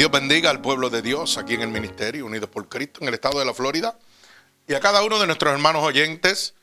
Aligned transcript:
Dios 0.00 0.10
bendiga 0.10 0.48
al 0.48 0.62
pueblo 0.62 0.88
de 0.88 1.02
Dios 1.02 1.36
aquí 1.36 1.52
en 1.52 1.60
el 1.60 1.68
ministerio, 1.68 2.24
unidos 2.24 2.48
por 2.48 2.70
Cristo, 2.70 3.00
en 3.02 3.08
el 3.08 3.12
estado 3.12 3.38
de 3.38 3.44
la 3.44 3.52
Florida, 3.52 3.98
y 4.66 4.72
a 4.72 4.80
cada 4.80 5.04
uno 5.04 5.18
de 5.18 5.26
nuestros 5.26 5.52
hermanos 5.52 5.82
oyentes 5.82 6.54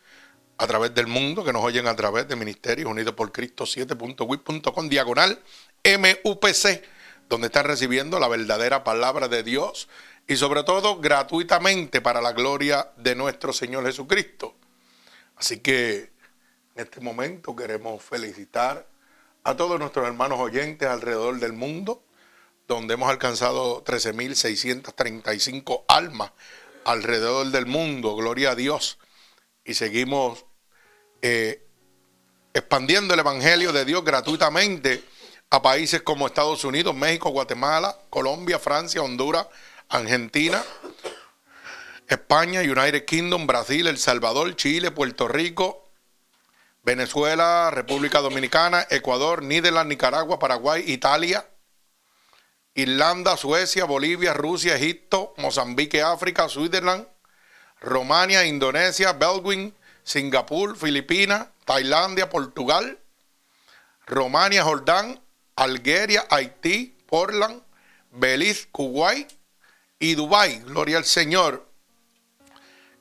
a 0.57 0.65
través 0.65 0.95
del 0.95 1.05
mundo 1.05 1.45
que 1.45 1.53
nos 1.53 1.63
oyen 1.63 1.85
a 1.85 1.95
través 1.95 2.27
de 2.27 2.35
Ministerios 2.35 2.89
Unidos 2.89 3.13
por 3.13 3.31
Cristo 3.31 3.65
7.wit.com 3.65 4.89
diagonal 4.89 5.39
MUPC, 5.85 6.81
donde 7.29 7.45
están 7.45 7.65
recibiendo 7.65 8.19
la 8.19 8.27
verdadera 8.27 8.83
palabra 8.83 9.27
de 9.27 9.43
Dios 9.43 9.87
y 10.27 10.35
sobre 10.35 10.63
todo 10.63 10.99
gratuitamente 10.99 12.01
para 12.01 12.21
la 12.21 12.31
gloria 12.31 12.89
de 12.97 13.13
nuestro 13.13 13.53
Señor 13.53 13.85
Jesucristo. 13.85 14.55
Así 15.35 15.59
que 15.59 16.09
en 16.73 16.85
este 16.85 17.01
momento 17.01 17.55
queremos 17.55 18.01
felicitar 18.01 18.87
a 19.43 19.55
todos 19.55 19.79
nuestros 19.79 20.07
hermanos 20.07 20.39
oyentes 20.39 20.89
alrededor 20.89 21.39
del 21.39 21.53
mundo, 21.53 22.01
donde 22.67 22.95
hemos 22.95 23.09
alcanzado 23.09 23.83
13.635 23.83 25.85
almas 25.87 26.31
alrededor 26.83 27.47
del 27.47 27.65
mundo, 27.65 28.15
gloria 28.15 28.51
a 28.51 28.55
Dios, 28.55 28.97
y 29.63 29.73
seguimos 29.73 30.45
eh, 31.21 31.65
expandiendo 32.53 33.13
el 33.13 33.19
Evangelio 33.19 33.73
de 33.73 33.85
Dios 33.85 34.03
gratuitamente 34.03 35.03
a 35.49 35.61
países 35.61 36.01
como 36.01 36.27
Estados 36.27 36.63
Unidos, 36.65 36.95
México, 36.95 37.29
Guatemala, 37.29 37.97
Colombia, 38.09 38.59
Francia, 38.59 39.01
Honduras, 39.01 39.47
Argentina, 39.89 40.63
España, 42.07 42.61
United 42.61 43.05
Kingdom, 43.05 43.47
Brasil, 43.47 43.87
El 43.87 43.97
Salvador, 43.97 44.55
Chile, 44.55 44.91
Puerto 44.91 45.27
Rico, 45.27 45.89
Venezuela, 46.83 47.69
República 47.71 48.19
Dominicana, 48.19 48.85
Ecuador, 48.89 49.43
Níderland, 49.43 49.89
Nicaragua, 49.89 50.39
Paraguay, 50.39 50.83
Italia, 50.87 51.45
Irlanda, 52.77 53.35
Suecia, 53.37 53.85
Bolivia, 53.85 54.35
Rusia, 54.35 54.75
Egipto, 54.75 55.33
Mozambique, 55.37 56.03
África, 56.03 56.47
Switzerland, 56.47 57.07
Romania, 57.81 58.45
Indonesia, 58.45 59.13
Belgium, 59.13 59.73
Singapur, 60.03 60.77
Filipinas, 60.77 61.47
Tailandia, 61.65 62.29
Portugal, 62.29 62.99
Romania, 64.05 64.63
Jordán, 64.63 65.19
Algeria, 65.55 66.27
Haití, 66.29 66.95
Portland, 67.07 67.63
Belice, 68.11 68.67
Kuwait 68.71 69.27
y 69.97 70.13
Dubái. 70.13 70.59
Gloria 70.59 70.97
al 70.97 71.05
Señor. 71.05 71.67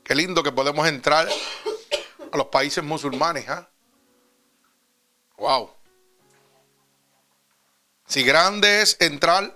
Qué 0.03 0.15
lindo 0.15 0.43
que 0.43 0.53
podemos 0.53 0.89
entrar 0.89 1.29
a 2.33 2.37
los 2.37 2.47
países 2.47 2.83
musulmanes. 2.83 3.47
¿ah? 3.51 3.69
Wow. 5.37 5.71
Si 8.07 8.23
grande 8.25 8.81
es 8.81 8.97
entrar 9.01 9.56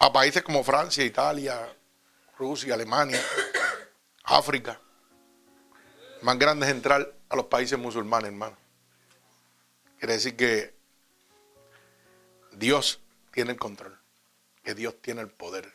a 0.00 0.10
países 0.10 0.42
como 0.42 0.64
Francia, 0.64 1.04
Italia, 1.04 1.76
Rusia, 2.38 2.72
Alemania, 2.72 3.22
África. 4.24 4.80
Más 6.22 6.38
grande 6.38 6.66
es 6.66 6.72
entrar 6.72 7.14
a 7.28 7.36
los 7.36 7.46
países 7.46 7.78
musulmanes, 7.78 8.28
hermano. 8.28 8.56
Quiere 9.98 10.14
decir 10.14 10.36
que 10.36 10.74
Dios 12.52 13.00
tiene 13.30 13.52
el 13.52 13.58
control, 13.58 14.00
que 14.64 14.74
Dios 14.74 14.96
tiene 15.02 15.20
el 15.20 15.28
poder. 15.28 15.70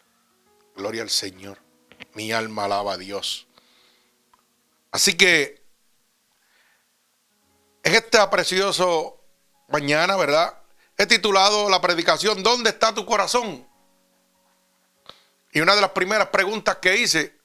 Gloria 0.76 1.04
al 1.04 1.12
Señor. 1.12 1.60
Mi 2.16 2.32
alma 2.32 2.66
alaba 2.66 2.94
a 2.94 2.98
Dios. 2.98 3.48
Así 4.92 5.16
que 5.16 5.64
en 7.84 7.94
esta 7.94 8.28
precioso 8.32 9.24
mañana, 9.68 10.16
¿verdad? 10.16 10.58
He 10.98 11.06
titulado 11.06 11.70
la 11.70 11.80
predicación 11.80 12.42
¿Dónde 12.42 12.72
está 12.72 12.94
tu 12.94 13.06
corazón? 13.06 13.68
Y 15.56 15.62
una 15.62 15.74
de 15.74 15.80
las 15.80 15.92
primeras 15.92 16.28
preguntas 16.28 16.76
que 16.82 16.98
hice 16.98 17.40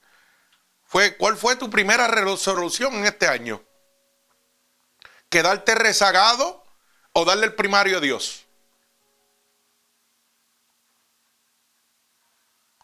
fue 0.83 1.15
¿cuál 1.15 1.37
fue 1.37 1.55
tu 1.55 1.69
primera 1.69 2.09
resolución 2.09 2.93
en 2.95 3.05
este 3.05 3.25
año? 3.25 3.63
¿Quedarte 5.29 5.75
rezagado 5.75 6.61
o 7.13 7.23
darle 7.23 7.45
el 7.45 7.55
primario 7.55 7.99
a 7.99 8.01
Dios? 8.01 8.45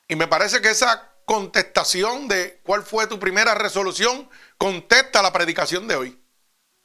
Y 0.07 0.15
me 0.15 0.29
parece 0.29 0.61
que 0.61 0.69
esa 0.69 1.11
contestación 1.25 2.29
de 2.29 2.61
cuál 2.63 2.83
fue 2.83 3.05
tu 3.05 3.19
primera 3.19 3.53
resolución 3.53 4.29
contesta 4.57 5.21
la 5.21 5.33
predicación 5.33 5.89
de 5.89 5.95
hoy. 5.97 6.23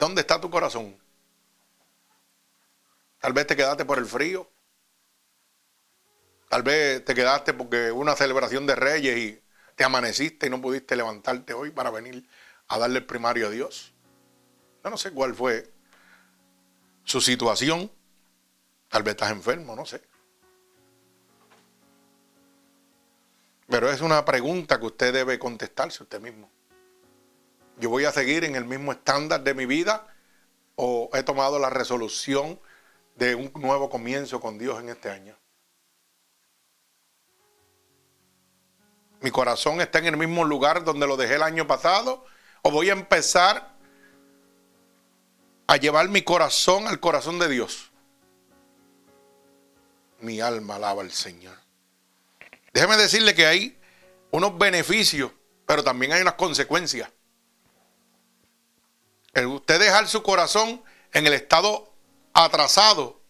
¿Dónde 0.01 0.23
está 0.23 0.41
tu 0.41 0.51
corazón? 0.51 1.01
Tal 3.21 3.33
vez 3.35 3.47
te 3.47 3.55
quedaste 3.55 3.85
por 3.85 3.99
el 3.99 4.07
frío. 4.07 4.51
Tal 6.53 6.63
vez 6.63 7.03
te 7.03 7.15
quedaste 7.15 7.55
porque 7.55 7.91
una 7.91 8.15
celebración 8.15 8.67
de 8.67 8.75
reyes 8.75 9.17
y 9.17 9.43
te 9.75 9.85
amaneciste 9.85 10.49
y 10.49 10.51
no 10.51 10.61
pudiste 10.61 10.95
levantarte 10.95 11.55
hoy 11.55 11.71
para 11.71 11.89
venir 11.91 12.29
a 12.69 12.79
darle 12.79 12.99
el 12.99 13.07
primario 13.07 13.47
a 13.47 13.51
Dios. 13.51 13.95
Yo 14.85 14.91
no 14.91 14.99
sé 14.99 15.13
cuál 15.13 15.35
fue 15.35 15.73
su 17.05 17.23
situación. 17.23 17.91
Tal 18.91 19.03
vez 19.03 19.13
estás 19.13 19.31
enfermo, 19.31 19.75
no 19.75 19.87
sé. 19.87 20.03
Pero 23.67 23.91
es 23.91 24.03
una 24.03 24.23
pregunta 24.23 24.79
que 24.79 24.85
usted 24.85 25.11
debe 25.11 25.39
contestarse 25.39 26.03
usted 26.03 26.21
mismo. 26.21 26.51
¿Yo 27.79 27.89
voy 27.89 28.05
a 28.05 28.13
seguir 28.13 28.45
en 28.45 28.57
el 28.57 28.67
mismo 28.67 28.93
estándar 28.93 29.43
de 29.43 29.55
mi 29.55 29.65
vida 29.65 30.07
o 30.75 31.09
he 31.15 31.23
tomado 31.23 31.59
la 31.59 31.71
resolución 31.71 32.61
de 33.17 33.37
un 33.37 33.51
nuevo 33.55 33.89
comienzo 33.89 34.39
con 34.39 34.59
Dios 34.59 34.79
en 34.83 34.91
este 34.91 35.09
año. 35.09 35.35
Mi 39.23 39.31
corazón 39.31 39.81
está 39.81 40.01
en 40.01 40.07
el 40.07 40.17
mismo 40.17 40.45
lugar 40.45 40.83
donde 40.85 41.07
lo 41.07 41.17
dejé 41.17 41.37
el 41.37 41.43
año 41.43 41.67
pasado 41.67 42.25
o 42.63 42.71
voy 42.73 42.91
a 42.91 42.93
empezar 42.93 43.73
a 45.69 45.77
llevar 45.77 46.09
mi 46.09 46.23
corazón 46.23 46.89
al 46.89 46.99
corazón 46.99 47.39
de 47.39 47.49
Dios. 47.49 47.93
Mi 50.19 50.41
alma 50.41 50.75
alaba 50.75 51.03
al 51.03 51.13
Señor. 51.13 51.57
Déjeme 52.73 52.97
decirle 52.97 53.35
que 53.35 53.47
hay 53.47 53.81
unos 54.33 54.59
beneficios, 54.59 55.31
pero 55.67 55.85
también 55.85 56.13
hay 56.13 56.23
unas 56.23 56.35
consecuencias. 56.35 57.09
El 59.35 59.47
usted 59.47 59.79
dejar 59.79 60.09
su 60.09 60.23
corazón 60.23 60.83
en 61.13 61.27
el 61.29 61.33
estado 61.33 61.93
atrasado, 62.33 63.21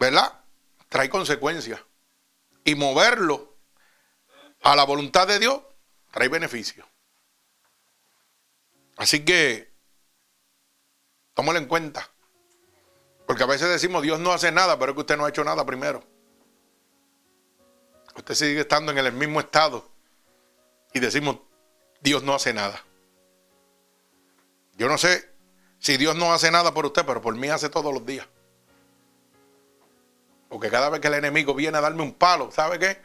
¿verdad? 0.00 0.40
Trae 0.88 1.08
consecuencias. 1.08 1.80
Y 2.64 2.74
moverlo 2.74 3.49
a 4.62 4.76
la 4.76 4.84
voluntad 4.84 5.26
de 5.26 5.38
Dios 5.38 5.60
trae 6.10 6.28
beneficio. 6.28 6.86
Así 8.96 9.24
que, 9.24 9.72
tómalo 11.34 11.58
en 11.58 11.66
cuenta. 11.66 12.10
Porque 13.26 13.44
a 13.44 13.46
veces 13.46 13.68
decimos, 13.68 14.02
Dios 14.02 14.18
no 14.20 14.32
hace 14.32 14.52
nada, 14.52 14.78
pero 14.78 14.92
es 14.92 14.94
que 14.96 15.00
usted 15.00 15.16
no 15.16 15.24
ha 15.24 15.28
hecho 15.28 15.44
nada 15.44 15.64
primero. 15.64 16.02
Usted 18.16 18.34
sigue 18.34 18.60
estando 18.60 18.92
en 18.92 18.98
el 18.98 19.12
mismo 19.12 19.40
estado 19.40 19.88
y 20.92 21.00
decimos, 21.00 21.38
Dios 22.00 22.22
no 22.22 22.34
hace 22.34 22.52
nada. 22.52 22.84
Yo 24.76 24.88
no 24.88 24.98
sé 24.98 25.30
si 25.78 25.96
Dios 25.96 26.16
no 26.16 26.32
hace 26.32 26.50
nada 26.50 26.74
por 26.74 26.86
usted, 26.86 27.06
pero 27.06 27.22
por 27.22 27.34
mí 27.36 27.48
hace 27.48 27.68
todos 27.68 27.94
los 27.94 28.04
días. 28.04 28.26
Porque 30.48 30.68
cada 30.68 30.90
vez 30.90 31.00
que 31.00 31.08
el 31.08 31.14
enemigo 31.14 31.54
viene 31.54 31.78
a 31.78 31.80
darme 31.80 32.02
un 32.02 32.12
palo, 32.12 32.50
¿sabe 32.50 32.78
qué? 32.78 33.00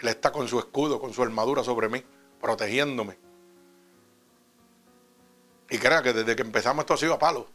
Él 0.00 0.08
está 0.08 0.30
con 0.30 0.46
su 0.48 0.58
escudo, 0.58 1.00
con 1.00 1.12
su 1.12 1.22
armadura 1.22 1.64
sobre 1.64 1.88
mí, 1.88 2.04
protegiéndome. 2.40 3.18
Y 5.70 5.78
crea 5.78 6.02
que 6.02 6.12
desde 6.12 6.36
que 6.36 6.42
empezamos 6.42 6.82
esto 6.82 6.94
ha 6.94 6.98
sido 6.98 7.14
a 7.14 7.18
palo. 7.18 7.48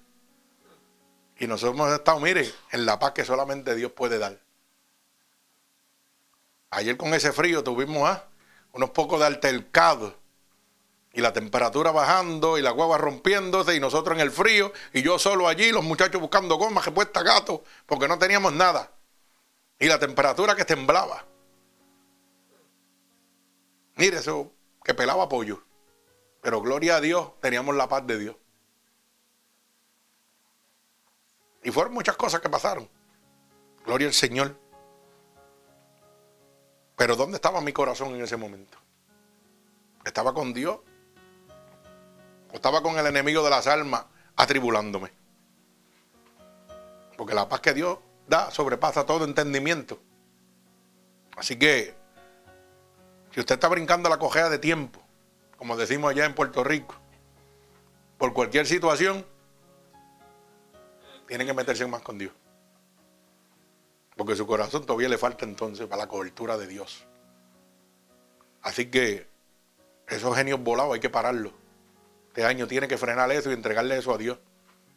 Y 1.39 1.47
nosotros 1.47 1.75
hemos 1.75 1.91
estado, 1.91 2.19
mire, 2.19 2.51
en 2.71 2.85
la 2.85 2.99
paz 2.99 3.13
que 3.13 3.25
solamente 3.25 3.75
Dios 3.75 3.91
puede 3.91 4.19
dar. 4.19 4.39
Ayer 6.69 6.97
con 6.97 7.13
ese 7.13 7.31
frío 7.31 7.63
tuvimos 7.63 8.09
¿ah? 8.09 8.25
unos 8.71 8.89
pocos 8.91 9.19
de 9.19 9.25
altercado 9.25 10.15
y 11.13 11.21
la 11.21 11.31
temperatura 11.31 11.91
bajando 11.91 12.57
y 12.57 12.61
la 12.61 12.71
guagua 12.71 12.97
rompiéndose 12.97 13.75
y 13.75 13.79
nosotros 13.79 14.15
en 14.15 14.21
el 14.21 14.31
frío 14.31 14.73
y 14.91 15.03
yo 15.03 15.19
solo 15.19 15.47
allí, 15.47 15.71
los 15.71 15.83
muchachos 15.83 16.19
buscando 16.19 16.55
gomas 16.55 16.83
que 16.83 16.91
puesta 16.91 17.21
gato 17.21 17.63
porque 17.85 18.07
no 18.07 18.17
teníamos 18.17 18.53
nada. 18.53 18.91
Y 19.79 19.87
la 19.87 19.99
temperatura 19.99 20.55
que 20.55 20.65
temblaba. 20.65 21.25
Mire 23.95 24.17
eso, 24.17 24.51
que 24.83 24.93
pelaba 24.93 25.29
pollo. 25.29 25.63
Pero 26.41 26.61
gloria 26.61 26.97
a 26.97 27.01
Dios, 27.01 27.39
teníamos 27.41 27.75
la 27.75 27.87
paz 27.87 28.05
de 28.05 28.19
Dios. 28.19 28.35
Y 31.63 31.71
fueron 31.71 31.93
muchas 31.93 32.17
cosas 32.17 32.41
que 32.41 32.49
pasaron. 32.49 32.89
Gloria 33.85 34.07
al 34.07 34.13
Señor. 34.13 34.57
Pero 36.97 37.15
¿dónde 37.15 37.35
estaba 37.35 37.61
mi 37.61 37.71
corazón 37.71 38.13
en 38.15 38.21
ese 38.21 38.37
momento? 38.37 38.77
¿Estaba 40.05 40.33
con 40.33 40.53
Dios? 40.53 40.79
estaba 42.53 42.81
con 42.81 42.97
el 42.97 43.07
enemigo 43.07 43.43
de 43.43 43.49
las 43.49 43.67
almas 43.67 44.05
atribulándome. 44.35 45.11
Porque 47.17 47.33
la 47.33 47.49
paz 47.49 47.59
que 47.59 47.73
Dios 47.73 47.97
da 48.27 48.51
sobrepasa 48.51 49.05
todo 49.05 49.25
entendimiento. 49.25 49.99
Así 51.35 51.57
que, 51.57 51.95
si 53.33 53.39
usted 53.39 53.55
está 53.55 53.67
brincando 53.67 54.09
la 54.09 54.19
cojea 54.19 54.49
de 54.49 54.59
tiempo, 54.59 55.01
como 55.57 55.75
decimos 55.75 56.11
allá 56.11 56.25
en 56.25 56.35
Puerto 56.35 56.63
Rico, 56.63 56.95
por 58.19 58.31
cualquier 58.33 58.67
situación, 58.67 59.25
tiene 61.27 61.45
que 61.45 61.53
meterse 61.53 61.87
más 61.87 62.03
con 62.03 62.19
Dios. 62.19 62.31
Porque 64.15 64.35
su 64.35 64.45
corazón 64.45 64.85
todavía 64.85 65.09
le 65.09 65.17
falta 65.17 65.45
entonces 65.45 65.87
para 65.87 66.03
la 66.03 66.07
cobertura 66.07 66.57
de 66.57 66.67
Dios. 66.67 67.05
Así 68.61 68.91
que 68.91 69.27
esos 70.07 70.35
genios 70.35 70.61
volados 70.61 70.93
hay 70.93 70.99
que 70.99 71.09
pararlos. 71.09 71.53
Este 72.27 72.45
año 72.45 72.67
tiene 72.67 72.87
que 72.87 72.97
frenar 72.99 73.31
eso 73.31 73.49
y 73.49 73.53
entregarle 73.53 73.97
eso 73.97 74.13
a 74.13 74.17
Dios. 74.19 74.37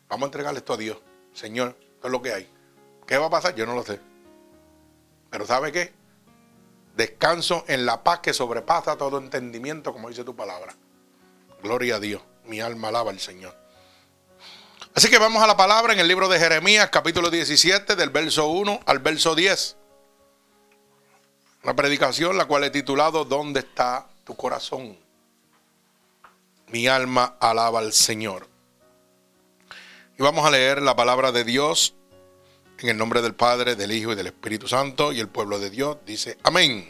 Vamos 0.09 0.25
a 0.25 0.27
entregarle 0.27 0.59
esto 0.59 0.75
a 0.75 0.77
Dios. 0.77 0.99
Señor, 1.33 1.75
esto 1.81 2.09
es 2.09 2.12
lo 2.12 2.21
que 2.21 2.35
hay. 2.35 2.53
¿Qué 3.06 3.17
va 3.17 3.27
a 3.27 3.31
pasar? 3.31 3.55
Yo 3.55 3.65
no 3.65 3.75
lo 3.75 3.83
sé. 3.83 3.99
Pero 5.31 5.47
¿sabe 5.47 5.73
qué? 5.73 5.94
Descanso 6.96 7.64
en 7.69 7.84
la 7.84 8.02
paz 8.02 8.20
que 8.20 8.32
sobrepasa 8.32 8.96
todo 8.96 9.19
entendimiento, 9.19 9.93
como 9.93 10.08
dice 10.08 10.25
tu 10.25 10.34
palabra. 10.34 10.75
Gloria 11.62 11.96
a 11.96 12.00
Dios. 12.00 12.22
Mi 12.46 12.60
alma 12.60 12.88
alaba 12.88 13.10
al 13.10 13.20
Señor. 13.20 13.54
Así 14.94 15.10
que 15.10 15.19
vamos 15.19 15.43
a 15.43 15.46
la 15.46 15.58
palabra 15.58 15.93
en 15.93 15.98
el 15.98 16.08
libro 16.08 16.26
de 16.26 16.38
Jeremías, 16.38 16.88
capítulo 16.88 17.28
17, 17.28 17.96
del 17.96 18.08
verso 18.08 18.48
1 18.48 18.81
al 18.87 18.98
verso 19.00 19.34
10. 19.34 19.76
Una 21.64 21.76
predicación 21.76 22.38
la 22.38 22.46
cual 22.46 22.64
he 22.64 22.70
titulado 22.70 23.26
¿Dónde 23.26 23.60
está 23.60 24.08
tu 24.25 24.34
corazón? 24.34 24.96
Mi 26.69 26.87
alma 26.87 27.37
alaba 27.40 27.81
al 27.81 27.92
Señor. 27.92 28.49
Y 30.19 30.22
vamos 30.22 30.46
a 30.46 30.50
leer 30.50 30.81
la 30.81 30.96
palabra 30.96 31.31
de 31.31 31.44
Dios 31.44 31.95
en 32.78 32.88
el 32.88 32.96
nombre 32.96 33.23
del 33.23 33.34
Padre, 33.34 33.75
del 33.75 33.93
Hijo 33.93 34.12
y 34.12 34.14
del 34.14 34.26
Espíritu 34.26 34.69
Santo. 34.69 35.12
Y 35.12 35.20
el 35.20 35.28
pueblo 35.28 35.58
de 35.58 35.70
Dios 35.70 35.99
dice, 36.05 36.38
amén. 36.43 36.88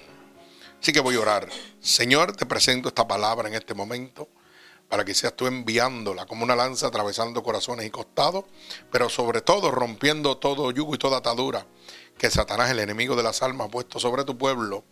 Así 0.81 0.93
que 0.93 1.01
voy 1.01 1.17
a 1.17 1.21
orar. 1.21 1.49
Señor, 1.81 2.37
te 2.37 2.47
presento 2.47 2.89
esta 2.89 3.07
palabra 3.07 3.49
en 3.49 3.55
este 3.55 3.75
momento 3.75 4.29
para 4.89 5.05
que 5.05 5.15
seas 5.15 5.35
tú 5.35 5.47
enviándola 5.47 6.27
como 6.27 6.45
una 6.45 6.55
lanza 6.55 6.87
atravesando 6.87 7.43
corazones 7.43 7.87
y 7.87 7.91
costados, 7.91 8.45
pero 8.91 9.09
sobre 9.09 9.41
todo 9.41 9.71
rompiendo 9.71 10.37
todo 10.39 10.71
yugo 10.71 10.95
y 10.95 10.99
toda 10.99 11.19
atadura 11.19 11.67
que 12.17 12.31
Satanás, 12.31 12.71
el 12.71 12.79
enemigo 12.79 13.17
de 13.17 13.23
las 13.23 13.43
almas, 13.43 13.67
ha 13.67 13.71
puesto 13.71 13.99
sobre 13.99 14.25
tu 14.25 14.39
pueblo 14.39 14.85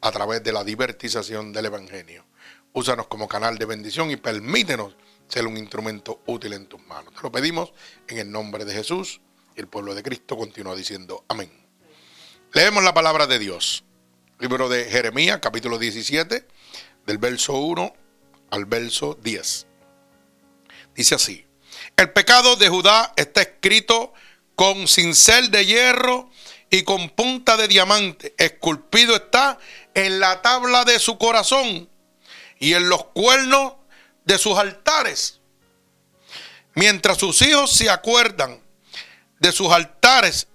a 0.00 0.10
través 0.10 0.42
de 0.42 0.52
la 0.52 0.64
divertización 0.64 1.52
del 1.52 1.66
Evangelio. 1.66 2.24
Úsanos 2.72 3.06
como 3.06 3.28
canal 3.28 3.58
de 3.58 3.66
bendición 3.66 4.10
y 4.10 4.16
permítenos 4.16 4.96
ser 5.28 5.46
un 5.46 5.56
instrumento 5.56 6.22
útil 6.26 6.54
en 6.54 6.66
tus 6.66 6.80
manos. 6.86 7.14
Te 7.14 7.20
lo 7.22 7.30
pedimos 7.30 7.72
en 8.08 8.18
el 8.18 8.30
nombre 8.30 8.64
de 8.64 8.72
Jesús 8.72 9.20
y 9.56 9.60
el 9.60 9.68
pueblo 9.68 9.94
de 9.94 10.02
Cristo 10.02 10.36
continúa 10.36 10.74
diciendo 10.74 11.24
amén. 11.28 11.50
Leemos 12.52 12.84
la 12.84 12.94
palabra 12.94 13.26
de 13.26 13.38
Dios. 13.38 13.84
Libro 14.38 14.68
de 14.68 14.84
Jeremías, 14.84 15.38
capítulo 15.40 15.78
17, 15.78 16.46
del 17.06 17.18
verso 17.18 17.54
1 17.54 17.94
al 18.50 18.66
verso 18.66 19.18
10. 19.22 19.66
Dice 20.94 21.14
así, 21.14 21.46
el 21.96 22.12
pecado 22.12 22.56
de 22.56 22.68
Judá 22.68 23.12
está 23.16 23.42
escrito 23.42 24.12
con 24.56 24.88
cincel 24.88 25.50
de 25.50 25.64
hierro 25.64 26.30
y 26.70 26.82
con 26.82 27.10
punta 27.10 27.56
de 27.56 27.68
diamante. 27.68 28.34
Esculpido 28.36 29.16
está 29.16 29.58
en 29.94 30.20
la 30.20 30.42
tabla 30.42 30.84
de 30.84 30.98
su 30.98 31.18
corazón 31.18 31.88
y 32.58 32.74
en 32.74 32.88
los 32.88 33.04
cuernos 33.06 33.74
de 34.24 34.38
sus 34.38 34.58
altares. 34.58 35.40
Mientras 36.74 37.18
sus 37.18 37.42
hijos 37.42 37.70
se 37.70 37.90
acuerdan 37.90 38.61
de 39.42 39.50
sus 39.50 39.70
altares 39.72 40.46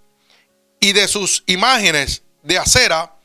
y 0.79 0.93
de 0.93 1.09
sus 1.09 1.43
imágenes 1.45 2.23
de 2.41 2.57
acera 2.57 3.15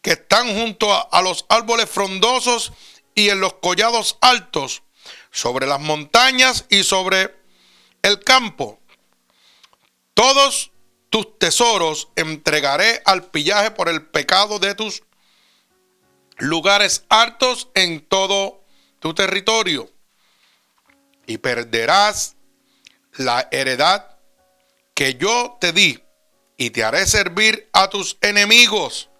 que 0.00 0.12
están 0.12 0.54
junto 0.54 0.92
a, 0.92 1.02
a 1.02 1.20
los 1.20 1.44
árboles 1.50 1.90
frondosos 1.90 2.72
y 3.14 3.28
en 3.28 3.38
los 3.38 3.54
collados 3.54 4.16
altos, 4.22 4.82
sobre 5.30 5.66
las 5.66 5.78
montañas 5.78 6.64
y 6.70 6.84
sobre 6.84 7.36
el 8.02 8.20
campo. 8.20 8.80
Todos 10.14 10.72
tus 11.10 11.38
tesoros 11.38 12.08
entregaré 12.16 13.02
al 13.04 13.26
pillaje 13.26 13.72
por 13.72 13.90
el 13.90 14.06
pecado 14.06 14.58
de 14.58 14.74
tus 14.74 15.02
lugares 16.38 17.04
altos 17.10 17.68
en 17.74 18.00
todo 18.00 18.64
tu 19.00 19.12
territorio. 19.12 19.90
Y 21.26 21.38
perderás 21.38 22.36
la 23.12 23.48
heredad 23.50 24.13
que 24.94 25.14
yo 25.14 25.58
te 25.60 25.72
di 25.72 26.02
y 26.56 26.70
te 26.70 26.84
haré 26.84 27.06
servir 27.06 27.68
a 27.72 27.90
tus 27.90 28.16
enemigos 28.20 29.10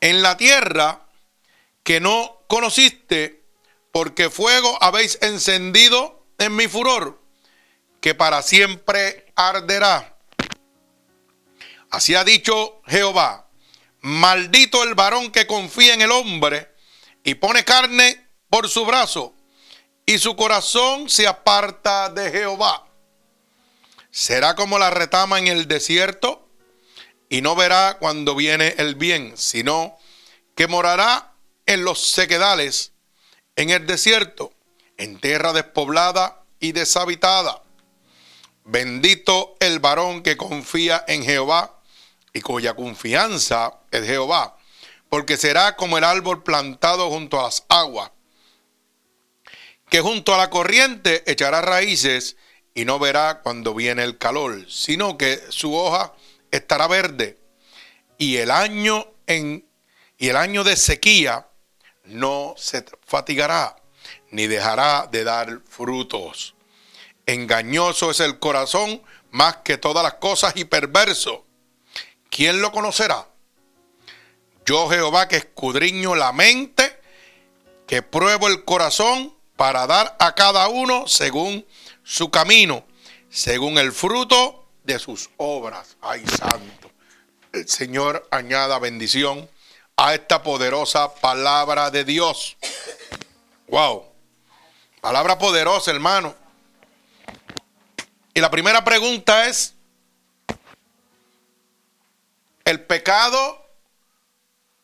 en 0.00 0.22
la 0.22 0.36
tierra 0.36 1.06
que 1.82 2.00
no 2.00 2.42
conociste, 2.48 3.42
porque 3.92 4.30
fuego 4.30 4.76
habéis 4.82 5.18
encendido 5.22 6.26
en 6.38 6.56
mi 6.56 6.68
furor, 6.68 7.20
que 8.00 8.14
para 8.14 8.42
siempre 8.42 9.32
arderá. 9.36 10.16
Así 11.90 12.14
ha 12.14 12.24
dicho 12.24 12.82
Jehová, 12.86 13.48
maldito 14.00 14.82
el 14.82 14.94
varón 14.94 15.30
que 15.30 15.46
confía 15.46 15.94
en 15.94 16.02
el 16.02 16.10
hombre 16.10 16.74
y 17.24 17.34
pone 17.34 17.64
carne 17.64 18.26
por 18.48 18.68
su 18.68 18.84
brazo, 18.86 19.34
y 20.06 20.18
su 20.18 20.36
corazón 20.36 21.08
se 21.08 21.26
aparta 21.26 22.08
de 22.10 22.30
Jehová. 22.30 22.86
Será 24.10 24.54
como 24.54 24.78
la 24.78 24.90
retama 24.90 25.38
en 25.38 25.46
el 25.46 25.68
desierto, 25.68 26.48
y 27.28 27.42
no 27.42 27.54
verá 27.54 27.96
cuando 28.00 28.34
viene 28.34 28.74
el 28.78 28.96
bien, 28.96 29.36
sino 29.36 29.96
que 30.56 30.66
morará 30.66 31.32
en 31.66 31.84
los 31.84 32.00
sequedales, 32.00 32.92
en 33.54 33.70
el 33.70 33.86
desierto, 33.86 34.52
en 34.96 35.18
tierra 35.20 35.52
despoblada 35.52 36.42
y 36.58 36.72
deshabitada. 36.72 37.62
Bendito 38.64 39.54
el 39.60 39.78
varón 39.78 40.22
que 40.22 40.36
confía 40.36 41.04
en 41.06 41.24
Jehová 41.24 41.80
y 42.32 42.40
cuya 42.40 42.74
confianza 42.74 43.80
es 43.90 44.04
Jehová, 44.04 44.56
porque 45.08 45.36
será 45.36 45.76
como 45.76 45.98
el 45.98 46.04
árbol 46.04 46.42
plantado 46.42 47.08
junto 47.10 47.40
a 47.40 47.44
las 47.44 47.64
aguas, 47.68 48.10
que 49.90 50.00
junto 50.00 50.34
a 50.34 50.38
la 50.38 50.50
corriente 50.50 51.24
echará 51.30 51.60
raíces 51.60 52.36
y 52.74 52.84
no 52.84 52.98
verá 52.98 53.40
cuando 53.42 53.74
viene 53.74 54.04
el 54.04 54.16
calor, 54.16 54.64
sino 54.70 55.18
que 55.18 55.40
su 55.50 55.74
hoja 55.74 56.14
estará 56.50 56.86
verde 56.86 57.38
y 58.16 58.36
el 58.36 58.50
año 58.50 59.06
en 59.26 59.66
y 60.16 60.28
el 60.28 60.36
año 60.36 60.64
de 60.64 60.76
sequía 60.76 61.48
no 62.04 62.54
se 62.58 62.84
fatigará 63.06 63.76
ni 64.30 64.46
dejará 64.46 65.08
de 65.10 65.24
dar 65.24 65.60
frutos. 65.66 66.54
Engañoso 67.24 68.10
es 68.10 68.20
el 68.20 68.38
corazón 68.38 69.02
más 69.30 69.58
que 69.58 69.78
todas 69.78 70.02
las 70.02 70.14
cosas 70.14 70.52
y 70.56 70.66
perverso. 70.66 71.46
¿Quién 72.28 72.60
lo 72.60 72.70
conocerá? 72.70 73.28
Yo 74.66 74.90
Jehová 74.90 75.26
que 75.26 75.36
escudriño 75.36 76.14
la 76.14 76.32
mente, 76.32 77.00
que 77.86 78.02
pruebo 78.02 78.46
el 78.46 78.64
corazón 78.64 79.39
para 79.60 79.86
dar 79.86 80.16
a 80.18 80.34
cada 80.34 80.68
uno 80.68 81.06
según 81.06 81.66
su 82.02 82.30
camino, 82.30 82.82
según 83.28 83.76
el 83.76 83.92
fruto 83.92 84.64
de 84.84 84.98
sus 84.98 85.28
obras. 85.36 85.98
Ay, 86.00 86.24
santo. 86.26 86.90
El 87.52 87.68
Señor 87.68 88.26
añada 88.30 88.78
bendición 88.78 89.50
a 89.98 90.14
esta 90.14 90.42
poderosa 90.42 91.14
palabra 91.16 91.90
de 91.90 92.06
Dios. 92.06 92.56
Wow. 93.68 94.06
Palabra 95.02 95.36
poderosa, 95.36 95.90
hermano. 95.90 96.34
Y 98.32 98.40
la 98.40 98.50
primera 98.50 98.82
pregunta 98.82 99.46
es, 99.46 99.74
el 102.64 102.82
pecado 102.86 103.62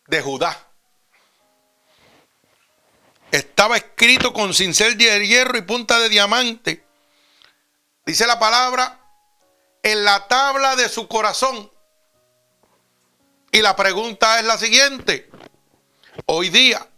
de 0.07 0.21
Judá. 0.21 0.66
Estaba 3.31 3.77
escrito 3.77 4.33
con 4.33 4.55
cincel 4.55 4.97
de 4.97 5.27
hierro 5.27 5.59
y 5.59 5.63
punta 5.63 5.99
de 5.99 6.09
diamante. 6.09 6.85
Dice 8.05 8.27
la 8.27 8.39
palabra, 8.39 9.01
en 9.83 10.05
la 10.05 10.29
tabla 10.29 10.77
de 10.77 10.89
su 10.89 11.09
corazón. 11.09 11.71
Y 13.51 13.63
la 13.63 13.75
pregunta 13.75 14.39
es 14.39 14.45
la 14.45 14.59
siguiente. 14.59 15.31
Hoy 16.27 16.51
día, 16.51 16.89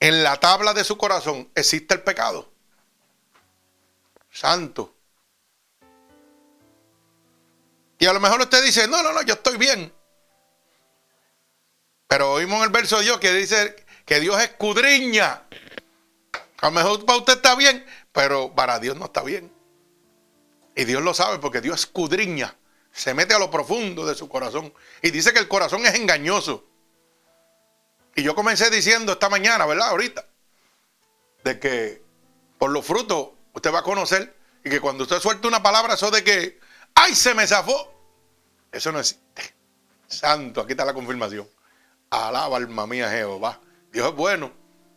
en 0.00 0.22
la 0.22 0.38
tabla 0.38 0.74
de 0.74 0.84
su 0.84 0.96
corazón, 0.96 1.50
¿existe 1.54 1.94
el 1.94 2.02
pecado? 2.02 2.52
Santo. 4.30 4.94
Y 7.98 8.06
a 8.06 8.12
lo 8.12 8.20
mejor 8.20 8.40
usted 8.40 8.62
dice, 8.64 8.86
no, 8.88 9.02
no, 9.02 9.12
no, 9.12 9.22
yo 9.22 9.34
estoy 9.34 9.56
bien. 9.56 9.92
Pero 12.06 12.32
oímos 12.32 12.62
el 12.64 12.70
verso 12.70 12.98
de 12.98 13.04
Dios 13.04 13.18
que 13.18 13.32
dice 13.32 13.83
que 14.04 14.20
Dios 14.20 14.40
escudriña. 14.42 15.42
A 16.60 16.66
lo 16.66 16.70
mejor 16.70 17.04
para 17.04 17.18
usted 17.18 17.34
está 17.34 17.54
bien, 17.54 17.84
pero 18.12 18.54
para 18.54 18.78
Dios 18.78 18.96
no 18.96 19.06
está 19.06 19.22
bien. 19.22 19.52
Y 20.74 20.84
Dios 20.84 21.02
lo 21.02 21.14
sabe 21.14 21.38
porque 21.38 21.60
Dios 21.60 21.80
escudriña 21.80 22.56
Se 22.90 23.14
mete 23.14 23.32
a 23.34 23.38
lo 23.38 23.50
profundo 23.50 24.06
de 24.06 24.14
su 24.14 24.28
corazón. 24.28 24.72
Y 25.02 25.10
dice 25.10 25.32
que 25.32 25.40
el 25.40 25.48
corazón 25.48 25.84
es 25.84 25.94
engañoso. 25.94 26.64
Y 28.14 28.22
yo 28.22 28.34
comencé 28.34 28.70
diciendo 28.70 29.12
esta 29.12 29.28
mañana, 29.28 29.66
¿verdad? 29.66 29.88
Ahorita. 29.88 30.24
De 31.42 31.58
que 31.58 32.02
por 32.58 32.70
los 32.70 32.86
frutos 32.86 33.30
usted 33.52 33.72
va 33.72 33.80
a 33.80 33.82
conocer. 33.82 34.36
Y 34.64 34.70
que 34.70 34.80
cuando 34.80 35.02
usted 35.02 35.18
suelta 35.18 35.48
una 35.48 35.62
palabra, 35.62 35.94
eso 35.94 36.10
de 36.10 36.22
que, 36.22 36.60
¡ay, 36.94 37.14
se 37.14 37.34
me 37.34 37.46
zafó! 37.46 37.92
Eso 38.70 38.92
no 38.92 39.00
existe. 39.00 39.54
Santo, 40.06 40.60
aquí 40.60 40.72
está 40.72 40.84
la 40.84 40.94
confirmación. 40.94 41.48
Alaba 42.10 42.56
alma 42.56 42.86
mía 42.86 43.10
Jehová. 43.10 43.60
Dios 43.94 44.08
es 44.08 44.14
bueno. 44.16 44.52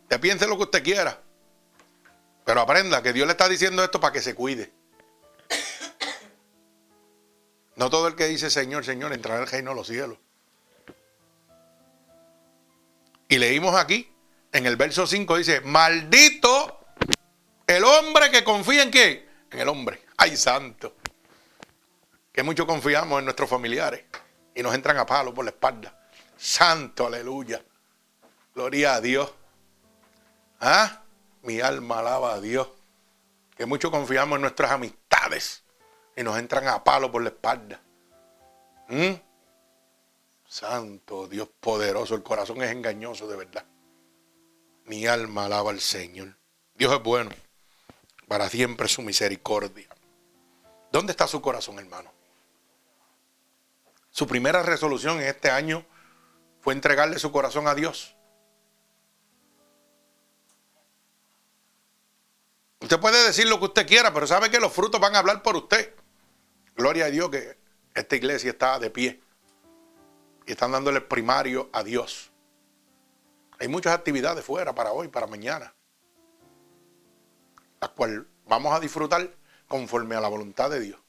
Te 0.08 0.18
piense 0.18 0.48
lo 0.48 0.58
que 0.58 0.64
usted 0.64 0.84
quiera. 0.84 1.22
Pero 2.44 2.62
aprenda 2.62 3.04
que 3.04 3.14
Dios 3.14 3.28
le 3.28 3.34
está 3.34 3.48
diciendo 3.48 3.84
esto 3.84 4.02
para 4.02 4.12
que 4.12 4.22
se 4.22 4.34
cuide. 4.34 4.74
No 7.76 7.92
todo 7.92 8.08
el 8.08 8.16
que 8.16 8.26
dice 8.26 8.50
Señor, 8.50 8.84
Señor 8.84 9.14
entrará 9.14 9.42
el 9.42 9.48
reino 9.48 9.70
de 9.70 9.76
los 9.76 9.86
cielos. 9.86 10.18
Y 13.30 13.38
leímos 13.38 13.76
aquí, 13.76 14.12
en 14.52 14.66
el 14.66 14.78
verso 14.78 15.06
5 15.06 15.38
dice, 15.38 15.62
maldito 15.62 16.80
el 17.68 17.84
hombre 17.84 18.32
que 18.32 18.44
confía 18.44 18.82
en 18.82 18.90
qué? 18.90 19.30
En 19.52 19.60
el 19.60 19.68
hombre. 19.68 20.02
Ay, 20.18 20.36
santo. 20.36 20.96
Que 22.32 22.42
mucho 22.42 22.66
confiamos 22.66 23.20
en 23.20 23.26
nuestros 23.26 23.48
familiares 23.48 24.06
y 24.56 24.64
nos 24.64 24.74
entran 24.74 24.98
a 24.98 25.06
palo 25.06 25.36
por 25.36 25.46
la 25.46 25.52
espalda. 25.52 26.10
Santo, 26.36 27.06
aleluya. 27.06 27.62
Gloria 28.58 28.96
a 28.96 29.02
Dios. 29.02 29.32
¿Ah? 30.60 31.04
Mi 31.44 31.62
alma 31.62 32.00
alaba 32.00 32.34
a 32.34 32.42
Dios. 32.42 32.68
Que 33.56 33.68
mucho 33.68 33.92
confiamos 33.92 34.38
en 34.38 34.42
nuestras 34.42 34.72
amistades 34.72 35.64
y 36.16 36.24
nos 36.24 36.40
entran 36.40 36.68
a 36.68 36.84
palo 36.84 37.12
por 37.12 37.22
la 37.22 37.30
espalda. 37.30 37.80
¿Mm? 38.88 39.14
Santo 40.48 41.28
Dios 41.28 41.50
poderoso, 41.60 42.16
el 42.16 42.24
corazón 42.24 42.64
es 42.64 42.72
engañoso 42.72 43.28
de 43.28 43.38
verdad. 43.38 43.64
Mi 44.86 45.06
alma 45.06 45.46
alaba 45.46 45.70
al 45.70 45.80
Señor. 45.80 46.36
Dios 46.74 46.92
es 46.92 47.04
bueno, 47.04 47.30
para 48.28 48.50
siempre 48.50 48.88
su 48.88 49.04
misericordia. 49.04 49.88
¿Dónde 50.92 51.12
está 51.12 51.28
su 51.28 51.44
corazón, 51.44 51.78
hermano? 51.78 52.12
Su 54.10 54.26
primera 54.26 54.64
resolución 54.64 55.22
en 55.22 55.28
este 55.28 55.52
año 55.52 55.86
fue 56.60 56.74
entregarle 56.74 57.20
su 57.20 57.32
corazón 57.32 57.68
a 57.68 57.76
Dios. 57.76 58.17
Usted 62.88 63.02
puede 63.02 63.22
decir 63.26 63.46
lo 63.50 63.60
que 63.60 63.66
usted 63.66 63.86
quiera, 63.86 64.14
pero 64.14 64.26
sabe 64.26 64.50
que 64.50 64.62
los 64.62 64.72
frutos 64.72 65.02
van 65.02 65.14
a 65.14 65.20
hablar 65.20 65.44
por 65.44 65.58
usted. 65.58 65.94
Gloria 66.74 67.04
a 67.04 67.10
Dios 67.10 67.30
que 67.30 67.58
esta 67.94 68.16
iglesia 68.16 68.52
está 68.52 68.80
de 68.80 68.90
pie 68.90 69.22
y 70.46 70.54
están 70.54 70.72
dándole 70.72 71.02
primario 71.02 71.70
a 71.74 71.84
Dios. 71.84 72.32
Hay 73.60 73.68
muchas 73.68 73.94
actividades 73.94 74.46
fuera 74.46 74.74
para 74.74 74.94
hoy, 74.94 75.10
para 75.10 75.28
mañana, 75.28 75.76
las 77.82 77.90
cuales 77.90 78.22
vamos 78.46 78.74
a 78.74 78.80
disfrutar 78.80 79.36
conforme 79.68 80.16
a 80.16 80.22
la 80.22 80.30
voluntad 80.30 80.70
de 80.70 80.80
Dios. 80.80 81.00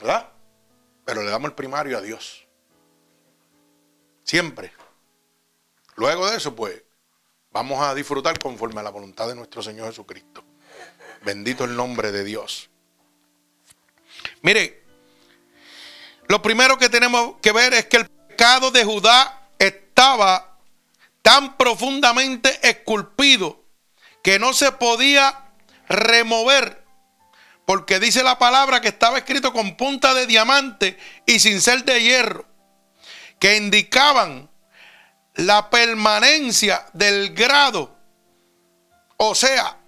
¿Verdad? 0.00 0.32
Pero 1.04 1.22
le 1.22 1.30
damos 1.30 1.50
el 1.50 1.54
primario 1.54 1.96
a 1.96 2.00
Dios. 2.00 2.44
Siempre. 4.24 4.72
Luego 5.94 6.28
de 6.28 6.38
eso, 6.38 6.56
pues, 6.56 6.82
vamos 7.50 7.80
a 7.80 7.94
disfrutar 7.94 8.38
conforme 8.38 8.80
a 8.80 8.84
la 8.84 8.90
voluntad 8.90 9.28
de 9.28 9.34
nuestro 9.34 9.62
Señor 9.62 9.88
Jesucristo. 9.88 10.44
Bendito 11.22 11.64
el 11.64 11.74
nombre 11.74 12.12
de 12.12 12.24
Dios. 12.24 12.70
Mire, 14.42 14.84
lo 16.28 16.42
primero 16.42 16.78
que 16.78 16.88
tenemos 16.88 17.36
que 17.40 17.52
ver 17.52 17.74
es 17.74 17.86
que 17.86 17.98
el 17.98 18.08
pecado 18.08 18.70
de 18.70 18.84
Judá 18.84 19.50
estaba 19.58 20.58
tan 21.22 21.56
profundamente 21.56 22.58
esculpido 22.68 23.64
que 24.22 24.38
no 24.38 24.52
se 24.52 24.72
podía 24.72 25.50
remover, 25.88 26.84
porque 27.66 27.98
dice 27.98 28.22
la 28.22 28.38
palabra 28.38 28.80
que 28.80 28.88
estaba 28.88 29.18
escrito 29.18 29.52
con 29.52 29.76
punta 29.76 30.14
de 30.14 30.26
diamante 30.26 30.98
y 31.26 31.40
sin 31.40 31.60
ser 31.60 31.84
de 31.84 32.02
hierro, 32.02 32.46
que 33.38 33.56
indicaban 33.56 34.50
la 35.38 35.70
permanencia 35.70 36.84
del 36.92 37.32
grado, 37.32 37.96
o 39.18 39.36
sea, 39.36 39.78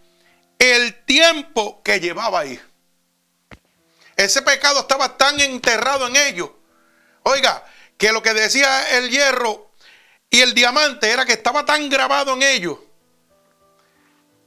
el 0.59 1.05
tiempo 1.05 1.83
que 1.83 1.99
llevaba 1.99 2.41
ahí. 2.41 2.61
Ese 4.17 4.43
pecado 4.43 4.81
estaba 4.81 5.17
tan 5.17 5.41
enterrado 5.41 6.07
en 6.07 6.15
ellos. 6.15 6.51
Oiga, 7.25 7.65
que 7.99 8.13
lo 8.13 8.23
que 8.23 8.33
decía 8.33 8.97
el 8.97 9.11
hierro 9.11 9.73
y 10.29 10.41
el 10.41 10.55
diamante 10.55 11.11
era 11.11 11.25
que 11.25 11.33
estaba 11.33 11.67
tan 11.67 11.89
grabado 11.89 12.35
en 12.35 12.45
ellos 12.45 12.79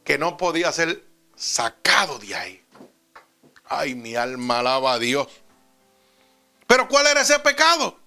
que 0.06 0.18
no 0.18 0.38
podía 0.38 0.72
ser 0.72 1.04
sacado 1.36 2.18
de 2.20 2.34
ahí. 2.34 2.66
Ay, 3.66 3.94
mi 3.96 4.16
alma 4.16 4.60
alaba 4.60 4.94
a 4.94 5.00
Dios. 5.00 5.28
Pero 6.66 6.88
¿cuál 6.88 7.08
era 7.08 7.22
ese 7.22 7.40
pecado? 7.40 8.03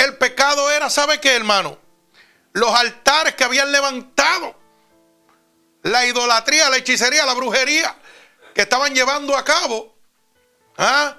El 0.00 0.16
pecado 0.16 0.70
era, 0.70 0.88
¿sabe 0.88 1.20
qué, 1.20 1.36
hermano? 1.36 1.78
Los 2.52 2.70
altares 2.70 3.34
que 3.34 3.44
habían 3.44 3.70
levantado 3.70 4.56
la 5.82 6.06
idolatría, 6.06 6.70
la 6.70 6.78
hechicería, 6.78 7.26
la 7.26 7.34
brujería 7.34 7.94
que 8.54 8.62
estaban 8.62 8.94
llevando 8.94 9.36
a 9.36 9.44
cabo 9.44 9.94
¿ah? 10.78 11.16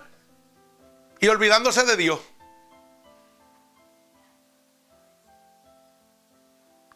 y 1.19 1.27
olvidándose 1.27 1.83
de 1.83 1.95
Dios. 1.95 2.19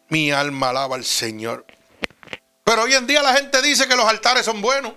Mi 0.08 0.32
alma 0.32 0.70
alaba 0.70 0.96
al 0.96 1.04
Señor. 1.04 1.66
Pero 2.64 2.82
hoy 2.82 2.94
en 2.94 3.06
día 3.06 3.22
la 3.22 3.34
gente 3.34 3.62
dice 3.62 3.86
que 3.86 3.94
los 3.94 4.06
altares 4.06 4.44
son 4.44 4.60
buenos. 4.60 4.92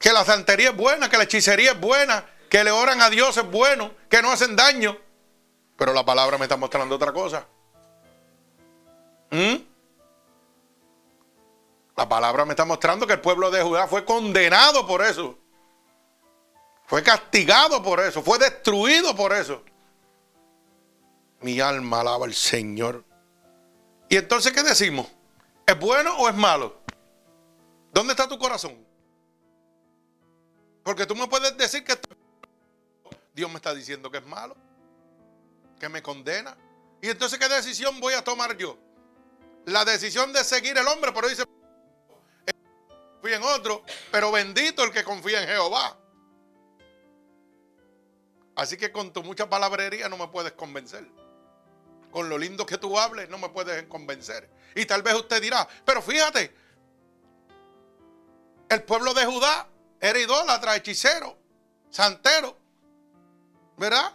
Que 0.00 0.12
la 0.12 0.24
santería 0.24 0.70
es 0.70 0.76
buena, 0.76 1.08
que 1.08 1.16
la 1.16 1.24
hechicería 1.24 1.72
es 1.72 1.80
buena, 1.80 2.24
que 2.50 2.64
le 2.64 2.72
oran 2.72 3.00
a 3.00 3.08
Dios 3.08 3.36
es 3.36 3.48
bueno, 3.48 3.92
que 4.10 4.20
no 4.20 4.30
hacen 4.32 4.56
daño. 4.56 4.98
Pero 5.76 5.94
la 5.94 6.04
palabra 6.04 6.36
me 6.36 6.44
está 6.44 6.56
mostrando 6.56 6.96
otra 6.96 7.12
cosa. 7.12 7.46
¿Mm? 9.30 9.54
La 11.96 12.08
palabra 12.08 12.44
me 12.44 12.52
está 12.52 12.64
mostrando 12.64 13.06
que 13.06 13.12
el 13.14 13.20
pueblo 13.20 13.50
de 13.50 13.62
Judá 13.62 13.86
fue 13.86 14.04
condenado 14.04 14.86
por 14.86 15.00
eso. 15.00 15.38
Fue 16.86 17.04
castigado 17.04 17.82
por 17.82 18.00
eso. 18.00 18.20
Fue 18.20 18.36
destruido 18.38 19.14
por 19.14 19.32
eso. 19.32 19.62
Mi 21.40 21.60
alma 21.60 22.00
alaba 22.00 22.26
al 22.26 22.34
Señor. 22.34 23.04
¿Y 24.08 24.16
entonces 24.16 24.52
qué 24.52 24.64
decimos? 24.64 25.06
¿Es 25.64 25.78
bueno 25.78 26.16
o 26.18 26.28
es 26.28 26.34
malo? 26.34 26.80
¿Dónde 27.92 28.12
está 28.12 28.28
tu 28.28 28.38
corazón? 28.38 28.76
Porque 30.82 31.06
tú 31.06 31.14
me 31.14 31.28
puedes 31.28 31.56
decir 31.56 31.84
que 31.84 31.96
Dios 33.32 33.50
me 33.50 33.56
está 33.56 33.74
diciendo 33.74 34.10
que 34.10 34.18
es 34.18 34.26
malo, 34.26 34.56
que 35.78 35.88
me 35.88 36.02
condena. 36.02 36.56
¿Y 37.02 37.08
entonces 37.08 37.38
qué 37.38 37.48
decisión 37.48 38.00
voy 38.00 38.14
a 38.14 38.22
tomar 38.22 38.56
yo? 38.56 38.78
la 39.66 39.84
decisión 39.84 40.32
de 40.32 40.44
seguir 40.44 40.76
el 40.76 40.86
hombre, 40.86 41.12
pero 41.12 41.28
dice, 41.28 41.44
confía 43.20 43.36
en 43.36 43.42
otro, 43.42 43.82
pero 44.10 44.30
bendito 44.32 44.84
el 44.84 44.92
que 44.92 45.04
confía 45.04 45.42
en 45.42 45.48
Jehová. 45.48 45.96
Así 48.56 48.76
que 48.76 48.92
con 48.92 49.12
tu 49.12 49.22
mucha 49.22 49.48
palabrería 49.48 50.08
no 50.08 50.16
me 50.16 50.28
puedes 50.28 50.52
convencer. 50.52 51.06
Con 52.10 52.28
lo 52.28 52.36
lindo 52.36 52.66
que 52.66 52.76
tú 52.76 52.98
hables 52.98 53.28
no 53.28 53.38
me 53.38 53.48
puedes 53.48 53.84
convencer. 53.84 54.50
Y 54.74 54.84
tal 54.86 55.02
vez 55.02 55.14
usted 55.14 55.40
dirá, 55.40 55.66
pero 55.84 56.02
fíjate, 56.02 56.52
el 58.68 58.82
pueblo 58.82 59.14
de 59.14 59.24
Judá 59.24 59.68
era 60.00 60.18
idólatra, 60.18 60.76
hechicero, 60.76 61.38
santero, 61.88 62.58
¿verdad? 63.80 64.12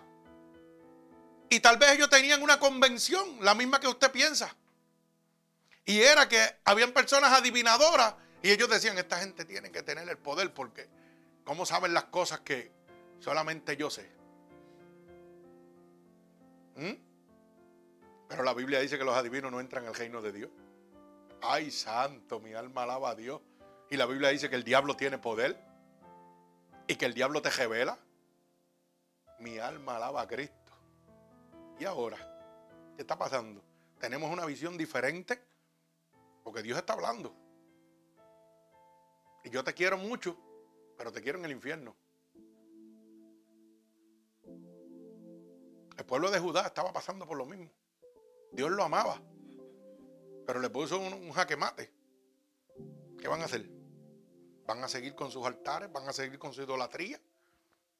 Y 1.49 1.59
tal 1.59 1.77
vez 1.77 1.93
ellos 1.93 2.07
tenían 2.07 2.43
una 2.43 2.59
convención, 2.59 3.39
la 3.41 3.55
misma 3.55 3.79
que 3.79 3.87
usted 3.87 4.11
piensa. 4.11 4.55
Y 5.85 6.01
era 6.01 6.29
que 6.29 6.39
habían 6.65 6.91
personas 6.91 7.33
adivinadoras 7.33 8.13
y 8.43 8.51
ellos 8.51 8.69
decían, 8.69 8.95
esta 8.99 9.17
gente 9.17 9.43
tiene 9.43 9.71
que 9.71 9.81
tener 9.81 10.07
el 10.07 10.19
poder 10.19 10.53
porque 10.53 10.87
¿cómo 11.43 11.65
saben 11.65 11.95
las 11.95 12.05
cosas 12.05 12.41
que 12.41 12.71
solamente 13.19 13.75
yo 13.75 13.89
sé? 13.89 14.07
¿Mm? 16.75 16.93
Pero 18.29 18.43
la 18.43 18.53
Biblia 18.53 18.79
dice 18.79 18.99
que 18.99 19.03
los 19.03 19.15
adivinos 19.15 19.51
no 19.51 19.59
entran 19.59 19.87
al 19.87 19.95
reino 19.95 20.21
de 20.21 20.31
Dios. 20.31 20.51
Ay, 21.41 21.71
santo, 21.71 22.39
mi 22.39 22.53
alma 22.53 22.83
alaba 22.83 23.09
a 23.09 23.15
Dios. 23.15 23.41
Y 23.89 23.97
la 23.97 24.05
Biblia 24.05 24.29
dice 24.29 24.47
que 24.47 24.57
el 24.57 24.63
diablo 24.63 24.95
tiene 24.95 25.17
poder 25.17 25.59
y 26.87 26.97
que 26.97 27.05
el 27.07 27.15
diablo 27.15 27.41
te 27.41 27.49
revela. 27.49 27.97
Mi 29.39 29.57
alma 29.57 29.97
alaba 29.97 30.21
a 30.21 30.27
Cristo. 30.27 30.71
¿Y 31.79 31.85
ahora? 31.85 32.17
¿Qué 32.95 33.01
está 33.01 33.17
pasando? 33.17 33.61
¿Tenemos 33.99 34.31
una 34.31 34.45
visión 34.45 34.77
diferente? 34.77 35.41
Porque 36.43 36.61
Dios 36.61 36.77
está 36.77 36.93
hablando. 36.93 37.35
Y 39.43 39.49
yo 39.49 39.63
te 39.63 39.73
quiero 39.73 39.97
mucho, 39.97 40.37
pero 40.97 41.11
te 41.11 41.21
quiero 41.21 41.39
en 41.39 41.45
el 41.45 41.51
infierno. 41.51 41.95
El 45.97 46.05
pueblo 46.05 46.31
de 46.31 46.39
Judá 46.39 46.65
estaba 46.65 46.93
pasando 46.93 47.25
por 47.25 47.37
lo 47.37 47.45
mismo. 47.45 47.69
Dios 48.51 48.71
lo 48.71 48.83
amaba, 48.83 49.21
pero 50.45 50.59
le 50.59 50.69
puso 50.69 50.99
un, 50.99 51.13
un 51.13 51.31
jaque 51.31 51.55
mate. 51.55 51.91
¿Qué 53.19 53.27
van 53.27 53.41
a 53.41 53.45
hacer? 53.45 53.69
¿Van 54.65 54.83
a 54.83 54.87
seguir 54.87 55.15
con 55.15 55.29
sus 55.31 55.45
altares? 55.45 55.91
¿Van 55.91 56.07
a 56.07 56.13
seguir 56.13 56.39
con 56.39 56.53
su 56.53 56.61
idolatría? 56.63 57.19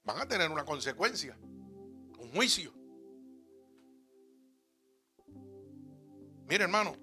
Van 0.05 0.21
a 0.21 0.27
tener 0.27 0.50
una 0.51 0.63
consecuencia, 0.63 1.35
un 1.41 2.31
juicio. 2.31 2.71
Mire, 6.47 6.63
hermano, 6.63 6.95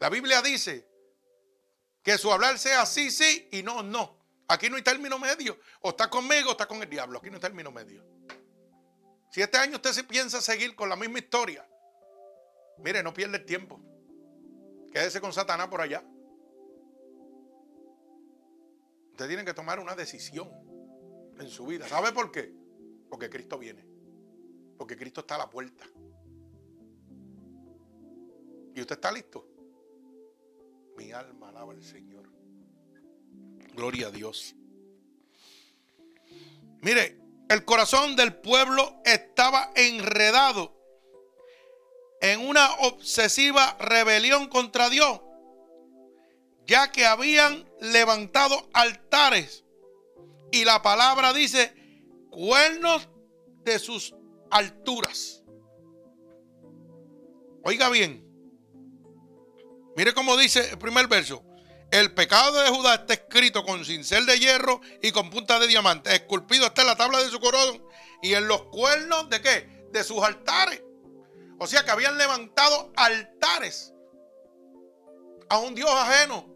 la 0.00 0.08
Biblia 0.08 0.40
dice 0.40 0.88
que 2.02 2.16
su 2.16 2.32
hablar 2.32 2.58
sea 2.58 2.86
sí, 2.86 3.10
sí 3.10 3.48
y 3.52 3.62
no, 3.62 3.82
no. 3.82 4.16
Aquí 4.48 4.70
no 4.70 4.76
hay 4.76 4.82
término 4.82 5.18
medio. 5.18 5.58
O 5.82 5.90
está 5.90 6.08
conmigo 6.08 6.48
o 6.48 6.52
está 6.52 6.66
con 6.66 6.82
el 6.82 6.88
diablo. 6.88 7.18
Aquí 7.18 7.28
no 7.28 7.34
hay 7.34 7.40
término 7.42 7.70
medio. 7.70 8.02
Si 9.30 9.42
este 9.42 9.58
año 9.58 9.76
usted 9.76 9.92
se 9.92 10.04
piensa 10.04 10.40
seguir 10.40 10.74
con 10.74 10.88
la 10.88 10.96
misma 10.96 11.18
historia, 11.18 11.68
mire, 12.78 13.02
no 13.02 13.12
pierde 13.12 13.36
el 13.36 13.44
tiempo. 13.44 13.78
Quédese 14.90 15.20
con 15.20 15.34
Satanás 15.34 15.68
por 15.68 15.82
allá. 15.82 16.02
Usted 19.10 19.28
tiene 19.28 19.44
que 19.44 19.52
tomar 19.52 19.80
una 19.80 19.94
decisión 19.94 20.67
en 21.38 21.48
su 21.48 21.66
vida. 21.66 21.88
¿Sabe 21.88 22.12
por 22.12 22.30
qué? 22.30 22.52
Porque 23.08 23.28
Cristo 23.30 23.58
viene. 23.58 23.84
Porque 24.76 24.96
Cristo 24.96 25.20
está 25.20 25.34
a 25.36 25.38
la 25.38 25.50
puerta. 25.50 25.84
¿Y 28.74 28.80
usted 28.80 28.94
está 28.94 29.10
listo? 29.10 29.46
Mi 30.96 31.12
alma 31.12 31.48
alaba 31.48 31.72
al 31.72 31.82
Señor. 31.82 32.28
Gloria 33.74 34.08
a 34.08 34.10
Dios. 34.10 34.54
Mire, 36.80 37.18
el 37.48 37.64
corazón 37.64 38.14
del 38.14 38.34
pueblo 38.34 39.00
estaba 39.04 39.72
enredado 39.74 40.76
en 42.20 42.46
una 42.46 42.72
obsesiva 42.80 43.76
rebelión 43.80 44.48
contra 44.48 44.90
Dios, 44.90 45.20
ya 46.66 46.92
que 46.92 47.06
habían 47.06 47.68
levantado 47.80 48.68
altares. 48.72 49.64
Y 50.50 50.64
la 50.64 50.82
palabra 50.82 51.32
dice, 51.32 51.74
cuernos 52.30 53.08
de 53.64 53.78
sus 53.78 54.14
alturas. 54.50 55.42
Oiga 57.64 57.90
bien, 57.90 58.24
mire 59.96 60.14
cómo 60.14 60.36
dice 60.36 60.70
el 60.70 60.78
primer 60.78 61.06
verso. 61.06 61.44
El 61.90 62.12
pecado 62.12 62.60
de 62.60 62.68
Judá 62.68 62.94
está 62.96 63.14
escrito 63.14 63.64
con 63.64 63.84
cincel 63.84 64.26
de 64.26 64.38
hierro 64.38 64.80
y 65.02 65.10
con 65.10 65.30
punta 65.30 65.58
de 65.58 65.66
diamante. 65.66 66.14
Esculpido 66.14 66.66
está 66.66 66.82
en 66.82 66.88
la 66.88 66.96
tabla 66.96 67.18
de 67.18 67.30
su 67.30 67.40
corazón 67.40 67.82
y 68.22 68.34
en 68.34 68.46
los 68.46 68.62
cuernos 68.64 69.30
de 69.30 69.40
qué? 69.40 69.86
De 69.90 70.04
sus 70.04 70.22
altares. 70.22 70.82
O 71.58 71.66
sea 71.66 71.84
que 71.84 71.90
habían 71.90 72.18
levantado 72.18 72.92
altares 72.94 73.94
a 75.48 75.58
un 75.58 75.74
Dios 75.74 75.90
ajeno. 75.90 76.54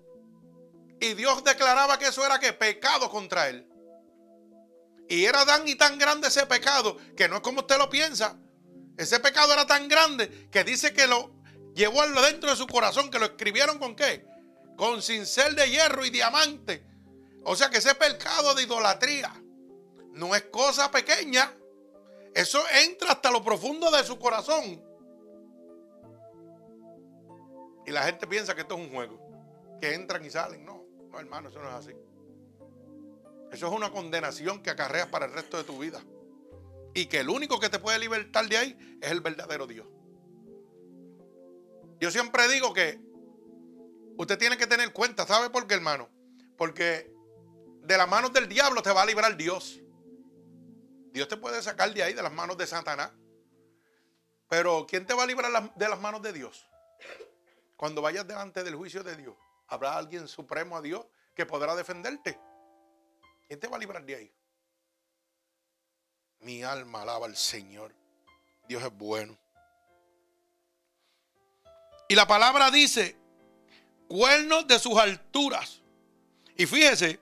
Y 1.01 1.15
Dios 1.15 1.43
declaraba 1.43 1.99
que 1.99 2.07
eso 2.07 2.25
era 2.25 2.39
pecado 2.39 3.11
contra 3.11 3.49
él. 3.49 3.67
Y 5.13 5.27
era 5.27 5.45
tan 5.45 5.69
y 5.69 5.75
tan 5.75 5.99
grande 5.99 6.29
ese 6.29 6.47
pecado 6.47 6.97
que 7.15 7.29
no 7.29 7.37
es 7.37 7.43
como 7.43 7.61
usted 7.61 7.77
lo 7.77 7.91
piensa. 7.91 8.39
Ese 8.97 9.21
pecado 9.21 9.53
era 9.53 9.67
tan 9.67 9.87
grande 9.87 10.49
que 10.51 10.65
dice 10.65 10.95
que 10.95 11.07
lo 11.07 11.35
llevó 11.75 12.01
dentro 12.23 12.49
de 12.49 12.57
su 12.57 12.67
corazón, 12.67 13.11
que 13.11 13.19
lo 13.19 13.27
escribieron 13.27 13.79
con 13.79 13.95
qué? 13.95 14.25
Con 14.75 15.03
cincel 15.03 15.55
de 15.55 15.69
hierro 15.69 16.07
y 16.07 16.09
diamante. 16.09 16.87
O 17.45 17.55
sea 17.55 17.69
que 17.69 17.77
ese 17.77 17.95
pecado 17.95 18.55
de 18.55 18.63
idolatría 18.63 19.35
no 20.13 20.35
es 20.35 20.45
cosa 20.45 20.91
pequeña. 20.91 21.55
Eso 22.35 22.65
entra 22.83 23.13
hasta 23.13 23.31
lo 23.31 23.45
profundo 23.45 23.91
de 23.91 24.05
su 24.05 24.19
corazón. 24.19 24.83
Y 27.85 27.91
la 27.91 28.05
gente 28.05 28.27
piensa 28.27 28.55
que 28.55 28.63
esto 28.63 28.77
es 28.77 28.81
un 28.81 28.91
juego. 28.91 29.21
Que 29.79 29.93
entran 29.93 30.25
y 30.25 30.31
salen. 30.31 30.65
No, 30.65 30.87
no 31.11 31.21
hermano, 31.21 31.51
eso 31.51 31.61
no 31.61 31.69
es 31.69 31.75
así. 31.75 31.93
Eso 33.53 33.67
es 33.67 33.73
una 33.73 33.91
condenación 33.91 34.63
que 34.63 34.71
acarreas 34.71 35.09
para 35.09 35.27
el 35.27 35.33
resto 35.33 35.59
de 35.59 35.65
tu 35.65 35.79
vida. 35.79 36.03
Y 36.95 37.07
que 37.07 37.21
el 37.21 37.29
único 37.29 37.61
que 37.61 37.69
te 37.69 37.79
puede 37.79 37.99
libertar 37.99 38.49
de 38.49 38.57
ahí 38.57 38.99
es 39.01 39.11
el 39.11 39.21
verdadero 39.21 39.67
Dios. 39.67 39.87
Yo 42.01 42.11
siempre 42.11 42.49
digo 42.49 42.73
que 42.73 42.99
usted 44.17 44.39
tiene 44.39 44.57
que 44.57 44.67
tener 44.67 44.93
cuenta, 44.93 45.27
¿sabe 45.27 45.51
por 45.51 45.67
qué, 45.67 45.75
hermano? 45.75 46.09
Porque 46.57 47.13
de 47.83 47.97
las 47.97 48.09
manos 48.09 48.33
del 48.33 48.49
diablo 48.49 48.83
te 48.83 48.91
va 48.91 49.03
a 49.03 49.07
librar 49.07 49.37
Dios. 49.37 49.81
Dios 51.13 51.29
te 51.29 51.37
puede 51.37 51.63
sacar 51.63 51.93
de 51.93 52.03
ahí, 52.03 52.15
de 52.15 52.23
las 52.23 52.33
manos 52.33 52.57
de 52.57 52.67
Satanás. 52.67 53.13
Pero 54.49 54.87
¿quién 54.89 55.07
te 55.07 55.15
va 55.15 55.25
a 55.25 55.27
librar 55.27 55.75
de 55.75 55.89
las 55.89 56.01
manos 56.01 56.23
de 56.23 56.33
Dios? 56.33 56.67
Cuando 57.77 58.01
vayas 58.01 58.27
delante 58.27 58.65
del 58.65 58.77
juicio 58.77 59.03
de 59.03 59.17
Dios, 59.17 59.35
habrá 59.69 59.97
alguien 59.97 60.27
supremo 60.27 60.77
a 60.77 60.83
Dios 60.83 61.05
que 61.35 61.45
podrá 61.45 61.75
defenderte. 61.77 62.39
¿Quién 63.47 63.61
te 63.61 63.69
va 63.69 63.77
a 63.77 63.81
librar 63.81 64.05
de 64.05 64.15
ahí? 64.15 64.33
Mi 66.41 66.63
alma 66.63 67.03
alaba 67.03 67.27
al 67.27 67.37
Señor. 67.37 67.95
Dios 68.69 68.83
es 68.83 68.93
bueno. 68.93 69.39
Y 72.09 72.15
la 72.15 72.27
palabra 72.27 72.71
dice, 72.71 73.17
cuernos 74.09 74.67
de 74.67 74.79
sus 74.79 74.99
alturas. 74.99 75.81
Y 76.57 76.67
fíjese 76.67 77.21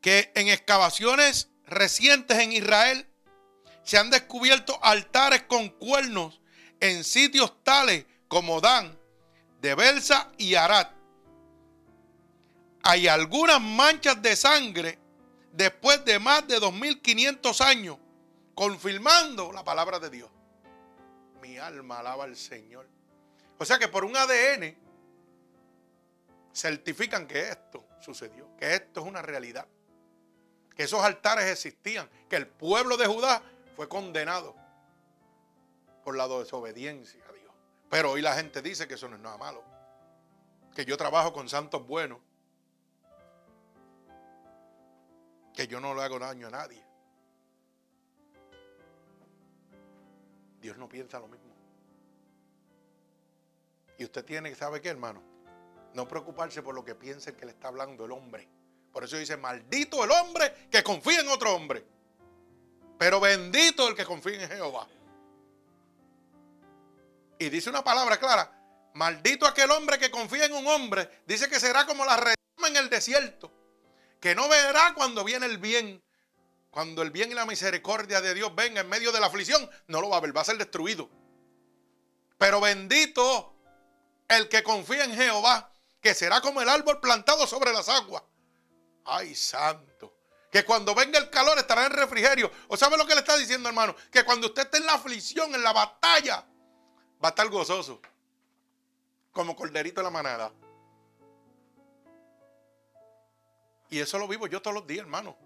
que 0.00 0.30
en 0.34 0.48
excavaciones 0.48 1.50
recientes 1.66 2.38
en 2.38 2.52
Israel 2.52 3.08
se 3.82 3.98
han 3.98 4.10
descubierto 4.10 4.78
altares 4.82 5.42
con 5.42 5.68
cuernos 5.68 6.40
en 6.80 7.04
sitios 7.04 7.62
tales 7.62 8.06
como 8.28 8.60
Dan, 8.60 8.98
de 9.60 9.74
Belsa 9.74 10.30
y 10.38 10.54
Arad. 10.54 10.95
Hay 12.88 13.08
algunas 13.08 13.60
manchas 13.60 14.22
de 14.22 14.36
sangre 14.36 14.96
después 15.50 16.04
de 16.04 16.20
más 16.20 16.46
de 16.46 16.60
2500 16.60 17.60
años, 17.60 17.98
confirmando 18.54 19.50
la 19.50 19.64
palabra 19.64 19.98
de 19.98 20.08
Dios. 20.08 20.30
Mi 21.42 21.58
alma 21.58 21.98
alaba 21.98 22.22
al 22.22 22.36
Señor. 22.36 22.86
O 23.58 23.64
sea 23.64 23.80
que 23.80 23.88
por 23.88 24.04
un 24.04 24.16
ADN 24.16 24.76
certifican 26.54 27.26
que 27.26 27.48
esto 27.48 27.84
sucedió, 28.00 28.56
que 28.56 28.74
esto 28.74 29.00
es 29.00 29.06
una 29.06 29.20
realidad, 29.20 29.66
que 30.76 30.84
esos 30.84 31.02
altares 31.02 31.46
existían, 31.46 32.08
que 32.28 32.36
el 32.36 32.46
pueblo 32.46 32.96
de 32.96 33.06
Judá 33.08 33.42
fue 33.74 33.88
condenado 33.88 34.54
por 36.04 36.16
la 36.16 36.28
desobediencia 36.28 37.20
a 37.28 37.32
Dios. 37.32 37.52
Pero 37.90 38.12
hoy 38.12 38.22
la 38.22 38.36
gente 38.36 38.62
dice 38.62 38.86
que 38.86 38.94
eso 38.94 39.08
no 39.08 39.16
es 39.16 39.22
nada 39.22 39.38
malo. 39.38 39.64
Que 40.72 40.84
yo 40.84 40.96
trabajo 40.96 41.32
con 41.32 41.48
santos 41.48 41.84
buenos. 41.84 42.20
Que 45.56 45.66
yo 45.66 45.80
no 45.80 45.94
le 45.94 46.02
hago 46.02 46.18
daño 46.18 46.46
a 46.46 46.50
nadie. 46.50 46.84
Dios 50.60 50.76
no 50.76 50.88
piensa 50.88 51.18
lo 51.18 51.28
mismo. 51.28 51.54
Y 53.98 54.04
usted 54.04 54.24
tiene, 54.24 54.54
¿sabe 54.54 54.80
qué, 54.82 54.90
hermano? 54.90 55.22
No 55.94 56.06
preocuparse 56.06 56.62
por 56.62 56.74
lo 56.74 56.84
que 56.84 56.94
piense 56.94 57.34
que 57.34 57.46
le 57.46 57.52
está 57.52 57.68
hablando 57.68 58.04
el 58.04 58.12
hombre. 58.12 58.46
Por 58.92 59.04
eso 59.04 59.16
dice, 59.16 59.36
maldito 59.38 60.04
el 60.04 60.10
hombre 60.10 60.68
que 60.70 60.82
confía 60.82 61.20
en 61.20 61.28
otro 61.28 61.54
hombre. 61.54 61.84
Pero 62.98 63.18
bendito 63.18 63.88
el 63.88 63.94
que 63.94 64.04
confía 64.04 64.42
en 64.42 64.48
Jehová. 64.48 64.86
Y 67.38 67.48
dice 67.48 67.70
una 67.70 67.82
palabra 67.82 68.18
clara. 68.18 68.52
Maldito 68.94 69.46
aquel 69.46 69.70
hombre 69.70 69.98
que 69.98 70.10
confía 70.10 70.46
en 70.46 70.52
un 70.52 70.66
hombre. 70.66 71.22
Dice 71.26 71.48
que 71.48 71.60
será 71.60 71.86
como 71.86 72.04
la 72.04 72.16
redoma 72.16 72.68
en 72.68 72.76
el 72.76 72.90
desierto. 72.90 73.52
Que 74.26 74.34
no 74.34 74.48
verá 74.48 74.92
cuando 74.92 75.22
viene 75.22 75.46
el 75.46 75.58
bien. 75.58 76.02
Cuando 76.72 77.02
el 77.02 77.12
bien 77.12 77.30
y 77.30 77.34
la 77.34 77.46
misericordia 77.46 78.20
de 78.20 78.34
Dios 78.34 78.52
venga 78.56 78.80
en 78.80 78.88
medio 78.88 79.12
de 79.12 79.20
la 79.20 79.28
aflicción, 79.28 79.70
no 79.86 80.00
lo 80.00 80.08
va 80.08 80.16
a 80.16 80.20
ver, 80.20 80.36
va 80.36 80.40
a 80.40 80.44
ser 80.44 80.58
destruido. 80.58 81.08
Pero 82.36 82.60
bendito 82.60 83.54
el 84.26 84.48
que 84.48 84.64
confía 84.64 85.04
en 85.04 85.14
Jehová, 85.14 85.70
que 86.00 86.12
será 86.12 86.40
como 86.40 86.60
el 86.60 86.68
árbol 86.68 86.98
plantado 86.98 87.46
sobre 87.46 87.72
las 87.72 87.88
aguas. 87.88 88.24
Ay, 89.04 89.32
santo. 89.36 90.12
Que 90.50 90.64
cuando 90.64 90.92
venga 90.92 91.20
el 91.20 91.30
calor 91.30 91.56
estará 91.58 91.86
en 91.86 91.92
refrigerio. 91.92 92.50
¿O 92.66 92.76
sabe 92.76 92.96
lo 92.96 93.06
que 93.06 93.14
le 93.14 93.20
está 93.20 93.36
diciendo, 93.36 93.68
hermano? 93.68 93.94
Que 94.10 94.24
cuando 94.24 94.48
usted 94.48 94.62
esté 94.62 94.78
en 94.78 94.86
la 94.86 94.94
aflicción, 94.94 95.54
en 95.54 95.62
la 95.62 95.72
batalla, 95.72 96.44
va 97.24 97.28
a 97.28 97.30
estar 97.30 97.48
gozoso. 97.48 98.00
Como 99.30 99.54
corderito 99.54 100.00
de 100.00 100.04
la 100.04 100.10
manada. 100.10 100.52
Y 103.90 104.00
eso 104.00 104.18
lo 104.18 104.26
vivo 104.26 104.46
yo 104.46 104.60
todos 104.60 104.74
los 104.74 104.86
días, 104.86 105.00
hermano. 105.00 105.36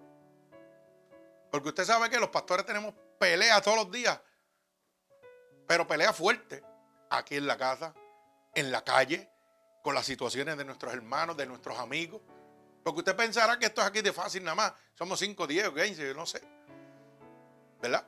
Porque 1.51 1.69
usted 1.69 1.85
sabe 1.85 2.09
que 2.09 2.19
los 2.19 2.31
pastores 2.31 2.65
tenemos 2.65 2.95
peleas 3.19 3.63
todos 3.63 3.77
los 3.77 3.91
días. 3.91 4.21
Pero 5.67 5.87
pelea 5.87 6.13
fuerte. 6.13 6.63
Aquí 7.11 7.37
en 7.37 7.47
la 7.47 7.57
casa, 7.57 7.93
en 8.55 8.71
la 8.71 8.85
calle, 8.85 9.29
con 9.83 9.95
las 9.95 10.07
situaciones 10.07 10.57
de 10.57 10.65
nuestros 10.65 10.93
hermanos, 10.93 11.37
de 11.37 11.47
nuestros 11.47 11.79
amigos. 11.79 12.21
Porque 12.85 13.01
usted 13.01 13.17
pensará 13.17 13.59
que 13.59 13.67
esto 13.67 13.81
es 13.81 13.87
aquí 13.87 14.01
de 14.01 14.13
fácil 14.13 14.45
nada 14.45 14.55
más. 14.55 14.73
Somos 14.95 15.19
5, 15.19 15.47
10 15.47 15.69
o 15.69 15.75
15, 15.75 16.07
yo 16.07 16.15
no 16.15 16.25
sé. 16.25 16.41
¿Verdad? 17.83 18.07